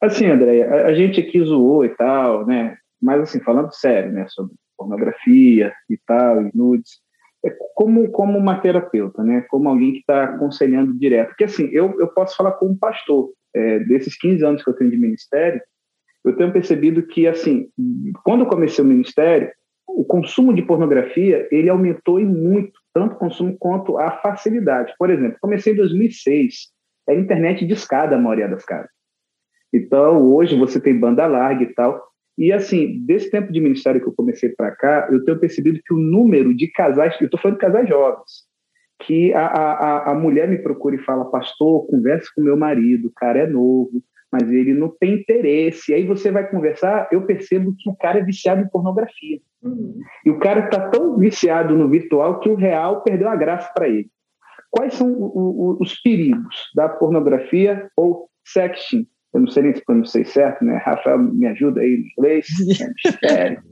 Assim, 0.00 0.26
André, 0.26 0.62
a, 0.62 0.86
a, 0.86 0.94
gente 0.94 1.20
aqui 1.20 1.42
zoou 1.42 1.84
e 1.84 1.90
tal, 1.90 2.46
né? 2.46 2.76
Mas 3.04 3.20
assim, 3.20 3.40
falando 3.40 3.72
sério, 3.72 4.10
né, 4.12 4.26
sobre 4.28 4.54
pornografia 4.76 5.72
e 5.90 5.98
tal, 6.06 6.42
e 6.42 6.50
nudes, 6.54 7.00
é 7.44 7.50
como, 7.74 8.10
como 8.10 8.38
uma 8.38 8.58
terapeuta, 8.58 9.22
né, 9.22 9.42
como 9.48 9.68
alguém 9.68 9.92
que 9.92 9.98
está 9.98 10.24
aconselhando 10.24 10.98
direto. 10.98 11.28
Porque 11.28 11.44
assim, 11.44 11.68
eu, 11.70 11.94
eu 12.00 12.08
posso 12.08 12.36
falar 12.36 12.52
como 12.52 12.78
pastor, 12.78 13.30
é, 13.54 13.80
desses 13.80 14.16
15 14.18 14.44
anos 14.44 14.64
que 14.64 14.70
eu 14.70 14.74
tenho 14.74 14.90
de 14.90 14.96
ministério, 14.96 15.60
eu 16.24 16.34
tenho 16.34 16.52
percebido 16.52 17.06
que, 17.06 17.26
assim, 17.28 17.68
quando 18.24 18.44
eu 18.44 18.48
comecei 18.48 18.82
o 18.82 18.88
ministério, 18.88 19.52
o 19.86 20.04
consumo 20.04 20.54
de 20.54 20.62
pornografia 20.62 21.46
ele 21.52 21.68
aumentou 21.68 22.18
em 22.18 22.24
muito, 22.24 22.72
tanto 22.94 23.14
o 23.14 23.18
consumo 23.18 23.54
quanto 23.58 23.98
a 23.98 24.10
facilidade. 24.22 24.94
Por 24.98 25.10
exemplo, 25.10 25.36
comecei 25.40 25.74
em 25.74 25.76
2006, 25.76 26.72
era 27.06 27.20
internet 27.20 27.66
de 27.66 27.74
escada 27.74 28.16
a 28.16 28.18
maioria 28.18 28.48
das 28.48 28.64
casas. 28.64 28.90
Então, 29.72 30.32
hoje 30.32 30.56
você 30.56 30.80
tem 30.80 30.98
banda 30.98 31.26
larga 31.26 31.64
e 31.64 31.74
tal. 31.74 32.00
E 32.36 32.52
assim, 32.52 33.04
desse 33.04 33.30
tempo 33.30 33.52
de 33.52 33.60
ministério 33.60 34.00
que 34.00 34.08
eu 34.08 34.14
comecei 34.14 34.50
para 34.50 34.72
cá, 34.72 35.08
eu 35.10 35.24
tenho 35.24 35.38
percebido 35.38 35.80
que 35.84 35.94
o 35.94 35.98
número 35.98 36.54
de 36.54 36.66
casais, 36.68 37.16
eu 37.20 37.26
estou 37.26 37.38
falando 37.40 37.58
de 37.58 37.64
casais 37.64 37.88
jovens, 37.88 38.44
que 39.00 39.32
a, 39.32 39.46
a, 39.46 40.12
a 40.12 40.14
mulher 40.14 40.48
me 40.48 40.58
procura 40.58 40.96
e 40.96 41.04
fala, 41.04 41.30
pastor, 41.30 41.86
converse 41.86 42.32
com 42.34 42.42
meu 42.42 42.56
marido, 42.56 43.08
o 43.08 43.12
cara 43.12 43.40
é 43.40 43.46
novo, 43.46 44.02
mas 44.32 44.50
ele 44.50 44.74
não 44.74 44.88
tem 44.88 45.14
interesse. 45.14 45.92
E 45.92 45.94
aí 45.94 46.04
você 46.04 46.32
vai 46.32 46.48
conversar, 46.48 47.08
eu 47.12 47.22
percebo 47.22 47.74
que 47.78 47.88
o 47.88 47.94
cara 47.94 48.18
é 48.18 48.24
viciado 48.24 48.62
em 48.62 48.68
pornografia. 48.68 49.38
Uhum. 49.62 50.00
E 50.26 50.30
o 50.30 50.38
cara 50.40 50.64
está 50.64 50.88
tão 50.88 51.16
viciado 51.16 51.76
no 51.76 51.88
virtual 51.88 52.40
que 52.40 52.48
o 52.48 52.56
real 52.56 53.02
perdeu 53.02 53.28
a 53.28 53.36
graça 53.36 53.70
para 53.72 53.88
ele. 53.88 54.10
Quais 54.70 54.94
são 54.94 55.08
o, 55.08 55.76
o, 55.76 55.76
os 55.80 56.00
perigos 56.02 56.70
da 56.74 56.88
pornografia 56.88 57.88
ou 57.96 58.28
sexting? 58.44 59.06
Eu 59.34 59.40
não 59.40 59.48
sei 59.48 59.64
nem 59.64 59.74
se 59.74 59.84
pronunciei 59.84 60.24
certo, 60.24 60.64
né? 60.64 60.80
Rafael 60.84 61.18
me 61.18 61.46
ajuda 61.46 61.80
aí 61.80 61.98
no 61.98 62.06
inglês, 62.18 62.46
é 62.80 62.86
mistério. 63.04 63.62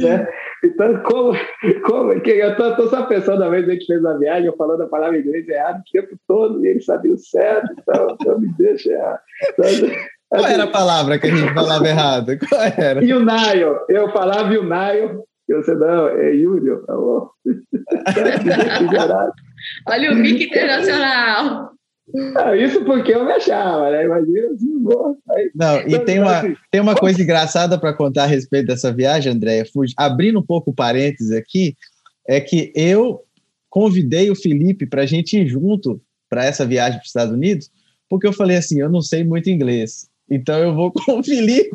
né? 0.00 0.28
Então, 0.64 1.02
como, 1.02 1.38
como 1.84 2.20
que 2.20 2.30
eu 2.30 2.56
tô, 2.56 2.76
tô, 2.76 2.88
só 2.88 3.04
pensando, 3.04 3.42
uma 3.42 3.50
vez 3.50 3.68
a 3.68 3.72
gente 3.72 3.86
fez 3.86 4.00
uma 4.00 4.18
viagem, 4.18 4.46
eu 4.46 4.56
falando 4.56 4.82
a 4.82 4.88
palavra 4.88 5.18
inglês 5.18 5.46
errado 5.48 5.80
o 5.80 5.92
tempo 5.92 6.16
todo, 6.26 6.64
e 6.64 6.68
ele 6.68 6.80
sabia 6.80 7.12
o 7.12 7.18
certo, 7.18 7.68
então 7.78 8.16
não 8.24 8.40
me 8.40 8.52
deixa 8.56 8.90
errar. 8.90 9.20
Então, 9.48 9.90
Qual 10.30 10.46
era 10.46 10.64
a 10.64 10.70
palavra 10.70 11.18
que 11.18 11.26
a 11.26 11.34
gente 11.34 11.52
falava 11.52 11.86
errado? 11.86 12.38
Qual 12.48 12.62
era? 12.62 13.04
Yunaio. 13.04 13.80
Eu 13.88 14.10
falava 14.12 14.54
Yunaio, 14.54 15.24
e 15.48 15.54
você 15.54 15.74
não, 15.74 16.08
é 16.08 16.32
Yúlio. 16.32 16.84
Oh. 16.88 17.28
Olha 19.88 20.12
o 20.12 20.14
mic 20.14 20.44
internacional. 20.44 21.72
Ah, 22.36 22.56
isso 22.56 22.84
porque 22.84 23.12
eu 23.12 23.24
me 23.24 23.32
achava, 23.32 23.90
né? 23.90 24.04
Imagina 24.04 24.48
assim, 24.48 24.78
boa. 24.78 25.16
Aí, 25.30 25.50
Não, 25.54 25.80
e 25.80 25.98
tem 26.00 26.18
uma, 26.18 26.38
assim, 26.38 26.56
tem 26.70 26.80
uma 26.80 26.94
coisa 26.94 27.22
engraçada 27.22 27.78
para 27.78 27.92
contar 27.92 28.24
a 28.24 28.26
respeito 28.26 28.66
dessa 28.66 28.92
viagem, 28.92 29.32
Andréia. 29.32 29.64
Abrindo 29.96 30.38
um 30.38 30.44
pouco 30.44 30.70
o 30.70 30.74
parênteses 30.74 31.32
aqui, 31.32 31.76
é 32.26 32.40
que 32.40 32.72
eu 32.74 33.22
convidei 33.68 34.30
o 34.30 34.36
Felipe 34.36 34.86
para 34.86 35.02
a 35.02 35.06
gente 35.06 35.38
ir 35.38 35.46
junto 35.46 36.00
para 36.28 36.44
essa 36.44 36.66
viagem 36.66 36.98
para 36.98 37.04
os 37.04 37.08
Estados 37.08 37.34
Unidos, 37.34 37.70
porque 38.08 38.26
eu 38.26 38.32
falei 38.32 38.56
assim: 38.56 38.80
eu 38.80 38.90
não 38.90 39.00
sei 39.00 39.24
muito 39.24 39.50
inglês. 39.50 40.08
Então 40.30 40.58
eu 40.58 40.74
vou 40.74 40.92
com 40.94 41.18
o 41.18 41.24
Felipe, 41.24 41.70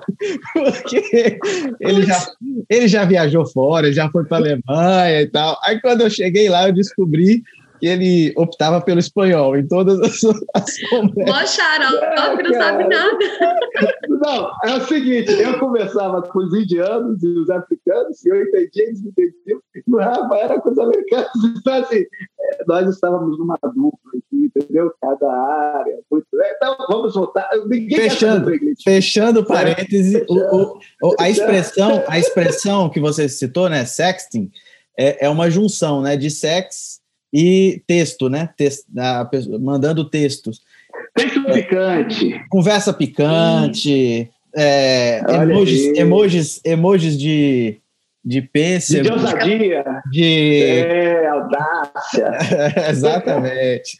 porque 0.53 1.39
ele 1.79 2.03
já, 2.03 2.25
ele 2.69 2.87
já 2.87 3.03
viajou 3.03 3.45
fora, 3.45 3.91
já 3.91 4.09
foi 4.09 4.25
para 4.25 4.37
a 4.37 4.39
Alemanha 4.39 5.21
e 5.21 5.27
tal. 5.27 5.59
Aí 5.63 5.79
quando 5.81 6.01
eu 6.01 6.09
cheguei 6.09 6.47
lá, 6.47 6.67
eu 6.67 6.73
descobri 6.73 7.43
que 7.85 7.89
ele 7.89 8.33
optava 8.35 8.81
pelo 8.81 8.99
espanhol 8.99 9.55
em 9.55 9.67
todas 9.67 9.99
as, 9.99 10.23
as 10.55 10.89
conversas. 10.89 11.57
Mó 11.59 12.41
não 12.41 12.53
sabe 12.53 12.83
nada. 12.87 13.57
Não, 14.09 14.51
é 14.63 14.75
o 14.75 14.81
seguinte, 14.87 15.31
eu 15.31 15.59
conversava 15.59 16.23
com 16.23 16.39
os 16.39 16.51
indianos 16.51 17.21
e 17.21 17.27
os 17.27 17.47
africanos, 17.47 18.25
e 18.25 18.29
eu 18.29 18.41
entendia, 18.41 18.87
eles 18.87 19.05
entendiam, 19.05 19.61
no 19.85 19.99
Rafa 19.99 20.35
era 20.35 20.59
com 20.59 20.71
os 20.71 20.79
americanos. 20.79 21.29
Então, 21.59 21.73
assim, 21.75 21.99
é, 21.99 22.63
nós 22.67 22.89
estávamos 22.89 23.37
numa 23.37 23.59
dupla 23.61 24.11
aqui, 24.17 24.51
entendeu? 24.55 24.91
Cada 24.99 25.31
área. 25.31 25.99
Muito... 26.09 26.25
Então, 26.33 26.75
vamos 26.89 27.13
voltar. 27.13 27.47
Ninguém 27.67 27.97
fechando, 27.97 28.51
fechando 28.83 29.45
parêntese, 29.45 30.25
o, 30.27 30.79
o, 31.03 31.15
a, 31.19 31.29
expressão, 31.29 32.03
a 32.07 32.17
expressão 32.17 32.89
que 32.89 32.99
você 32.99 33.29
citou, 33.29 33.69
né, 33.69 33.85
sexting, 33.85 34.49
é, 34.97 35.27
é 35.27 35.29
uma 35.29 35.51
junção 35.51 36.01
né, 36.01 36.17
de 36.17 36.31
sex 36.31 37.04
e 37.37 37.83
texto, 37.85 38.29
né? 38.29 38.49
Texto, 38.55 38.85
a, 38.97 39.29
mandando 39.59 40.09
textos. 40.09 40.61
Texto 41.13 41.43
picante. 41.51 42.41
Conversa 42.49 42.93
picante. 42.93 44.31
É, 44.55 45.19
emojis, 45.19 45.97
emojis, 45.97 46.61
emojis 46.63 47.19
de, 47.19 47.81
de 48.23 48.41
pêssego. 48.41 49.03
De 49.03 49.11
ousadia. 49.11 49.83
De... 50.09 50.63
É, 50.63 51.27
audácia. 51.27 52.31
Exatamente. 52.89 53.97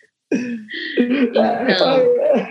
Então. 0.98 2.00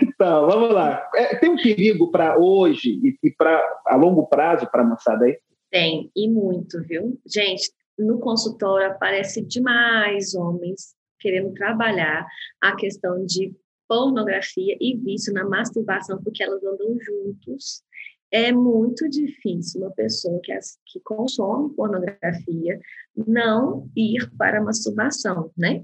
então, 0.03 0.47
vamos 0.47 0.71
lá. 0.71 1.03
É, 1.15 1.35
tem 1.37 1.49
um 1.49 1.57
perigo 1.57 2.11
para 2.11 2.37
hoje 2.37 2.91
e, 3.03 3.27
e 3.27 3.31
para 3.31 3.59
a 3.87 3.95
longo 3.95 4.27
prazo 4.27 4.69
para 4.71 4.83
a 4.83 4.85
moçada 4.85 5.25
aí? 5.25 5.35
Tem, 5.71 6.11
e 6.15 6.29
muito, 6.29 6.79
viu? 6.83 7.19
Gente, 7.25 7.71
no 7.97 8.19
consultório 8.19 8.87
aparece 8.87 9.41
demais 9.41 10.33
homens 10.35 10.95
querendo 11.19 11.53
trabalhar 11.53 12.27
a 12.61 12.75
questão 12.75 13.25
de 13.25 13.55
pornografia 13.87 14.75
e 14.79 14.95
vício 14.97 15.33
na 15.33 15.43
masturbação, 15.43 16.21
porque 16.21 16.43
elas 16.43 16.63
andam 16.63 16.97
juntos. 16.99 17.83
É 18.31 18.51
muito 18.51 19.07
difícil 19.07 19.81
uma 19.81 19.91
pessoa 19.91 20.39
que, 20.43 20.51
que 20.85 20.99
consome 21.01 21.73
pornografia 21.73 22.79
não 23.15 23.89
ir 23.95 24.29
para 24.37 24.59
a 24.59 24.63
masturbação, 24.63 25.51
né? 25.57 25.83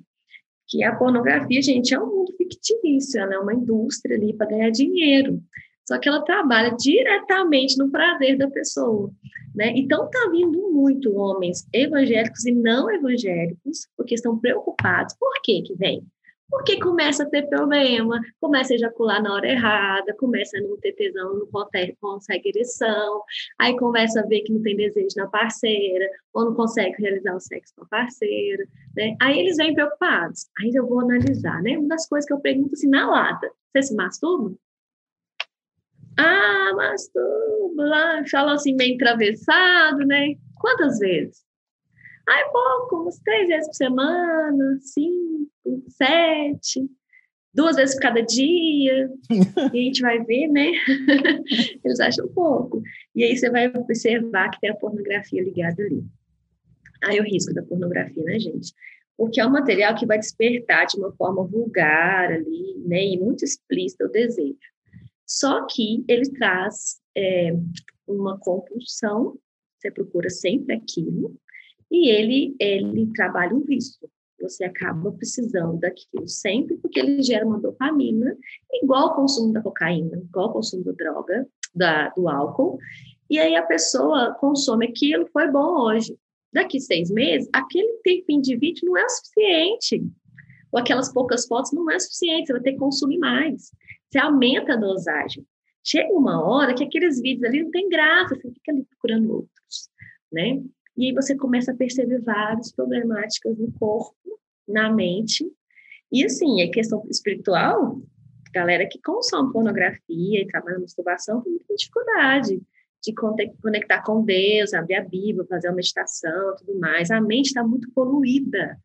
Que 0.67 0.83
a 0.83 0.95
pornografia, 0.95 1.61
gente, 1.61 1.93
é 1.93 1.99
um 1.99 2.07
mundo 2.07 2.33
fictício, 2.37 3.21
é 3.21 3.39
uma 3.39 3.53
indústria 3.53 4.17
ali 4.17 4.33
para 4.33 4.47
ganhar 4.47 4.69
dinheiro. 4.69 5.41
Só 5.87 5.97
que 5.97 6.07
ela 6.07 6.23
trabalha 6.23 6.75
diretamente 6.75 7.77
no 7.77 7.89
prazer 7.89 8.37
da 8.37 8.49
pessoa. 8.49 9.11
Né? 9.53 9.73
Então, 9.75 10.05
está 10.05 10.29
vindo 10.29 10.71
muito 10.71 11.15
homens 11.15 11.67
evangélicos 11.73 12.45
e 12.45 12.51
não 12.51 12.89
evangélicos, 12.89 13.87
porque 13.97 14.15
estão 14.15 14.39
preocupados. 14.39 15.15
Por 15.19 15.41
que 15.41 15.61
que 15.61 15.75
vem? 15.75 16.05
Porque 16.51 16.77
começa 16.79 17.23
a 17.23 17.29
ter 17.29 17.47
problema, 17.47 18.19
começa 18.41 18.73
a 18.73 18.75
ejacular 18.75 19.23
na 19.23 19.33
hora 19.33 19.49
errada, 19.49 20.13
começa 20.15 20.57
a 20.57 20.61
não 20.61 20.77
ter 20.77 20.91
tesão, 20.91 21.33
não 21.33 21.47
consegue 22.01 22.49
ereção, 22.49 23.23
aí 23.57 23.73
começa 23.77 24.19
a 24.19 24.25
ver 24.25 24.41
que 24.41 24.51
não 24.51 24.61
tem 24.61 24.75
desejo 24.75 25.15
na 25.15 25.27
parceira, 25.27 26.05
ou 26.33 26.43
não 26.43 26.53
consegue 26.53 27.01
realizar 27.01 27.33
o 27.35 27.39
sexo 27.39 27.73
com 27.77 27.85
a 27.85 27.87
parceira, 27.87 28.65
né? 28.93 29.15
Aí 29.21 29.39
eles 29.39 29.55
vêm 29.55 29.73
preocupados. 29.73 30.47
Aí 30.59 30.71
eu 30.75 30.85
vou 30.85 30.99
analisar, 30.99 31.61
né? 31.63 31.77
Uma 31.77 31.87
das 31.87 32.05
coisas 32.05 32.27
que 32.27 32.33
eu 32.33 32.41
pergunto 32.41 32.73
assim, 32.73 32.89
na 32.89 33.09
lata, 33.09 33.49
você 33.71 33.83
se 33.83 33.95
masturba? 33.95 34.53
Ah, 36.17 36.73
masturbo 36.75 37.81
lá, 37.81 38.23
fala 38.29 38.53
assim 38.53 38.75
meio 38.75 38.95
atravessado, 38.95 39.99
né? 39.99 40.35
Quantas 40.59 40.99
vezes? 40.99 41.43
Ah, 42.27 42.39
é 42.39 42.43
pouco, 42.49 43.07
uns 43.07 43.19
três 43.19 43.47
vezes 43.47 43.67
por 43.67 43.75
semana, 43.75 44.77
cinco, 44.81 45.83
sete, 45.87 46.87
duas 47.53 47.75
vezes 47.75 47.95
por 47.95 48.01
cada 48.01 48.21
dia. 48.21 49.09
e 49.73 49.79
a 49.79 49.83
gente 49.83 50.01
vai 50.01 50.19
ver, 50.23 50.47
né? 50.47 50.71
Eles 51.83 51.99
acham 51.99 52.27
pouco. 52.29 52.81
E 53.15 53.23
aí 53.23 53.35
você 53.35 53.49
vai 53.49 53.67
observar 53.67 54.49
que 54.51 54.59
tem 54.59 54.69
a 54.69 54.75
pornografia 54.75 55.43
ligada 55.43 55.81
ali. 55.81 56.03
Aí 57.03 57.19
o 57.19 57.23
risco 57.23 57.53
da 57.53 57.63
pornografia, 57.63 58.23
né, 58.23 58.39
gente? 58.39 58.73
porque 59.21 59.39
é 59.39 59.45
um 59.45 59.51
material 59.51 59.93
que 59.93 60.07
vai 60.07 60.17
despertar 60.17 60.87
de 60.87 60.97
uma 60.97 61.11
forma 61.11 61.45
vulgar 61.45 62.31
ali, 62.31 62.75
né, 62.87 63.05
e 63.05 63.19
muito 63.19 63.45
explícita 63.45 64.05
o 64.05 64.09
desejo. 64.09 64.57
Só 65.31 65.65
que 65.65 66.03
ele 66.09 66.29
traz 66.31 66.99
é, 67.15 67.55
uma 68.05 68.37
compulsão, 68.37 69.39
você 69.79 69.89
procura 69.89 70.29
sempre 70.29 70.75
aquilo, 70.75 71.33
e 71.89 72.09
ele, 72.09 72.53
ele 72.59 73.07
trabalha 73.13 73.55
um 73.55 73.61
vício. 73.61 74.09
Você 74.41 74.65
acaba 74.65 75.09
precisando 75.13 75.79
daquilo 75.79 76.27
sempre, 76.27 76.75
porque 76.77 76.99
ele 76.99 77.23
gera 77.23 77.45
uma 77.45 77.59
dopamina, 77.59 78.37
igual 78.73 79.09
ao 79.09 79.15
consumo 79.15 79.53
da 79.53 79.61
cocaína, 79.61 80.17
igual 80.17 80.47
ao 80.47 80.53
consumo 80.53 80.83
da 80.83 80.91
droga, 80.91 81.47
da, 81.73 82.09
do 82.09 82.27
álcool, 82.27 82.77
e 83.29 83.39
aí 83.39 83.55
a 83.55 83.63
pessoa 83.63 84.33
consome 84.33 84.87
aquilo, 84.87 85.25
foi 85.31 85.49
bom 85.49 85.79
hoje. 85.81 86.17
Daqui 86.51 86.81
seis 86.81 87.09
meses, 87.09 87.47
aquele 87.53 88.01
tempinho 88.03 88.41
de 88.41 88.57
vídeo 88.57 88.85
não 88.85 88.97
é 88.97 89.05
o 89.05 89.09
suficiente. 89.09 90.03
Ou 90.73 90.79
aquelas 90.79 91.13
poucas 91.13 91.47
fotos 91.47 91.71
não 91.71 91.89
é 91.89 91.97
suficiente, 91.97 92.47
você 92.47 92.53
vai 92.53 92.61
ter 92.61 92.73
que 92.73 92.79
consumir 92.79 93.17
mais. 93.17 93.71
Você 94.11 94.19
aumenta 94.19 94.73
a 94.73 94.77
dosagem. 94.77 95.45
Chega 95.83 96.11
uma 96.13 96.43
hora 96.43 96.75
que 96.75 96.83
aqueles 96.83 97.21
vídeos 97.21 97.45
ali 97.45 97.63
não 97.63 97.71
tem 97.71 97.87
graça, 97.87 98.35
você 98.35 98.51
fica 98.51 98.71
ali 98.71 98.83
procurando 98.83 99.31
outros, 99.31 99.89
né? 100.31 100.61
E 100.97 101.07
aí 101.07 101.13
você 101.13 101.35
começa 101.35 101.71
a 101.71 101.75
perceber 101.75 102.21
várias 102.21 102.71
problemáticas 102.73 103.57
no 103.57 103.71
corpo, 103.79 104.39
na 104.67 104.91
mente. 104.91 105.49
E 106.11 106.25
assim, 106.25 106.61
a 106.61 106.69
questão 106.69 107.03
espiritual, 107.09 108.01
galera 108.53 108.85
que 108.85 109.01
consome 109.01 109.53
pornografia 109.53 110.41
e 110.41 110.47
trabalha 110.47 110.75
na 110.75 110.81
masturbação 110.81 111.41
tem 111.41 111.53
muita 111.53 111.73
dificuldade 111.73 112.61
de 113.01 113.13
conectar 113.61 114.03
com 114.03 114.23
Deus, 114.23 114.73
abrir 114.73 114.95
a 114.95 115.03
Bíblia, 115.03 115.47
fazer 115.49 115.69
uma 115.69 115.77
meditação, 115.77 116.55
tudo 116.57 116.77
mais. 116.77 117.09
A 117.09 117.19
mente 117.19 117.47
está 117.47 117.63
muito 117.63 117.89
poluída, 117.91 118.77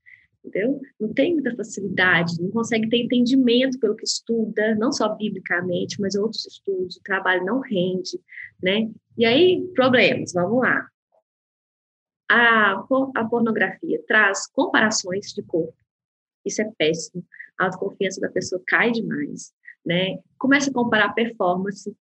entendeu? 0.46 0.80
Não 0.98 1.12
tem 1.12 1.34
muita 1.34 1.54
facilidade, 1.54 2.40
não 2.40 2.50
consegue 2.50 2.88
ter 2.88 2.98
entendimento 2.98 3.78
pelo 3.78 3.96
que 3.96 4.04
estuda, 4.04 4.74
não 4.76 4.92
só 4.92 5.14
biblicamente, 5.14 6.00
mas 6.00 6.14
outros 6.14 6.46
estudos. 6.46 6.96
O 6.96 7.02
trabalho 7.02 7.44
não 7.44 7.60
rende, 7.60 8.20
né? 8.62 8.90
E 9.16 9.24
aí, 9.24 9.66
problemas, 9.74 10.32
vamos 10.32 10.62
lá. 10.62 10.88
A, 12.28 12.84
a 13.14 13.24
pornografia 13.24 14.02
traz 14.06 14.46
comparações 14.48 15.32
de 15.32 15.42
corpo. 15.42 15.76
Isso 16.44 16.62
é 16.62 16.70
péssimo. 16.76 17.24
A 17.58 17.66
autoconfiança 17.66 18.20
da 18.20 18.30
pessoa 18.30 18.62
cai 18.66 18.90
demais, 18.90 19.52
né? 19.84 20.18
Começa 20.38 20.70
a 20.70 20.72
comparar 20.72 21.12
performance 21.12 21.94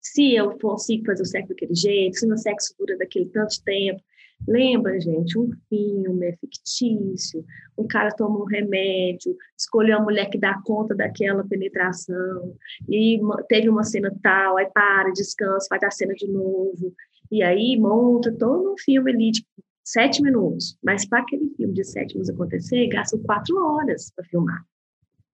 se 0.00 0.34
eu 0.34 0.58
consigo 0.58 1.06
fazer 1.06 1.22
o 1.22 1.26
sexo 1.26 1.48
daquele 1.48 1.74
jeito, 1.74 2.18
se 2.18 2.26
meu 2.26 2.36
sexo 2.36 2.74
dura 2.78 2.96
daquele 2.98 3.26
tanto 3.30 3.62
tempo. 3.64 4.02
Lembra, 4.46 5.00
gente, 5.00 5.38
um 5.38 5.50
filme 5.68 6.26
é 6.26 6.36
fictício, 6.36 7.44
um 7.78 7.86
cara 7.86 8.10
toma 8.10 8.40
um 8.40 8.44
remédio, 8.44 9.34
escolheu 9.58 9.96
a 9.96 10.02
mulher 10.02 10.28
que 10.28 10.38
dá 10.38 10.60
conta 10.62 10.94
daquela 10.94 11.42
penetração, 11.44 12.54
e 12.88 13.18
teve 13.48 13.70
uma 13.70 13.84
cena 13.84 14.14
tal, 14.22 14.58
aí 14.58 14.66
para, 14.66 15.12
descansa, 15.12 15.66
faz 15.68 15.82
a 15.82 15.90
cena 15.90 16.14
de 16.14 16.28
novo, 16.28 16.94
e 17.32 17.42
aí 17.42 17.78
monta 17.78 18.30
todo 18.32 18.74
um 18.74 18.78
filme 18.78 19.12
ali 19.12 19.30
de 19.30 19.46
sete 19.82 20.22
minutos. 20.22 20.76
Mas 20.82 21.06
para 21.06 21.20
aquele 21.20 21.48
filme 21.56 21.74
de 21.74 21.84
sete 21.84 22.14
minutos 22.14 22.30
acontecer, 22.30 22.86
gastam 22.88 23.20
quatro 23.22 23.56
horas 23.56 24.10
para 24.14 24.24
filmar. 24.26 24.64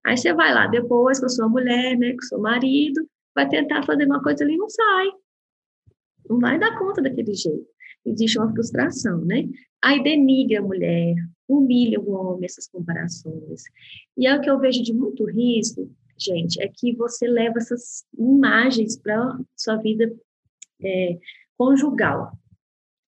Aí 0.05 0.16
você 0.16 0.32
vai 0.32 0.55
lá 0.55 0.66
depois 0.66 1.18
com 1.20 1.26
a 1.26 1.28
sua 1.28 1.48
mulher, 1.48 1.96
né, 1.98 2.12
com 2.12 2.18
o 2.18 2.24
seu 2.24 2.40
marido, 2.40 3.07
vai 3.34 3.48
tentar 3.48 3.82
fazer 3.84 4.07
uma 4.07 4.22
coisa 4.22 4.44
ali 4.44 4.55
e 4.55 4.59
não 4.59 4.68
sai. 4.68 5.09
Não 6.28 6.38
vai 6.38 6.59
dar 6.59 6.78
conta 6.78 7.03
daquele 7.03 7.34
jeito. 7.34 7.66
Existe 8.05 8.38
uma 8.38 8.51
frustração, 8.53 9.24
né? 9.24 9.48
Aí 9.82 10.03
denigra 10.03 10.61
a 10.61 10.62
mulher, 10.62 11.14
humilha 11.48 12.01
o 12.01 12.11
homem, 12.11 12.44
essas 12.44 12.68
comparações. 12.68 13.62
E 14.16 14.26
é 14.26 14.36
o 14.36 14.40
que 14.40 14.51
eu 14.51 14.59
vejo 14.59 14.82
de 14.82 14.92
muito 14.92 15.24
risco, 15.24 15.90
gente, 16.18 16.62
é 16.62 16.68
que 16.68 16.94
você 16.94 17.26
leva 17.26 17.59
essas 17.59 18.05
imagens 18.18 18.96
para 18.96 19.38
sua 19.57 19.76
vida 19.76 20.12
é, 20.82 21.18
conjugal. 21.57 22.32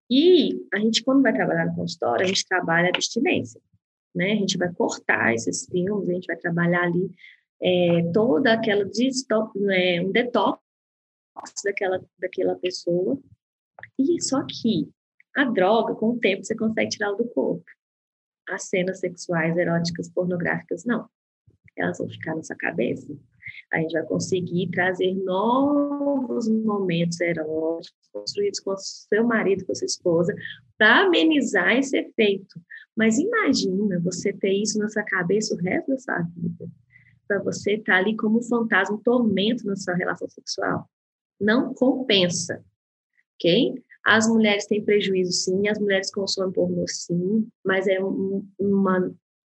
E 0.09 0.65
a 0.73 0.79
gente, 0.79 1.03
quando 1.03 1.21
vai 1.21 1.33
trabalhar 1.33 1.65
no 1.65 1.75
consultório, 1.75 2.25
a 2.25 2.27
gente 2.27 2.47
trabalha 2.47 2.87
a 2.87 2.89
abstinência. 2.89 3.61
Né? 4.15 4.33
A 4.33 4.35
gente 4.35 4.57
vai 4.57 4.73
cortar 4.73 5.33
esses 5.33 5.65
filmes, 5.65 6.09
a 6.09 6.13
gente 6.13 6.27
vai 6.27 6.37
trabalhar 6.37 6.83
ali 6.83 7.11
é, 7.61 8.11
toda 8.13 8.53
aquela 8.53 8.83
é, 8.83 10.01
um 10.01 10.11
detox 10.11 10.59
daquela, 11.63 12.03
daquela 12.17 12.55
pessoa. 12.55 13.19
E 13.97 14.21
só 14.21 14.43
que 14.45 14.89
a 15.35 15.45
droga, 15.45 15.95
com 15.95 16.11
o 16.11 16.19
tempo, 16.19 16.43
você 16.43 16.55
consegue 16.55 16.89
tirá-la 16.89 17.17
do 17.17 17.25
corpo. 17.25 17.65
As 18.49 18.63
cenas 18.63 18.99
sexuais, 18.99 19.57
eróticas, 19.57 20.09
pornográficas, 20.09 20.85
não. 20.85 21.07
Elas 21.75 21.97
vão 21.97 22.09
ficar 22.09 22.35
na 22.35 22.43
sua 22.43 22.55
cabeça. 22.55 23.15
A 23.71 23.79
gente 23.79 23.91
vai 23.91 24.03
conseguir 24.03 24.69
trazer 24.71 25.13
novos 25.13 26.47
momentos 26.47 27.19
eróticos 27.21 28.07
construídos 28.11 28.59
com 28.59 28.75
seu 28.77 29.25
marido, 29.25 29.65
com 29.65 29.75
sua 29.75 29.85
esposa, 29.85 30.33
para 30.77 31.05
amenizar 31.05 31.75
esse 31.77 31.97
efeito. 31.97 32.59
Mas 32.95 33.17
imagina 33.17 33.99
você 33.99 34.33
ter 34.33 34.53
isso 34.53 34.79
na 34.79 34.89
sua 34.89 35.03
cabeça 35.03 35.53
o 35.53 35.57
resto 35.57 35.91
da 35.91 35.97
sua 35.97 36.21
vida 36.35 36.67
para 37.27 37.43
você 37.43 37.73
estar 37.73 37.93
tá 37.93 37.97
ali 37.99 38.15
como 38.15 38.39
um 38.39 38.43
fantasma, 38.43 38.95
um 38.95 38.99
tormento 38.99 39.65
na 39.65 39.75
sua 39.75 39.93
relação 39.93 40.27
sexual. 40.29 40.89
Não 41.39 41.73
compensa, 41.73 42.63
ok? 43.37 43.75
As 44.05 44.27
mulheres 44.27 44.65
têm 44.65 44.83
prejuízo, 44.83 45.31
sim, 45.31 45.67
as 45.67 45.79
mulheres 45.79 46.11
consomem 46.11 46.51
pornô, 46.51 46.85
sim, 46.87 47.47
mas 47.65 47.87
é 47.87 48.03
um, 48.03 48.45
uma 48.59 49.11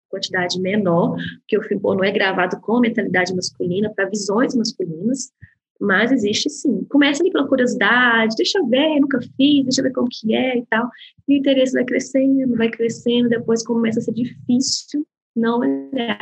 quantidade 0.10 0.60
menor, 0.60 1.16
porque 1.40 1.58
o 1.58 1.64
filme 1.64 1.82
pornô 1.82 2.04
é 2.04 2.12
gravado 2.12 2.60
com 2.62 2.80
mentalidade 2.80 3.36
masculina, 3.36 3.94
para 3.94 4.10
visões 4.10 4.56
masculinas, 4.56 5.32
mas 5.80 6.12
existe 6.12 6.50
sim. 6.50 6.86
Começa 6.86 7.22
ali 7.22 7.32
pela 7.32 7.48
curiosidade, 7.48 8.36
deixa 8.38 8.60
eu 8.60 8.68
ver, 8.68 9.00
nunca 9.00 9.20
fiz, 9.22 9.64
deixa 9.64 9.82
eu 9.82 9.84
ver 9.84 9.92
como 9.92 10.08
que 10.10 10.34
é 10.34 10.58
e 10.58 10.66
tal. 10.68 10.90
E 11.28 11.36
o 11.36 11.38
interesse 11.38 11.74
vai 11.74 11.84
crescendo, 11.84 12.56
vai 12.56 12.70
crescendo, 12.70 13.28
depois 13.28 13.64
começa 13.64 14.00
a 14.00 14.04
ser 14.04 14.14
difícil 14.14 15.06
não 15.36 15.60
olhar 15.60 16.18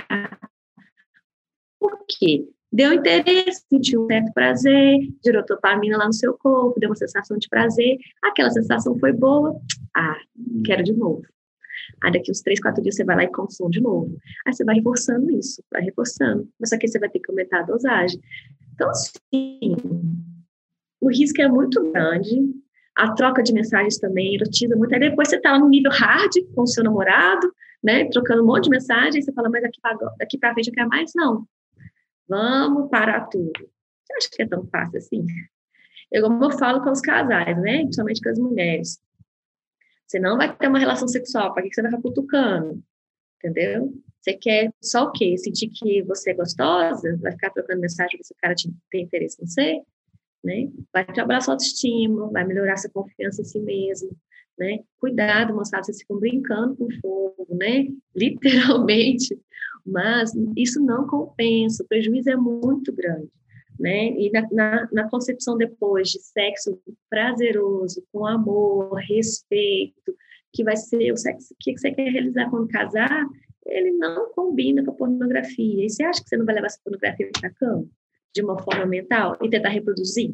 por 1.83 1.99
quê? 2.07 2.47
Deu 2.73 2.91
interesse, 2.91 3.63
sentiu 3.69 4.03
um 4.03 4.07
certo 4.07 4.33
prazer, 4.33 4.97
gerou 5.23 5.45
dopamina 5.45 5.95
lá 5.95 6.07
no 6.07 6.13
seu 6.13 6.35
corpo, 6.35 6.79
deu 6.79 6.89
uma 6.89 6.95
sensação 6.95 7.37
de 7.37 7.47
prazer, 7.47 7.99
aquela 8.23 8.49
sensação 8.49 8.97
foi 8.97 9.13
boa, 9.13 9.55
ah, 9.95 10.17
quero 10.65 10.83
de 10.83 10.91
novo. 10.91 11.21
Aí 12.03 12.11
daqui 12.11 12.31
uns 12.31 12.41
três, 12.41 12.59
quatro 12.59 12.81
dias 12.81 12.95
você 12.95 13.03
vai 13.03 13.15
lá 13.15 13.23
e 13.25 13.31
consome 13.31 13.69
de 13.69 13.79
novo. 13.79 14.17
Aí 14.47 14.53
você 14.53 14.63
vai 14.63 14.75
reforçando 14.75 15.29
isso, 15.29 15.63
vai 15.71 15.83
reforçando. 15.83 16.49
Mas 16.59 16.71
só 16.71 16.77
que 16.79 16.87
você 16.87 16.97
vai 16.97 17.09
ter 17.09 17.19
que 17.19 17.29
aumentar 17.29 17.59
a 17.59 17.63
dosagem. 17.63 18.19
Então, 18.73 18.89
assim, 18.89 19.75
o 20.99 21.09
risco 21.11 21.41
é 21.43 21.47
muito 21.47 21.91
grande. 21.91 22.41
A 22.95 23.13
troca 23.13 23.43
de 23.43 23.53
mensagens 23.53 23.99
também 23.99 24.33
erotiza 24.33 24.75
muito. 24.75 24.93
Aí 24.95 24.99
depois 24.99 25.29
você 25.29 25.35
está 25.35 25.59
no 25.59 25.69
nível 25.69 25.91
hard 25.91 26.31
com 26.55 26.63
o 26.63 26.67
seu 26.67 26.83
namorado, 26.83 27.53
né? 27.83 28.05
Trocando 28.05 28.41
um 28.41 28.47
monte 28.47 28.63
de 28.63 28.71
mensagens, 28.71 29.25
você 29.25 29.31
fala, 29.31 29.49
mas 29.49 29.61
daqui 30.17 30.39
para 30.39 30.53
frente 30.53 30.69
eu 30.69 30.73
quero 30.73 30.89
mais? 30.89 31.11
Não. 31.15 31.45
Vamos 32.33 32.89
parar 32.89 33.27
tudo. 33.27 33.51
Você 33.53 34.13
acha 34.17 34.29
que 34.31 34.41
é 34.41 34.47
tão 34.47 34.65
fácil 34.65 34.97
assim? 34.97 35.23
Eu, 36.11 36.23
como 36.23 36.43
eu 36.43 36.49
falo 36.57 36.83
com 36.83 36.89
os 36.89 36.99
casais, 36.99 37.55
né? 37.61 37.83
Principalmente 37.83 38.21
com 38.21 38.29
as 38.29 38.39
mulheres. 38.39 38.99
Você 40.07 40.19
não 40.19 40.35
vai 40.35 40.55
ter 40.57 40.67
uma 40.67 40.79
relação 40.79 41.07
sexual, 41.07 41.53
para 41.53 41.61
que 41.61 41.71
você 41.71 41.83
vai 41.83 41.91
ficar 41.91 42.01
cutucando? 42.01 42.83
Entendeu? 43.37 43.93
Você 44.19 44.33
quer 44.33 44.73
só 44.81 45.03
o 45.03 45.11
quê? 45.11 45.37
Sentir 45.37 45.69
que 45.69 46.01
você 46.01 46.31
é 46.31 46.33
gostosa? 46.33 47.15
Vai 47.21 47.33
ficar 47.33 47.51
trocando 47.51 47.81
mensagem 47.81 48.17
para 48.17 48.21
esse 48.21 48.33
cara 48.33 48.55
ter 48.89 48.99
interesse 48.99 49.37
em 49.39 49.45
você? 49.45 49.81
Né? 50.43 50.71
Vai 50.91 51.05
trabalhar 51.05 51.41
sua 51.41 51.53
autoestima, 51.53 52.31
vai 52.31 52.43
melhorar 52.45 52.77
sua 52.77 52.89
confiança 52.89 53.41
em 53.41 53.45
si 53.45 53.59
mesmo, 53.59 54.09
né? 54.57 54.79
Cuidado, 54.99 55.53
moçada, 55.53 55.83
vocês 55.83 55.99
ficam 55.99 56.19
brincando 56.19 56.75
com 56.75 56.87
fogo, 56.99 57.47
né? 57.51 57.89
Literalmente, 58.15 59.39
mas 59.85 60.31
isso 60.55 60.81
não 60.81 61.07
compensa, 61.07 61.83
o 61.83 61.87
prejuízo 61.87 62.29
é 62.29 62.35
muito 62.35 62.93
grande. 62.93 63.29
Né? 63.79 64.11
E 64.11 64.31
na, 64.31 64.47
na, 64.51 64.89
na, 64.91 65.09
concepção 65.09 65.57
depois 65.57 66.09
de 66.09 66.21
sexo 66.21 66.79
prazeroso, 67.09 68.03
com 68.11 68.25
amor, 68.25 68.93
respeito, 69.09 70.15
que 70.53 70.63
vai 70.63 70.77
ser 70.77 71.11
o 71.11 71.17
sexo 71.17 71.55
que 71.59 71.75
você 71.75 71.91
quer 71.91 72.09
realizar 72.09 72.49
quando 72.51 72.67
casar, 72.67 73.25
ele 73.65 73.91
não 73.93 74.31
combina 74.33 74.83
com 74.85 74.91
a 74.91 74.95
pornografia. 74.95 75.85
E 75.85 75.89
você 75.89 76.03
acha 76.03 76.21
que 76.21 76.29
você 76.29 76.37
não 76.37 76.45
vai 76.45 76.55
levar 76.55 76.67
essa 76.67 76.79
pornografia 76.83 77.29
para 77.39 77.49
a 77.49 77.53
cama 77.53 77.85
de 78.33 78.43
uma 78.43 78.61
forma 78.61 78.85
mental 78.85 79.37
e 79.41 79.49
tentar 79.49 79.69
reproduzir? 79.69 80.33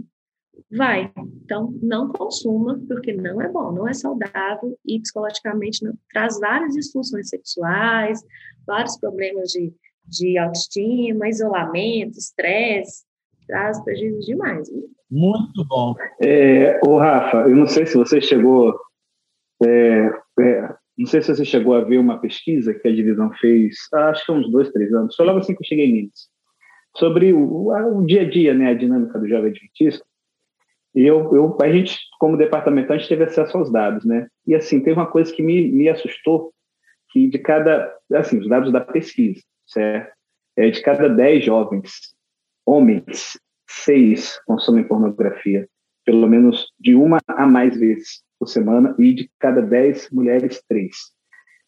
Vai. 0.72 1.12
Então, 1.44 1.74
não 1.82 2.10
consuma, 2.10 2.80
porque 2.88 3.14
não 3.14 3.42
é 3.42 3.48
bom, 3.48 3.72
não 3.72 3.88
é 3.88 3.94
saudável 3.94 4.78
e 4.86 5.00
psicologicamente 5.00 5.84
não, 5.84 5.94
traz 6.12 6.40
várias 6.40 6.74
disfunções 6.74 7.30
sexuais, 7.30 8.20
vários 8.68 8.98
problemas 9.00 9.50
de, 9.50 9.74
de 10.06 10.38
autoestima, 10.38 11.28
isolamento, 11.28 12.18
estresse, 12.18 13.04
traz 13.48 13.84
prejuízos 13.84 14.26
demais. 14.26 14.70
Viu? 14.70 14.90
Muito 15.10 15.66
bom. 15.66 15.96
É, 16.22 16.80
ô 16.86 16.98
Rafa, 16.98 17.38
eu 17.50 17.56
não 17.56 17.68
sei 17.68 17.86
se 17.86 17.98
você 17.98 18.22
chegou 18.22 18.78
é, 19.66 20.12
é, 20.40 20.76
não 20.98 21.06
sei 21.06 21.22
se 21.22 21.34
você 21.34 21.46
chegou 21.46 21.76
a 21.76 21.82
ver 21.82 21.98
uma 21.98 22.20
pesquisa 22.20 22.74
que 22.74 22.88
a 22.88 22.94
divisão 22.94 23.32
fez, 23.40 23.76
acho 23.94 24.26
que 24.26 24.32
há 24.32 24.36
uns 24.36 24.52
dois, 24.52 24.70
três 24.72 24.94
anos, 24.94 25.16
foi 25.16 25.26
logo 25.26 25.40
assim 25.40 25.56
que 25.56 25.64
eu 25.64 25.68
cheguei 25.68 25.86
em 25.86 25.94
Minas, 25.94 26.28
sobre 26.98 27.34
o, 27.34 27.70
o, 27.70 28.06
dia 28.06 28.24
a 28.24 28.30
dia, 28.30 28.54
né, 28.54 28.72
a 28.72 28.74
dinâmica 28.74 29.18
do 29.18 29.28
jovem 29.28 29.52
adventista. 29.52 30.04
E 30.96 31.06
eu, 31.06 31.36
eu, 31.36 31.58
a 31.62 31.72
gente, 31.72 31.98
como 32.20 32.38
departamentante, 32.38 33.08
teve 33.08 33.24
acesso 33.24 33.58
aos 33.58 33.72
dados, 33.72 34.06
né? 34.06 34.28
E 34.46 34.56
assim, 34.56 34.80
teve 34.80 35.00
uma 35.00 35.10
coisa 35.10 35.34
que 35.34 35.44
me, 35.44 35.72
me 35.72 35.88
assustou, 35.88 36.52
que 37.12 37.28
de 37.28 37.38
cada, 37.40 37.96
assim, 38.14 38.40
os 38.40 38.48
dados 38.48 38.72
da 38.72 38.82
pesquisa, 38.82 39.42
certo? 39.68 40.12
É, 40.58 40.70
de 40.70 40.82
cada 40.82 41.08
dez 41.08 41.46
jovens, 41.46 41.92
homens, 42.66 43.40
seis 43.70 44.40
consomem 44.46 44.84
pornografia, 44.84 45.68
pelo 46.06 46.28
menos 46.28 46.68
de 46.80 46.96
uma 46.96 47.20
a 47.28 47.46
mais 47.46 47.78
vezes 47.80 48.24
por 48.40 48.48
semana, 48.48 48.96
e 48.98 49.14
de 49.14 49.30
cada 49.40 49.62
dez 49.62 50.10
mulheres, 50.12 50.62
três. 50.68 50.96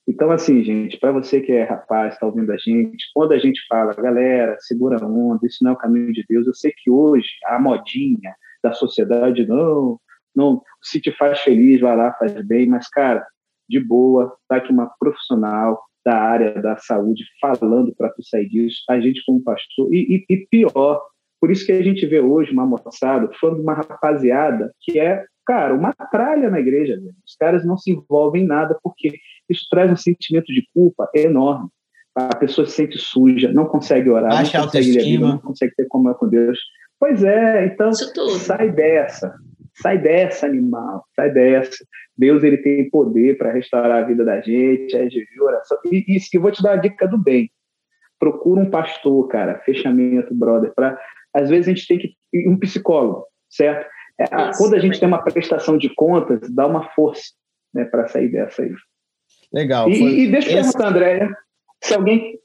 Então, 0.08 0.32
assim, 0.32 0.64
gente, 0.64 1.00
para 1.00 1.12
você 1.12 1.42
que 1.42 1.52
é 1.52 1.64
rapaz, 1.64 2.14
está 2.14 2.26
ouvindo 2.26 2.52
a 2.52 2.58
gente, 2.58 3.06
quando 3.14 3.34
a 3.34 3.38
gente 3.38 3.62
fala, 3.68 3.94
galera, 3.94 4.58
segura 4.60 4.98
a 5.00 5.08
onda, 5.08 5.46
isso 5.46 5.64
não 5.64 5.72
é 5.72 5.74
o 5.74 5.78
caminho 5.78 6.12
de 6.12 6.26
Deus, 6.28 6.48
eu 6.48 6.54
sei 6.54 6.74
que 6.76 6.90
hoje 6.90 7.30
a 7.46 7.60
modinha 7.60 8.36
da 8.64 8.74
sociedade, 8.74 9.48
não, 9.48 10.00
não, 10.36 10.62
se 10.82 11.00
te 11.00 11.12
faz 11.12 11.40
feliz, 11.42 11.82
vai 11.82 11.96
lá, 11.96 12.14
faz 12.14 12.34
bem, 12.46 12.68
mas, 12.68 12.88
cara, 12.90 13.26
de 13.70 13.80
boa, 13.80 14.36
tá 14.48 14.58
aqui 14.58 14.72
uma 14.72 14.92
profissional 15.00 15.82
da 16.06 16.18
área 16.18 16.62
da 16.62 16.78
saúde 16.78 17.24
falando 17.40 17.94
para 17.96 18.10
tu 18.10 18.24
sair 18.24 18.50
disso, 18.50 18.84
a 18.90 19.00
gente 19.00 19.24
como 19.26 19.44
pastor, 19.44 19.94
e, 19.94 20.26
e, 20.30 20.34
e 20.34 20.48
pior, 20.48 21.02
por 21.42 21.50
isso 21.50 21.66
que 21.66 21.72
a 21.72 21.82
gente 21.82 22.06
vê 22.06 22.20
hoje 22.20 22.52
uma 22.52 22.68
moçada 22.68 23.28
falando 23.40 23.58
de 23.58 23.64
uma 23.64 23.74
rapaziada 23.74 24.72
que 24.80 25.00
é, 25.00 25.26
cara, 25.44 25.74
uma 25.74 25.92
tralha 25.92 26.52
na 26.52 26.60
igreja. 26.60 26.96
Velho. 26.96 27.16
Os 27.26 27.36
caras 27.36 27.66
não 27.66 27.76
se 27.78 27.92
envolvem 27.92 28.44
em 28.44 28.48
nada 28.48 28.78
porque 28.84 29.18
isso 29.50 29.66
traz 29.70 29.92
um 29.92 29.96
sentimento 29.96 30.54
de 30.54 30.64
culpa 30.72 31.10
enorme. 31.16 31.68
A 32.14 32.36
pessoa 32.36 32.68
se 32.68 32.74
sente 32.74 33.00
suja, 33.00 33.52
não 33.52 33.66
consegue 33.66 34.10
orar, 34.10 34.32
Baixa 34.32 34.58
não 34.58 34.66
consegue 34.66 34.92
ler 34.92 35.20
não 35.20 35.38
consegue 35.40 35.74
ter 35.76 35.88
comunhão 35.88 36.14
com 36.14 36.28
Deus. 36.28 36.60
Pois 37.02 37.24
é, 37.24 37.66
então 37.66 37.92
sai 37.94 38.70
dessa, 38.70 39.34
sai 39.74 39.98
dessa 39.98 40.46
animal, 40.46 41.04
sai 41.16 41.32
dessa. 41.32 41.84
Deus 42.16 42.44
ele 42.44 42.58
tem 42.58 42.88
poder 42.92 43.40
para 43.40 43.52
restaurar 43.52 44.04
a 44.04 44.06
vida 44.06 44.24
da 44.24 44.40
gente, 44.40 44.96
é 44.96 45.08
de 45.08 45.26
oração. 45.42 45.80
E, 45.92 46.06
e, 46.08 46.18
e 46.32 46.38
vou 46.38 46.52
te 46.52 46.62
dar 46.62 46.74
a 46.74 46.76
dica 46.76 47.08
do 47.08 47.18
bem. 47.18 47.50
Procura 48.20 48.62
um 48.62 48.70
pastor, 48.70 49.28
cara, 49.30 49.60
fechamento, 49.66 50.32
brother, 50.36 50.72
para 50.76 50.96
às 51.34 51.50
vezes 51.50 51.68
a 51.68 51.74
gente 51.74 51.88
tem 51.88 51.98
que 51.98 52.16
um 52.48 52.60
psicólogo, 52.60 53.26
certo? 53.50 53.90
É, 54.20 54.50
Isso, 54.50 54.60
Quando 54.60 54.76
a 54.76 54.80
gente 54.80 55.00
tem 55.00 55.08
uma 55.08 55.24
prestação 55.24 55.80
de 55.80 55.90
contas, 55.96 56.54
dá 56.54 56.68
uma 56.68 56.92
força 56.92 57.32
né, 57.74 57.84
para 57.86 58.08
sair 58.08 58.30
dessa 58.30 58.62
aí. 58.62 58.72
Legal. 59.52 59.90
E, 59.90 60.26
e 60.26 60.32
deixa 60.32 60.52
eu 60.52 60.60
esse... 60.60 60.72
perguntar, 60.72 60.90
Andréia, 60.90 61.36
se 61.84 61.96
alguém. 61.96 62.40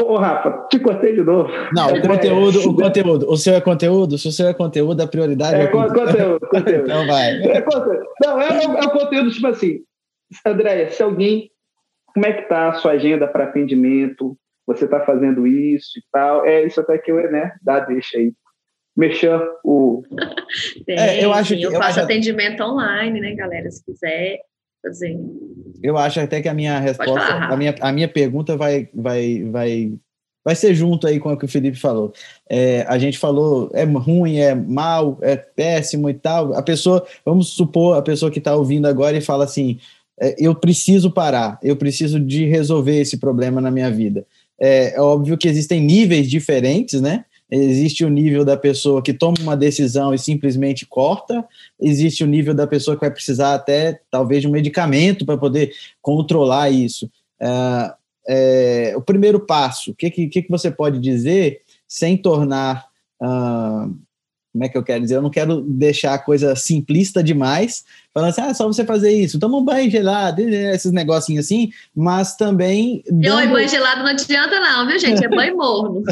Ô, 0.00 0.16
Rafa, 0.16 0.66
te 0.70 0.78
cortei 0.78 1.14
de 1.14 1.22
novo. 1.22 1.50
Não, 1.74 1.88
o 1.92 2.00
conteúdo, 2.00 2.70
o 2.70 2.74
conteúdo. 2.74 3.30
O 3.30 3.36
seu 3.36 3.54
é 3.54 3.60
conteúdo? 3.60 4.16
Se 4.16 4.28
o 4.28 4.32
seu 4.32 4.48
é 4.48 4.54
conteúdo, 4.54 5.02
a 5.02 5.06
prioridade 5.06 5.54
é. 5.54 5.64
É 5.64 5.66
conteúdo, 5.66 6.40
conteúdo. 6.40 6.84
então 6.84 7.06
vai. 7.06 7.42
É 7.42 7.60
conteúdo. 7.60 8.04
Não, 8.24 8.40
é, 8.40 8.48
é, 8.48 8.64
é 8.64 8.86
o 8.86 8.90
conteúdo, 8.90 9.30
tipo 9.30 9.46
assim. 9.46 9.80
Andréia, 10.46 10.90
se 10.90 11.02
alguém. 11.02 11.50
Como 12.14 12.26
é 12.26 12.32
que 12.32 12.48
tá 12.48 12.68
a 12.68 12.72
sua 12.74 12.92
agenda 12.92 13.26
para 13.26 13.44
atendimento? 13.44 14.36
você 14.66 14.84
está 14.84 15.00
fazendo 15.04 15.46
isso 15.46 15.98
e 15.98 16.02
tal. 16.10 16.44
É 16.46 16.64
isso 16.64 16.80
até 16.80 16.98
que 16.98 17.10
eu, 17.10 17.30
né, 17.30 17.52
dá 17.62 17.80
deixa 17.80 18.18
aí. 18.18 18.32
Mexer 18.96 19.40
o. 19.64 20.02
Tem, 20.84 20.98
é, 20.98 21.24
eu 21.24 21.32
acho 21.32 21.56
que, 21.56 21.62
eu, 21.62 21.72
eu 21.72 21.78
faço 21.78 22.00
acho... 22.00 22.00
atendimento 22.00 22.62
online, 22.62 23.20
né, 23.20 23.34
galera? 23.34 23.70
Se 23.70 23.82
quiser 23.84 24.40
fazer. 24.82 25.18
Eu 25.82 25.98
acho 25.98 26.20
até 26.20 26.40
que 26.40 26.48
a 26.48 26.54
minha 26.54 26.78
resposta, 26.78 27.34
a 27.34 27.56
minha, 27.56 27.74
a 27.80 27.92
minha 27.92 28.08
pergunta 28.08 28.56
vai, 28.56 28.88
vai, 28.94 29.42
vai, 29.50 29.92
vai 30.44 30.54
ser 30.54 30.74
junto 30.74 31.06
aí 31.06 31.18
com 31.18 31.32
o 31.32 31.36
que 31.36 31.44
o 31.44 31.48
Felipe 31.48 31.78
falou. 31.78 32.12
É, 32.48 32.84
a 32.88 32.98
gente 32.98 33.18
falou, 33.18 33.70
é 33.74 33.84
ruim, 33.84 34.38
é 34.38 34.54
mal, 34.54 35.18
é 35.20 35.36
péssimo 35.36 36.08
e 36.08 36.14
tal. 36.14 36.54
A 36.54 36.62
pessoa, 36.62 37.04
vamos 37.24 37.48
supor, 37.48 37.96
a 37.96 38.02
pessoa 38.02 38.30
que 38.30 38.38
está 38.38 38.54
ouvindo 38.54 38.86
agora 38.86 39.16
e 39.16 39.20
fala 39.20 39.44
assim: 39.44 39.78
é, 40.20 40.36
eu 40.38 40.54
preciso 40.54 41.10
parar, 41.10 41.58
eu 41.62 41.76
preciso 41.76 42.20
de 42.20 42.44
resolver 42.46 43.00
esse 43.00 43.18
problema 43.18 43.60
na 43.60 43.70
minha 43.70 43.90
vida. 43.90 44.24
É, 44.60 44.94
é 44.94 45.00
óbvio 45.00 45.36
que 45.36 45.48
existem 45.48 45.80
níveis 45.80 46.30
diferentes, 46.30 47.00
né? 47.00 47.24
Existe 47.54 48.02
o 48.02 48.08
nível 48.08 48.46
da 48.46 48.56
pessoa 48.56 49.02
que 49.02 49.12
toma 49.12 49.36
uma 49.40 49.56
decisão 49.56 50.14
e 50.14 50.18
simplesmente 50.18 50.86
corta, 50.86 51.44
existe 51.78 52.24
o 52.24 52.26
nível 52.26 52.54
da 52.54 52.66
pessoa 52.66 52.96
que 52.96 53.02
vai 53.02 53.10
precisar 53.10 53.54
até, 53.54 54.00
talvez, 54.10 54.40
de 54.40 54.48
um 54.48 54.52
medicamento 54.52 55.26
para 55.26 55.36
poder 55.36 55.70
controlar 56.00 56.70
isso. 56.70 57.10
É, 57.38 57.94
é, 58.26 58.94
o 58.96 59.02
primeiro 59.02 59.40
passo, 59.40 59.90
o 59.90 59.94
que, 59.94 60.10
que, 60.10 60.28
que 60.28 60.50
você 60.50 60.70
pode 60.70 60.98
dizer 60.98 61.60
sem 61.86 62.16
tornar 62.16 62.86
ah, 63.20 63.86
como 64.52 64.64
é 64.64 64.68
que 64.68 64.76
eu 64.76 64.82
quero 64.82 65.00
dizer? 65.00 65.16
Eu 65.16 65.22
não 65.22 65.30
quero 65.30 65.62
deixar 65.62 66.12
a 66.12 66.18
coisa 66.18 66.54
simplista 66.54 67.22
demais, 67.22 67.84
falando 68.12 68.28
assim, 68.28 68.40
ah, 68.42 68.48
é 68.48 68.54
só 68.54 68.66
você 68.66 68.84
fazer 68.84 69.10
isso, 69.10 69.38
toma 69.38 69.56
um 69.56 69.64
banho 69.64 69.90
gelado, 69.90 70.42
esses 70.42 70.92
negocinhos 70.92 71.46
assim, 71.46 71.72
mas 71.96 72.36
também. 72.36 73.02
Dando... 73.10 73.50
banho 73.50 73.68
gelado 73.68 74.02
não 74.02 74.10
adianta, 74.10 74.60
não, 74.60 74.86
viu, 74.86 74.98
gente? 74.98 75.24
É 75.24 75.28
banho 75.28 75.56
morno. 75.56 76.02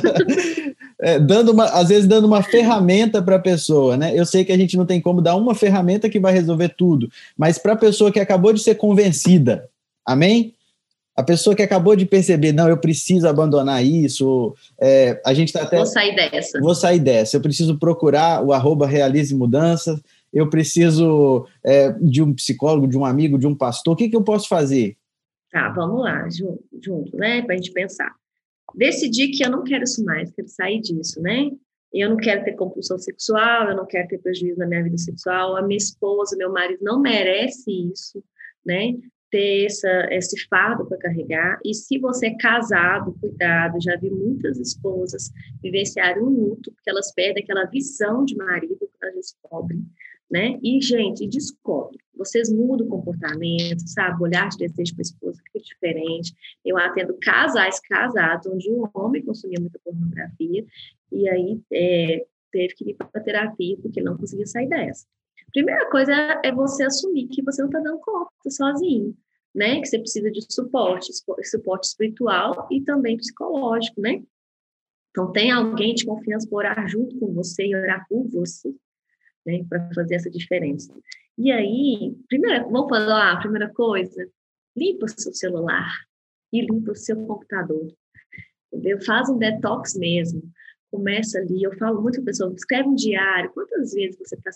é, 1.03 1.19
dando 1.19 1.53
uma, 1.53 1.67
às 1.67 1.91
vezes 1.91 2.07
dando 2.07 2.27
uma 2.27 2.43
ferramenta 2.43 3.21
para 3.21 3.37
a 3.37 3.41
pessoa, 3.41 3.99
né? 3.99 4.19
Eu 4.19 4.25
sei 4.25 4.43
que 4.43 4.53
a 4.53 4.57
gente 4.57 4.75
não 4.75 4.87
tem 4.87 5.03
como 5.03 5.21
dar 5.21 5.37
uma 5.37 5.55
ferramenta 5.55 6.09
que 6.09 6.19
vai 6.19 6.33
resolver 6.33 6.71
tudo, 6.71 7.11
mas 7.37 7.59
para 7.59 7.75
a 7.75 7.77
pessoa 7.77 8.11
que 8.11 8.21
acabou 8.21 8.55
de 8.55 8.61
ser 8.61 8.77
convencida, 8.77 9.69
amém? 10.07 10.55
A 11.17 11.23
pessoa 11.23 11.55
que 11.55 11.63
acabou 11.63 11.97
de 11.97 12.07
perceber, 12.07 12.53
não, 12.53 12.69
eu 12.69 12.79
preciso 12.79 13.29
abandonar 13.29 13.85
isso, 13.85 14.55
é, 14.81 15.21
a 15.25 15.35
gente 15.35 15.49
está 15.49 15.63
até. 15.63 15.77
Vou 15.77 15.87
sair 15.87 16.15
dessa. 16.15 16.61
Vou 16.61 16.75
sair 16.75 17.01
dessa. 17.01 17.37
Eu 17.37 17.41
preciso 17.41 17.79
procurar 17.79 18.43
o 18.45 18.53
arroba 18.53 18.87
Realize 18.87 19.35
Mudanças, 19.35 20.01
eu 20.33 20.49
preciso 20.49 21.47
é, 21.65 21.93
de 22.01 22.23
um 22.23 22.33
psicólogo, 22.33 22.87
de 22.87 22.97
um 22.97 23.05
amigo, 23.05 23.39
de 23.39 23.47
um 23.47 23.55
pastor. 23.55 23.95
O 23.95 23.97
que, 23.97 24.09
que 24.09 24.17
eu 24.17 24.23
posso 24.23 24.49
fazer? 24.49 24.97
Tá, 25.51 25.69
vamos 25.71 26.01
lá, 26.01 26.29
junto, 26.31 26.63
junto 26.81 27.17
né? 27.17 27.43
Para 27.43 27.55
a 27.55 27.57
gente 27.57 27.73
pensar. 27.73 28.15
Decidi 28.75 29.29
que 29.29 29.45
eu 29.45 29.51
não 29.51 29.65
quero 29.65 29.83
isso 29.83 30.05
mais, 30.05 30.31
quero 30.31 30.49
sair 30.49 30.81
disso, 30.81 31.21
né? 31.21 31.51
Eu 31.93 32.11
não 32.11 32.17
quero 32.17 32.45
ter 32.45 32.53
compulsão 32.53 32.97
sexual, 32.99 33.69
eu 33.69 33.77
não 33.77 33.85
quero 33.85 34.07
ter 34.07 34.19
prejuízo 34.19 34.59
na 34.59 34.67
minha 34.67 34.85
vida 34.85 34.97
sexual, 34.97 35.57
a 35.57 35.63
minha 35.63 35.77
esposa, 35.77 36.37
meu 36.37 36.53
marido 36.53 36.79
não 36.83 37.01
merece 37.01 37.69
isso, 37.93 38.23
né? 38.65 38.95
Ter 39.31 39.67
essa, 39.67 40.09
esse 40.11 40.49
fardo 40.49 40.87
para 40.87 40.99
carregar. 40.99 41.59
E 41.65 41.75
se 41.75 41.99
você 41.99 42.27
é 42.29 42.37
casado, 42.37 43.17
cuidado, 43.21 43.81
já 43.81 43.97
vi 43.97 44.11
muitas 44.11 44.59
esposas 44.59 45.31
vivenciarem 45.63 46.23
um 46.23 46.29
luto, 46.29 46.73
porque 46.73 46.91
elas 46.91 47.13
perdem 47.13 47.43
aquela 47.43 47.65
visão 47.65 48.25
de 48.25 48.37
marido 48.37 48.77
que 48.79 48.89
elas 49.01 49.15
descobrem, 49.15 49.85
né? 50.31 50.59
E, 50.63 50.81
gente, 50.81 51.27
descobre. 51.27 51.99
Vocês 52.15 52.53
mudam 52.53 52.87
o 52.87 52.91
comportamento, 52.91 53.87
sabe? 53.87 54.21
O 54.21 54.25
olhar 54.25 54.49
de 54.49 54.59
desejo 54.59 54.95
para 54.95 55.01
a 55.01 55.09
esposa 55.09 55.43
fica 55.45 55.61
diferente. 55.61 56.35
Eu 56.65 56.77
atendo 56.77 57.17
casais 57.21 57.81
casados, 57.81 58.47
onde 58.47 58.71
um 58.71 58.85
homem 58.95 59.25
consumia 59.25 59.59
muita 59.61 59.79
pornografia, 59.79 60.65
e 61.11 61.29
aí 61.29 61.61
é, 61.73 62.27
teve 62.53 62.75
que 62.75 62.91
ir 62.91 62.95
para 62.95 63.23
terapia, 63.23 63.77
porque 63.81 64.03
não 64.03 64.17
conseguia 64.17 64.47
sair 64.47 64.69
dessa. 64.69 65.07
Primeira 65.53 65.89
coisa 65.91 66.13
é 66.45 66.53
você 66.53 66.85
assumir 66.85 67.29
que 67.29 67.43
você 67.43 67.63
não 67.63 67.69
está 67.69 67.81
dando 67.81 67.99
conta 67.99 68.51
sozinho, 68.51 69.17
né? 69.55 69.81
Que 69.81 69.87
você 69.87 69.99
precisa 69.99 70.31
de 70.31 70.41
suporte, 70.49 71.13
suporte 71.45 71.89
espiritual 71.89 72.69
e 72.71 72.81
também 72.83 73.17
psicológico, 73.17 74.01
né? 74.01 74.23
Então, 75.11 75.33
tem 75.33 75.51
alguém 75.51 75.95
de 75.95 76.07
confiança 76.07 76.49
para 76.49 76.59
orar 76.59 76.89
junto 76.89 77.19
com 77.19 77.33
você 77.33 77.67
e 77.67 77.75
orar 77.75 78.07
por 78.09 78.29
você, 78.29 78.73
né? 79.45 79.65
Para 79.69 79.93
fazer 79.93 80.15
essa 80.15 80.31
diferença. 80.31 80.95
E 81.37 81.51
aí, 81.51 82.15
primeira, 82.29 82.63
vamos 82.65 82.89
falar 82.89 83.33
a 83.33 83.41
primeira 83.41 83.73
coisa, 83.73 84.29
limpa 84.77 85.07
o 85.07 85.09
seu 85.09 85.33
celular 85.35 85.91
e 86.53 86.61
limpa 86.61 86.93
o 86.93 86.97
seu 86.97 87.17
computador, 87.27 87.93
entendeu? 88.73 89.01
Faz 89.03 89.29
um 89.29 89.39
detox 89.39 89.97
mesmo 89.97 90.43
começa 90.91 91.39
ali, 91.39 91.63
eu 91.63 91.73
falo 91.79 92.03
muito 92.03 92.17
com 92.17 92.23
a 92.23 92.27
pessoa, 92.27 92.53
escreve 92.55 92.89
um 92.89 92.95
diário, 92.95 93.51
quantas 93.53 93.93
vezes 93.93 94.19
você 94.19 94.35
está 94.35 94.51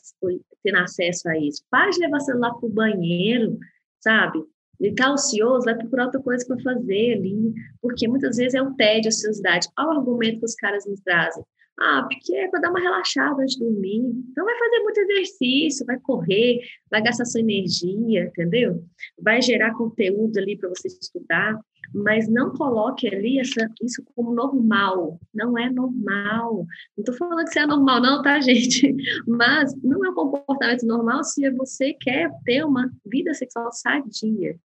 tendo 0.62 0.78
acesso 0.78 1.28
a 1.28 1.39
isso? 1.39 1.62
Para 1.70 1.91
de 1.91 2.01
levar 2.01 2.20
celular 2.20 2.55
para 2.55 2.66
o 2.66 2.72
banheiro, 2.72 3.59
sabe? 4.01 4.43
Ele 4.80 4.91
está 4.91 5.12
ocioso, 5.12 5.64
vai 5.64 5.76
procurar 5.76 6.07
outra 6.07 6.20
coisa 6.20 6.45
para 6.47 6.61
fazer 6.61 7.14
ali, 7.14 7.55
porque 7.80 8.09
muitas 8.09 8.37
vezes 8.37 8.55
é 8.55 8.62
o 8.62 8.74
tédio, 8.74 9.09
a 9.09 9.11
ociosidade. 9.11 9.68
Olha 9.78 9.89
o 9.89 9.93
argumento 9.93 10.41
que 10.41 10.45
os 10.45 10.55
caras 10.55 10.85
nos 10.87 11.01
trazem. 11.01 11.45
Ah, 11.78 12.07
porque 12.09 12.35
é 12.37 12.49
para 12.49 12.61
dar 12.61 12.70
uma 12.70 12.80
relaxada 12.80 13.43
antes 13.43 13.57
de 13.57 13.64
dormir. 13.64 14.03
Então 14.30 14.45
vai 14.45 14.57
fazer 14.57 14.78
muito 14.80 15.01
exercício, 15.01 15.87
vai 15.87 15.99
correr, 15.99 16.61
vai 16.91 17.03
gastar 17.03 17.24
sua 17.24 17.41
energia, 17.41 18.24
entendeu? 18.24 18.85
Vai 19.20 19.43
gerar 19.43 19.74
conteúdo 19.74 20.39
ali 20.39 20.57
para 20.57 20.68
você 20.68 20.89
estudar, 20.89 21.59
mas 21.95 22.28
não 22.28 22.51
coloque 22.51 23.07
ali 23.07 23.38
essa, 23.38 23.70
isso 23.80 24.03
como 24.14 24.34
normal. 24.34 25.20
Não 25.32 25.57
é 25.57 25.70
normal. 25.70 26.66
Não 26.97 27.03
estou 27.03 27.14
falando 27.14 27.45
que 27.45 27.51
isso 27.51 27.59
é 27.61 27.66
normal, 27.66 28.03
não, 28.03 28.20
tá, 28.20 28.40
gente? 28.40 28.92
Mas 29.26 29.74
não 29.82 30.05
é 30.05 30.11
um 30.11 30.14
comportamento 30.14 30.84
normal 30.84 31.22
se 31.22 31.49
você 31.53 31.95
quer 31.95 32.30
ter 32.45 32.64
uma 32.64 32.90
vida 33.07 33.32
sexual 33.32 33.70
sadia. 33.72 34.59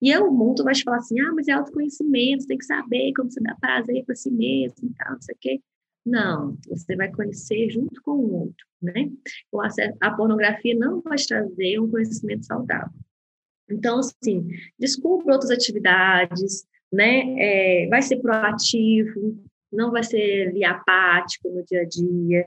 E 0.00 0.12
aí 0.12 0.18
o 0.20 0.32
mundo 0.32 0.64
vai 0.64 0.74
te 0.74 0.82
falar 0.82 0.96
assim, 0.96 1.20
ah, 1.20 1.32
mas 1.32 1.46
é 1.46 1.52
autoconhecimento, 1.52 2.42
você 2.42 2.48
tem 2.48 2.58
que 2.58 2.64
saber 2.64 3.12
como 3.14 3.30
você 3.30 3.40
dá 3.40 3.54
prazer 3.54 4.04
para 4.04 4.16
si 4.16 4.32
mesmo 4.32 4.88
e 4.88 4.94
tal, 4.94 5.12
não 5.12 5.22
sei 5.22 5.34
o 5.34 5.38
quê. 5.40 5.60
Não, 6.04 6.58
você 6.68 6.96
vai 6.96 7.12
conhecer 7.12 7.70
junto 7.70 8.02
com 8.02 8.10
o 8.10 8.32
outro, 8.40 8.66
né? 8.82 9.12
A 10.00 10.10
pornografia 10.10 10.74
não 10.74 11.00
vai 11.00 11.16
trazer 11.16 11.78
um 11.78 11.88
conhecimento 11.88 12.44
saudável. 12.44 12.90
Então, 13.72 13.98
assim, 13.98 14.46
descubra 14.78 15.34
outras 15.34 15.50
atividades, 15.50 16.64
né? 16.92 17.34
É, 17.38 17.86
vai 17.88 18.02
ser 18.02 18.18
proativo, 18.18 19.38
não 19.72 19.90
vai 19.90 20.02
ser 20.02 20.52
apático 20.64 21.48
no 21.48 21.64
dia 21.64 21.80
a 21.80 21.84
dia, 21.84 22.46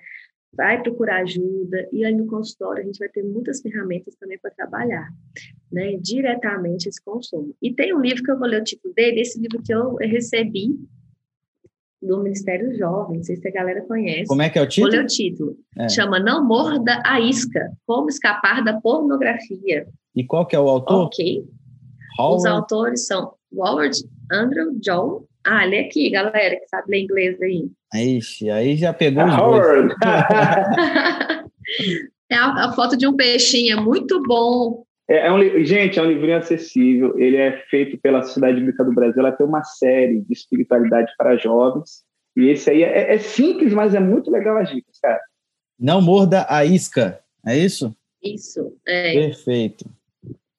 vai 0.55 0.81
procurar 0.81 1.21
ajuda 1.21 1.87
e 1.91 2.05
aí 2.05 2.13
no 2.15 2.27
consultório 2.27 2.81
a 2.81 2.85
gente 2.85 2.97
vai 2.97 3.09
ter 3.09 3.23
muitas 3.23 3.61
ferramentas 3.61 4.15
também 4.15 4.39
para 4.39 4.51
trabalhar, 4.51 5.09
né, 5.71 5.97
diretamente 5.97 6.87
esse 6.87 7.03
consumo. 7.03 7.53
E 7.61 7.73
tem 7.73 7.93
um 7.93 7.99
livro 7.99 8.23
que 8.23 8.31
eu 8.31 8.39
vou 8.39 8.47
ler 8.47 8.61
o 8.61 8.63
título 8.63 8.93
dele, 8.93 9.21
esse 9.21 9.39
livro 9.39 9.61
que 9.61 9.73
eu 9.73 9.95
recebi 9.95 10.79
do 12.01 12.21
Ministério 12.21 12.77
Jovem, 12.77 13.17
não 13.17 13.23
sei 13.23 13.35
se 13.35 13.47
a 13.47 13.51
galera 13.51 13.81
conhece. 13.81 14.27
Como 14.27 14.41
é 14.41 14.49
que 14.49 14.59
é 14.59 14.61
o 14.61 14.67
título? 14.67 14.91
Vou 14.91 14.99
ler 14.99 15.05
o 15.05 15.07
título. 15.07 15.57
É. 15.77 15.89
Chama 15.89 16.19
Não 16.19 16.45
Morda 16.45 17.01
a 17.03 17.19
Isca, 17.19 17.71
Como 17.85 18.09
Escapar 18.09 18.63
da 18.63 18.79
Pornografia. 18.79 19.87
E 20.15 20.23
qual 20.25 20.45
que 20.45 20.55
é 20.55 20.59
o 20.59 20.69
autor? 20.69 21.05
Ok. 21.05 21.45
Howard. 22.17 22.37
Os 22.37 22.45
autores 22.45 23.05
são 23.05 23.33
Howard 23.51 23.97
Andrew 24.31 24.79
John 24.79 25.25
ah, 25.45 25.63
lê 25.63 25.81
aqui, 25.81 26.09
galera, 26.09 26.55
que 26.55 26.67
sabe 26.67 26.89
ler 26.89 27.01
inglês 27.01 27.39
aí. 27.39 27.69
Ixi, 27.93 28.49
aí 28.49 28.75
já 28.75 28.91
pegou 28.91 29.23
os 29.23 29.35
dois. 29.35 29.93
é 32.31 32.35
a, 32.35 32.65
a, 32.65 32.73
foto 32.73 32.97
de 32.97 33.05
um 33.05 33.15
peixinho, 33.15 33.77
é 33.77 33.81
muito 33.81 34.23
bom. 34.23 34.83
É, 35.07 35.27
é 35.27 35.31
um, 35.31 35.63
gente, 35.63 35.99
é 35.99 36.01
um 36.01 36.07
livrinho 36.07 36.37
acessível. 36.37 37.15
Ele 37.19 37.37
é 37.37 37.63
feito 37.69 37.95
pela 37.99 38.23
Sociedade 38.23 38.55
Bíblica 38.55 38.83
do 38.83 38.91
Brasil. 38.91 39.19
Ela 39.19 39.33
tem 39.33 39.45
uma 39.45 39.63
série 39.63 40.21
de 40.21 40.33
espiritualidade 40.33 41.11
para 41.15 41.37
jovens. 41.37 42.03
E 42.35 42.49
esse 42.49 42.71
aí 42.71 42.81
é, 42.81 43.13
é 43.13 43.19
simples, 43.19 43.71
mas 43.71 43.93
é 43.93 43.99
muito 43.99 44.31
legal 44.31 44.57
as 44.57 44.67
dicas, 44.67 44.97
cara. 44.99 45.21
Não 45.79 46.01
morda 46.01 46.47
a 46.49 46.65
isca, 46.65 47.21
é 47.45 47.55
isso? 47.55 47.95
Isso, 48.23 48.75
é. 48.87 49.13
Perfeito. 49.13 49.85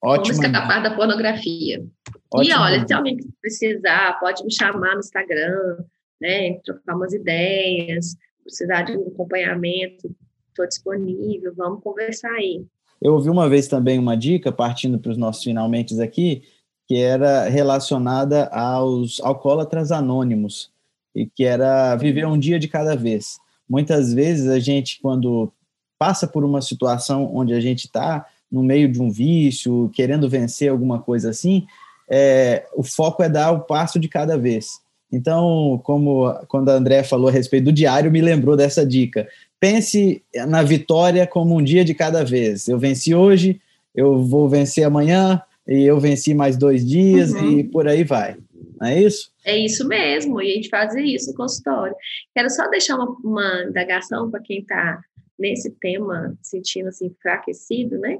Ótimo. 0.03 0.35
Como 0.35 0.47
escapar 0.47 0.83
da 0.83 0.95
pornografia. 0.95 1.85
Ótimo. 2.31 2.55
E 2.55 2.57
olha, 2.57 2.87
se 2.87 2.93
alguém 2.93 3.17
precisar, 3.41 4.19
pode 4.19 4.43
me 4.43 4.53
chamar 4.53 4.93
no 4.93 4.99
Instagram, 4.99 5.77
né? 6.21 6.59
Trocar 6.63 6.95
umas 6.95 7.13
ideias, 7.13 8.15
precisar 8.43 8.83
de 8.83 8.97
um 8.97 9.07
acompanhamento, 9.07 10.15
estou 10.49 10.67
disponível, 10.67 11.53
vamos 11.55 11.81
conversar 11.83 12.31
aí. 12.31 12.65
Eu 13.01 13.13
ouvi 13.13 13.29
uma 13.29 13.47
vez 13.47 13.67
também 13.67 13.99
uma 13.99 14.17
dica, 14.17 14.51
partindo 14.51 14.97
para 14.99 15.11
os 15.11 15.17
nossos 15.17 15.43
finalmente 15.43 15.99
aqui, 16.01 16.43
que 16.87 16.97
era 16.97 17.47
relacionada 17.47 18.47
aos 18.47 19.19
alcoólatras 19.21 19.91
anônimos, 19.91 20.71
e 21.13 21.27
que 21.27 21.43
era 21.43 21.95
viver 21.95 22.25
um 22.25 22.39
dia 22.39 22.57
de 22.57 22.67
cada 22.67 22.95
vez. 22.95 23.37
Muitas 23.69 24.13
vezes 24.13 24.47
a 24.47 24.59
gente, 24.59 24.99
quando 25.01 25.51
passa 25.99 26.27
por 26.27 26.43
uma 26.43 26.61
situação 26.61 27.35
onde 27.35 27.53
a 27.53 27.59
gente 27.59 27.85
está 27.85 28.25
no 28.51 28.63
meio 28.63 28.89
de 28.89 29.01
um 29.01 29.09
vício, 29.09 29.89
querendo 29.93 30.29
vencer 30.29 30.69
alguma 30.69 30.99
coisa 31.01 31.29
assim, 31.29 31.65
é, 32.09 32.65
o 32.75 32.83
foco 32.83 33.21
é 33.21 33.29
dar 33.29 33.51
o 33.51 33.61
passo 33.61 33.99
de 33.99 34.07
cada 34.07 34.37
vez. 34.37 34.79
Então, 35.11 35.79
como 35.83 36.33
quando 36.47 36.69
a 36.69 36.73
André 36.73 37.03
falou 37.03 37.29
a 37.29 37.31
respeito 37.31 37.65
do 37.65 37.73
diário, 37.73 38.11
me 38.11 38.21
lembrou 38.21 38.57
dessa 38.57 38.85
dica. 38.85 39.27
Pense 39.59 40.21
na 40.47 40.61
vitória 40.63 41.25
como 41.25 41.55
um 41.55 41.63
dia 41.63 41.83
de 41.83 41.93
cada 41.93 42.23
vez. 42.23 42.67
Eu 42.67 42.77
venci 42.77 43.15
hoje, 43.15 43.59
eu 43.95 44.23
vou 44.23 44.47
vencer 44.47 44.83
amanhã, 44.83 45.41
e 45.67 45.83
eu 45.83 45.99
venci 45.99 46.33
mais 46.33 46.55
dois 46.55 46.85
dias, 46.85 47.33
uhum. 47.33 47.59
e 47.59 47.63
por 47.63 47.87
aí 47.87 48.03
vai. 48.03 48.37
Não 48.79 48.87
é 48.87 49.01
isso? 49.01 49.31
É 49.43 49.57
isso 49.57 49.87
mesmo, 49.87 50.41
e 50.41 50.51
a 50.51 50.55
gente 50.55 50.69
faz 50.69 50.93
isso 50.95 51.31
no 51.31 51.37
consultório. 51.37 51.95
Quero 52.33 52.49
só 52.49 52.69
deixar 52.69 52.95
uma, 52.95 53.17
uma 53.23 53.63
indagação 53.63 54.29
para 54.29 54.41
quem 54.41 54.59
está 54.59 55.01
nesse 55.37 55.71
tema, 55.71 56.37
sentindo 56.41 56.89
assim, 56.89 57.07
enfraquecido, 57.07 57.97
né? 57.97 58.17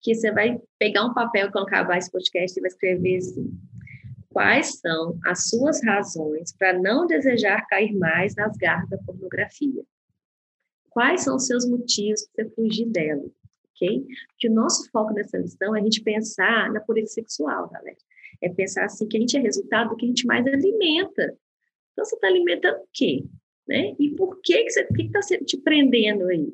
Que 0.00 0.14
você 0.14 0.30
vai 0.30 0.60
pegar 0.78 1.04
um 1.04 1.14
papel 1.14 1.48
acabar 1.48 1.98
esse 1.98 2.10
podcast 2.10 2.58
e 2.58 2.62
vai 2.62 2.68
escrever 2.68 3.16
assim: 3.16 3.50
quais 4.28 4.78
são 4.80 5.18
as 5.24 5.48
suas 5.48 5.82
razões 5.82 6.52
para 6.56 6.78
não 6.78 7.06
desejar 7.06 7.66
cair 7.66 7.94
mais 7.96 8.34
nas 8.34 8.56
garras 8.56 8.88
da 8.88 8.98
pornografia? 8.98 9.82
Quais 10.90 11.22
são 11.22 11.36
os 11.36 11.46
seus 11.46 11.68
motivos 11.68 12.26
para 12.34 12.44
você 12.44 12.54
fugir 12.54 12.86
dela? 12.86 13.24
Ok? 13.74 14.06
Porque 14.28 14.48
o 14.48 14.54
nosso 14.54 14.90
foco 14.90 15.12
nessa 15.12 15.38
lição 15.38 15.74
é 15.74 15.80
a 15.80 15.82
gente 15.82 16.02
pensar 16.02 16.72
na 16.72 16.80
pureza 16.80 17.12
sexual, 17.12 17.68
galera. 17.70 17.96
É 18.42 18.48
pensar 18.48 18.84
assim 18.84 19.06
que 19.06 19.16
a 19.16 19.20
gente 19.20 19.36
é 19.36 19.40
resultado 19.40 19.90
do 19.90 19.96
que 19.96 20.04
a 20.04 20.08
gente 20.08 20.26
mais 20.26 20.46
alimenta. 20.46 21.36
Então, 21.92 22.04
você 22.04 22.14
está 22.14 22.28
alimentando 22.28 22.76
o 22.76 22.88
quê? 22.92 23.24
Né? 23.66 23.94
E 23.98 24.10
por 24.14 24.40
que, 24.40 24.64
que 24.64 24.70
você 24.70 24.82
está 24.82 25.20
te 25.44 25.56
prendendo 25.58 26.26
aí? 26.26 26.52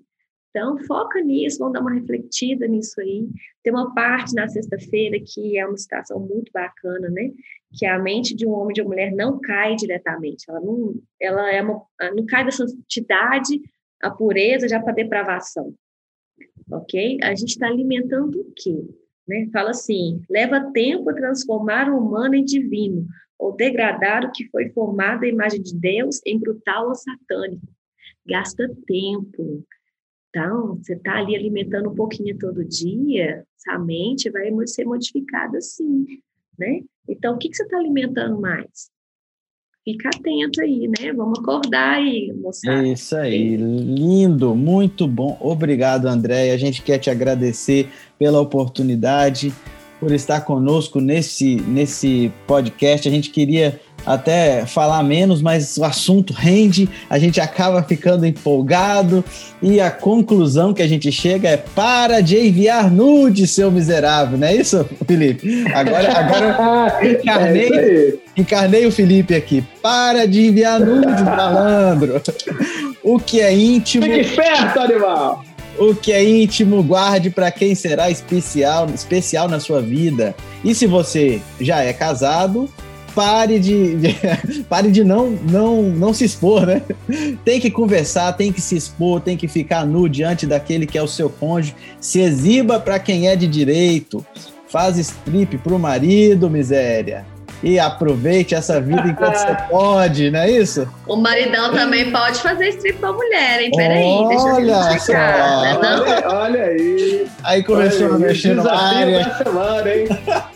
Então, 0.55 0.79
foca 0.87 1.21
nisso, 1.21 1.59
vamos 1.59 1.75
dar 1.75 1.81
uma 1.81 1.93
refletida 1.93 2.69
nisso 2.69 3.01
aí. 3.01 3.27
Tem 3.61 3.73
uma 3.73 3.93
parte 3.93 4.37
na 4.37 4.47
sexta-feira 4.47 5.19
que 5.19 5.59
é 5.59 5.67
uma 5.67 5.77
situação 5.77 6.21
muito 6.21 6.53
bacana, 6.53 7.09
né? 7.09 7.33
Que 7.77 7.85
a 7.85 7.99
mente 7.99 8.37
de 8.37 8.47
um 8.47 8.53
homem 8.53 8.71
e 8.71 8.75
de 8.75 8.81
uma 8.83 8.91
mulher 8.91 9.11
não 9.11 9.41
cai 9.41 9.75
diretamente. 9.75 10.49
Ela 10.49 10.61
não, 10.61 10.95
ela 11.21 11.51
é 11.51 11.61
uma, 11.61 11.85
não 12.15 12.25
cai 12.25 12.45
da 12.45 12.53
santidade, 12.53 13.61
a 14.01 14.13
pureza 14.13 14.69
já 14.69 14.79
para 14.81 14.93
depravação. 14.93 15.75
Ok? 16.71 17.19
A 17.21 17.35
gente 17.35 17.51
está 17.51 17.67
alimentando 17.67 18.41
o 18.41 18.53
quê? 18.55 18.81
Né? 19.27 19.49
Fala 19.53 19.71
assim: 19.71 20.23
leva 20.31 20.71
tempo 20.73 21.11
a 21.11 21.15
transformar 21.15 21.91
o 21.91 21.99
humano 21.99 22.37
em 22.37 22.45
divino, 22.45 23.05
ou 23.37 23.57
degradar 23.57 24.25
o 24.25 24.31
que 24.31 24.49
foi 24.51 24.69
formado 24.69 25.25
à 25.25 25.27
imagem 25.27 25.61
de 25.61 25.77
Deus 25.77 26.21
em 26.25 26.39
brutal 26.39 26.91
ou 26.91 26.95
satânico. 26.95 27.67
Gasta 28.25 28.69
tempo, 28.87 29.65
então, 30.35 30.77
você 30.83 30.95
está 30.95 31.19
ali 31.19 31.37
alimentando 31.37 31.91
um 31.91 31.95
pouquinho 31.95 32.37
todo 32.37 32.65
dia, 32.65 33.45
essa 33.57 33.79
mente 33.79 34.29
vai 34.31 34.51
ser 34.67 34.85
modificada 34.85 35.61
sim, 35.61 36.05
né? 36.59 36.81
Então, 37.09 37.37
o 37.37 37.39
que, 37.39 37.49
que 37.49 37.57
você 37.57 37.63
está 37.63 37.79
alimentando 37.79 38.41
mais? 38.41 38.91
Fica 39.85 40.09
atento 40.09 40.61
aí, 40.61 40.89
né? 40.89 41.13
Vamos 41.13 41.39
acordar 41.39 41.99
aí, 41.99 42.33
moçada. 42.33 42.85
É 42.85 42.89
isso 42.89 43.15
aí, 43.15 43.57
lindo, 43.57 44.57
muito 44.57 45.07
bom. 45.07 45.39
Obrigado, 45.41 46.07
André. 46.07 46.51
A 46.51 46.57
gente 46.57 46.83
quer 46.83 46.99
te 46.99 47.11
agradecer 47.11 47.89
pela 48.19 48.41
oportunidade, 48.41 49.55
por 50.01 50.11
estar 50.11 50.41
conosco 50.41 51.01
nesse, 51.01 51.57
nesse 51.61 52.33
podcast. 52.45 53.07
A 53.07 53.11
gente 53.13 53.31
queria 53.31 53.81
até 54.07 54.67
falar 54.67 55.03
menos, 55.03 55.41
mas 55.41 55.77
o 55.77 55.85
assunto 55.85 56.33
rende, 56.33 56.89
a 57.09 57.19
gente 57.19 57.41
acaba 57.41 57.83
ficando 57.83 58.27
empolgado 58.27 59.25
e 59.63 59.81
a 59.81 59.91
conclusão 59.91 60.75
que 60.75 60.83
a 60.83 60.89
gente 60.89 61.11
chega 61.11 61.49
é 61.49 61.57
para 61.57 62.21
de 62.21 62.39
enviar 62.39 62.91
nude, 62.91 63.47
seu 63.47 63.71
miserável, 63.71 64.39
não 64.39 64.47
é 64.47 64.55
isso, 64.55 64.85
Felipe? 65.07 65.65
Agora, 65.73 66.19
agora 66.19 66.99
encarnei, 67.07 67.69
é 67.69 68.15
encarnei 68.37 68.87
o 68.87 68.93
Felipe 68.93 69.35
aqui. 69.35 69.65
Para 69.83 70.27
de 70.27 70.47
enviar 70.47 70.81
nude, 70.81 71.23
malandro. 71.23 72.21
O 73.03 73.19
que 73.19 73.41
é 73.41 73.55
íntimo. 73.55 74.05
Fique 74.05 74.21
esperto, 74.21 74.81
animal! 74.81 75.45
O 75.79 75.95
que 75.95 76.13
é 76.13 76.23
íntimo, 76.23 76.83
guarde 76.83 77.31
para 77.31 77.51
quem 77.51 77.75
será 77.75 78.09
especial, 78.09 78.89
especial 78.95 79.49
na 79.49 79.59
sua 79.59 79.81
vida. 79.81 80.35
E 80.65 80.75
se 80.75 80.87
você 80.87 81.41
já 81.61 81.83
é 81.83 81.93
casado, 81.93 82.71
pare 83.15 83.59
de, 83.59 83.97
de, 83.97 84.65
pare 84.69 84.91
de 84.91 85.05
não, 85.05 85.31
não, 85.31 85.83
não 85.83 86.13
se 86.13 86.25
expor, 86.25 86.67
né? 86.67 86.83
Tem 87.45 87.61
que 87.61 87.71
conversar, 87.71 88.33
tem 88.33 88.53
que 88.53 88.61
se 88.61 88.77
expor, 88.77 89.21
tem 89.21 89.37
que 89.37 89.49
ficar 89.49 89.87
nu 89.87 90.09
diante 90.09 90.47
daquele 90.47 90.87
que 90.87 90.99
é 90.99 91.03
o 91.03 91.09
seu 91.09 91.31
cônjuge. 91.31 91.75
Se 92.01 92.21
exiba 92.21 92.81
para 92.81 92.99
quem 92.99 93.29
é 93.29 93.37
de 93.37 93.47
direito. 93.47 94.25
Faz 94.69 94.99
strip 94.99 95.57
pro 95.59 95.79
marido, 95.79 96.51
miséria. 96.51 97.25
E 97.63 97.79
aproveite 97.79 98.55
essa 98.55 98.81
vida 98.81 99.07
enquanto 99.07 99.37
você 99.37 99.57
pode, 99.71 100.31
não 100.31 100.41
é 100.41 100.51
isso? 100.51 100.87
O 101.07 101.17
maridão 101.17 101.73
também 101.73 102.11
pode 102.11 102.41
fazer 102.41 102.71
strip 102.71 102.99
pra 102.99 103.13
mulher, 103.13 103.63
hein? 103.63 103.71
Peraí, 103.75 104.03
olha 104.03 104.29
deixa 104.29 104.49
eu 104.49 104.97
explicar. 104.97 105.63
Né? 105.63 105.79
Olha, 105.79 106.29
olha 106.29 106.65
aí. 106.65 107.27
Aí 107.45 107.63
começou 107.63 108.15
a 108.15 108.19
mexer 108.19 108.55
no 108.57 108.69
área. 108.69 109.25
da 109.25 109.39
semana, 109.39 109.95
hein? 109.95 110.09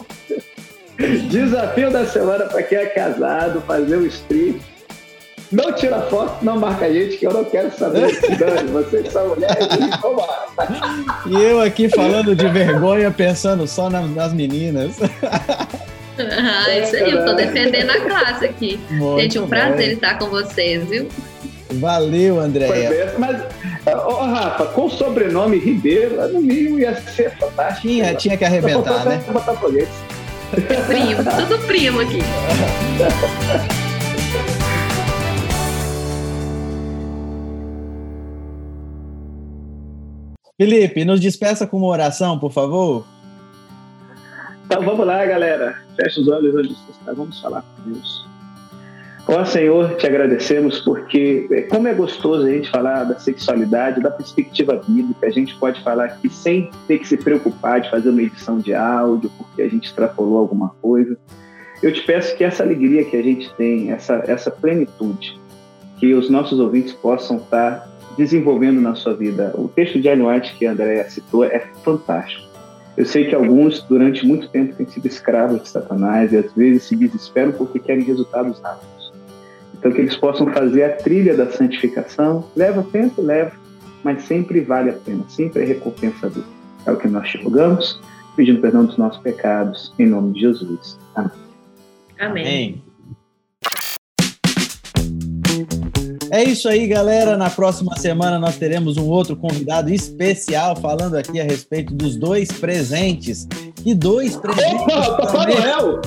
Desafio 0.99 1.91
da 1.93 2.05
semana 2.05 2.47
para 2.47 2.63
quem 2.63 2.79
é 2.79 2.87
casado, 2.87 3.63
fazer 3.63 3.97
um 3.97 4.07
stream. 4.07 4.57
Não 5.51 5.73
tira 5.73 6.01
foto, 6.03 6.45
não 6.45 6.59
marca 6.59 6.87
a 6.87 6.93
gente, 6.93 7.17
que 7.17 7.27
eu 7.27 7.33
não 7.33 7.45
quero 7.45 7.71
saber. 7.73 8.19
Dani, 8.37 8.71
vocês 8.71 9.11
são 9.13 9.29
mulheres, 9.29 9.57
vambora. 10.03 10.47
E 11.27 11.35
eu 11.35 11.61
aqui 11.61 11.89
falando 11.89 12.35
de 12.35 12.47
vergonha, 12.49 13.11
pensando 13.11 13.67
só 13.67 13.89
nas, 13.89 14.11
nas 14.11 14.33
meninas. 14.33 14.97
Ah, 16.19 16.77
isso 16.77 16.97
aí, 16.97 17.13
eu 17.13 17.25
tô 17.25 17.33
defendendo 17.35 17.91
a 17.91 18.01
classe 18.01 18.45
aqui. 18.45 18.81
Muito 18.91 19.21
gente, 19.23 19.39
um 19.39 19.47
prazer 19.47 19.77
bem. 19.77 19.93
estar 19.93 20.19
com 20.19 20.27
vocês, 20.27 20.85
viu? 20.89 21.09
Valeu, 21.75 22.41
André. 22.41 23.15
Mas, 23.17 23.41
ô, 23.87 24.15
Rafa, 24.25 24.67
com 24.67 24.87
o 24.87 24.91
sobrenome 24.91 25.59
Ribeiro, 25.59 26.17
no 26.33 26.43
mínimo 26.43 26.81
ia 26.81 26.95
ser 26.97 27.31
fantástico. 27.39 27.87
Tinha, 27.87 28.15
tinha 28.15 28.37
que 28.37 28.45
arrebentar, 28.45 29.05
né? 29.05 29.23
Botar 29.33 29.55
Primo, 30.51 31.25
tudo 31.25 31.59
primo 31.67 32.01
aqui. 32.01 32.19
Felipe, 40.57 41.05
nos 41.05 41.21
despeça 41.21 41.67
com 41.67 41.77
uma 41.77 41.87
oração, 41.87 42.39
por 42.39 42.51
favor. 42.51 43.07
Então 44.67 44.85
vamos 44.85 45.07
lá, 45.07 45.25
galera. 45.25 45.81
Fecha 45.97 46.21
os 46.21 46.29
olhos 46.29 46.55
está. 46.55 47.13
Vamos 47.13 47.41
falar 47.41 47.63
com 47.63 47.93
Deus. 47.93 48.28
Ó 49.31 49.45
Senhor, 49.45 49.95
te 49.97 50.07
agradecemos 50.07 50.81
porque 50.81 51.47
é, 51.51 51.63
como 51.63 51.87
é 51.87 51.93
gostoso 51.93 52.47
a 52.47 52.51
gente 52.51 52.71
falar 52.71 53.05
da 53.05 53.19
sexualidade, 53.19 54.01
da 54.01 54.11
perspectiva 54.11 54.81
bíblica, 54.89 55.27
a 55.27 55.31
gente 55.31 55.55
pode 55.59 55.83
falar 55.83 56.07
aqui 56.07 56.31
sem 56.31 56.71
ter 56.87 56.99
que 56.99 57.07
se 57.07 57.19
preocupar 57.19 57.83
de 57.83 57.91
fazer 57.91 58.09
uma 58.09 58.23
edição 58.23 58.59
de 58.59 58.73
áudio, 58.73 59.31
porque 59.37 59.61
a 59.61 59.69
gente 59.69 59.85
extrapolou 59.85 60.39
alguma 60.39 60.71
coisa. 60.81 61.15
Eu 61.83 61.93
te 61.93 62.01
peço 62.01 62.35
que 62.39 62.43
essa 62.43 62.63
alegria 62.63 63.05
que 63.05 63.19
a 63.19 63.23
gente 63.23 63.53
tem, 63.55 63.93
essa, 63.93 64.25
essa 64.27 64.51
plenitude, 64.51 65.39
que 65.99 66.15
os 66.15 66.31
nossos 66.31 66.59
ouvintes 66.59 66.95
possam 66.95 67.37
estar 67.37 67.87
desenvolvendo 68.17 68.81
na 68.81 68.95
sua 68.95 69.15
vida. 69.15 69.53
O 69.59 69.69
texto 69.69 70.01
de 70.01 70.09
Ellen 70.09 70.27
White 70.27 70.55
que 70.55 70.65
a 70.65 70.73
Andrea 70.73 71.05
citou 71.11 71.45
é 71.45 71.67
fantástico. 71.85 72.49
Eu 72.97 73.05
sei 73.05 73.27
que 73.27 73.35
alguns, 73.35 73.83
durante 73.83 74.27
muito 74.27 74.49
tempo, 74.49 74.75
têm 74.75 74.87
sido 74.87 75.07
escravos 75.07 75.63
de 75.63 75.69
Satanás 75.69 76.33
e 76.33 76.39
às 76.39 76.51
vezes 76.55 76.85
se 76.85 76.97
desesperam 76.97 77.53
porque 77.53 77.79
querem 77.79 78.03
resultados 78.03 78.59
rápidos. 78.61 78.98
Então, 79.79 79.93
que 79.93 80.01
eles 80.01 80.17
possam 80.17 80.53
fazer 80.53 80.85
a 80.85 80.97
trilha 80.97 81.37
da 81.37 81.51
santificação. 81.51 82.45
Leva 82.57 82.83
tempo, 82.83 83.23
leva, 83.23 83.53
mas 84.03 84.23
sempre 84.25 84.61
vale 84.61 84.91
a 84.91 84.95
pena, 84.95 85.25
sempre 85.29 85.63
é 85.63 85.67
recompensador. 85.67 86.45
É 86.85 86.91
o 86.91 86.97
que 86.97 87.09
nós 87.09 87.29
te 87.29 87.39
rogamos, 87.39 88.01
pedindo 88.37 88.61
perdão 88.61 88.85
dos 88.85 88.97
nossos 88.97 89.21
pecados, 89.23 89.93
em 89.99 90.07
nome 90.07 90.35
de 90.35 90.41
Jesus. 90.41 90.99
Amém. 91.15 91.31
Amém. 92.19 92.83
É 96.31 96.45
isso 96.45 96.69
aí, 96.69 96.87
galera. 96.87 97.37
Na 97.37 97.49
próxima 97.49 97.97
semana 97.97 98.39
nós 98.39 98.57
teremos 98.57 98.97
um 98.97 99.07
outro 99.07 99.35
convidado 99.37 99.91
especial 99.91 100.77
falando 100.77 101.17
aqui 101.17 101.41
a 101.41 101.45
respeito 101.45 101.95
dos 101.95 102.17
dois 102.17 102.51
presentes. 102.53 103.47
Que 103.77 103.95
dois 103.95 104.37
presentes? 104.37 104.83
Opa, 104.83 105.27
Papai 105.27 105.55
Noel! 105.55 106.01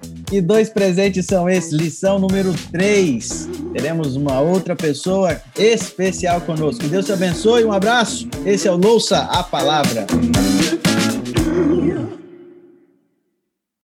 E 0.32 0.40
dois 0.40 0.68
presentes 0.68 1.26
são 1.26 1.48
esses? 1.48 1.72
Lição 1.72 2.18
número 2.18 2.54
3. 2.70 3.48
Teremos 3.72 4.14
uma 4.14 4.40
outra 4.40 4.76
pessoa 4.76 5.40
especial 5.58 6.40
conosco. 6.42 6.82
Que 6.82 6.88
Deus 6.88 7.06
te 7.06 7.12
abençoe. 7.12 7.64
Um 7.64 7.72
abraço. 7.72 8.28
Esse 8.46 8.68
é 8.68 8.70
o 8.70 8.76
Louça 8.76 9.18
a 9.18 9.42
Palavra. 9.42 10.06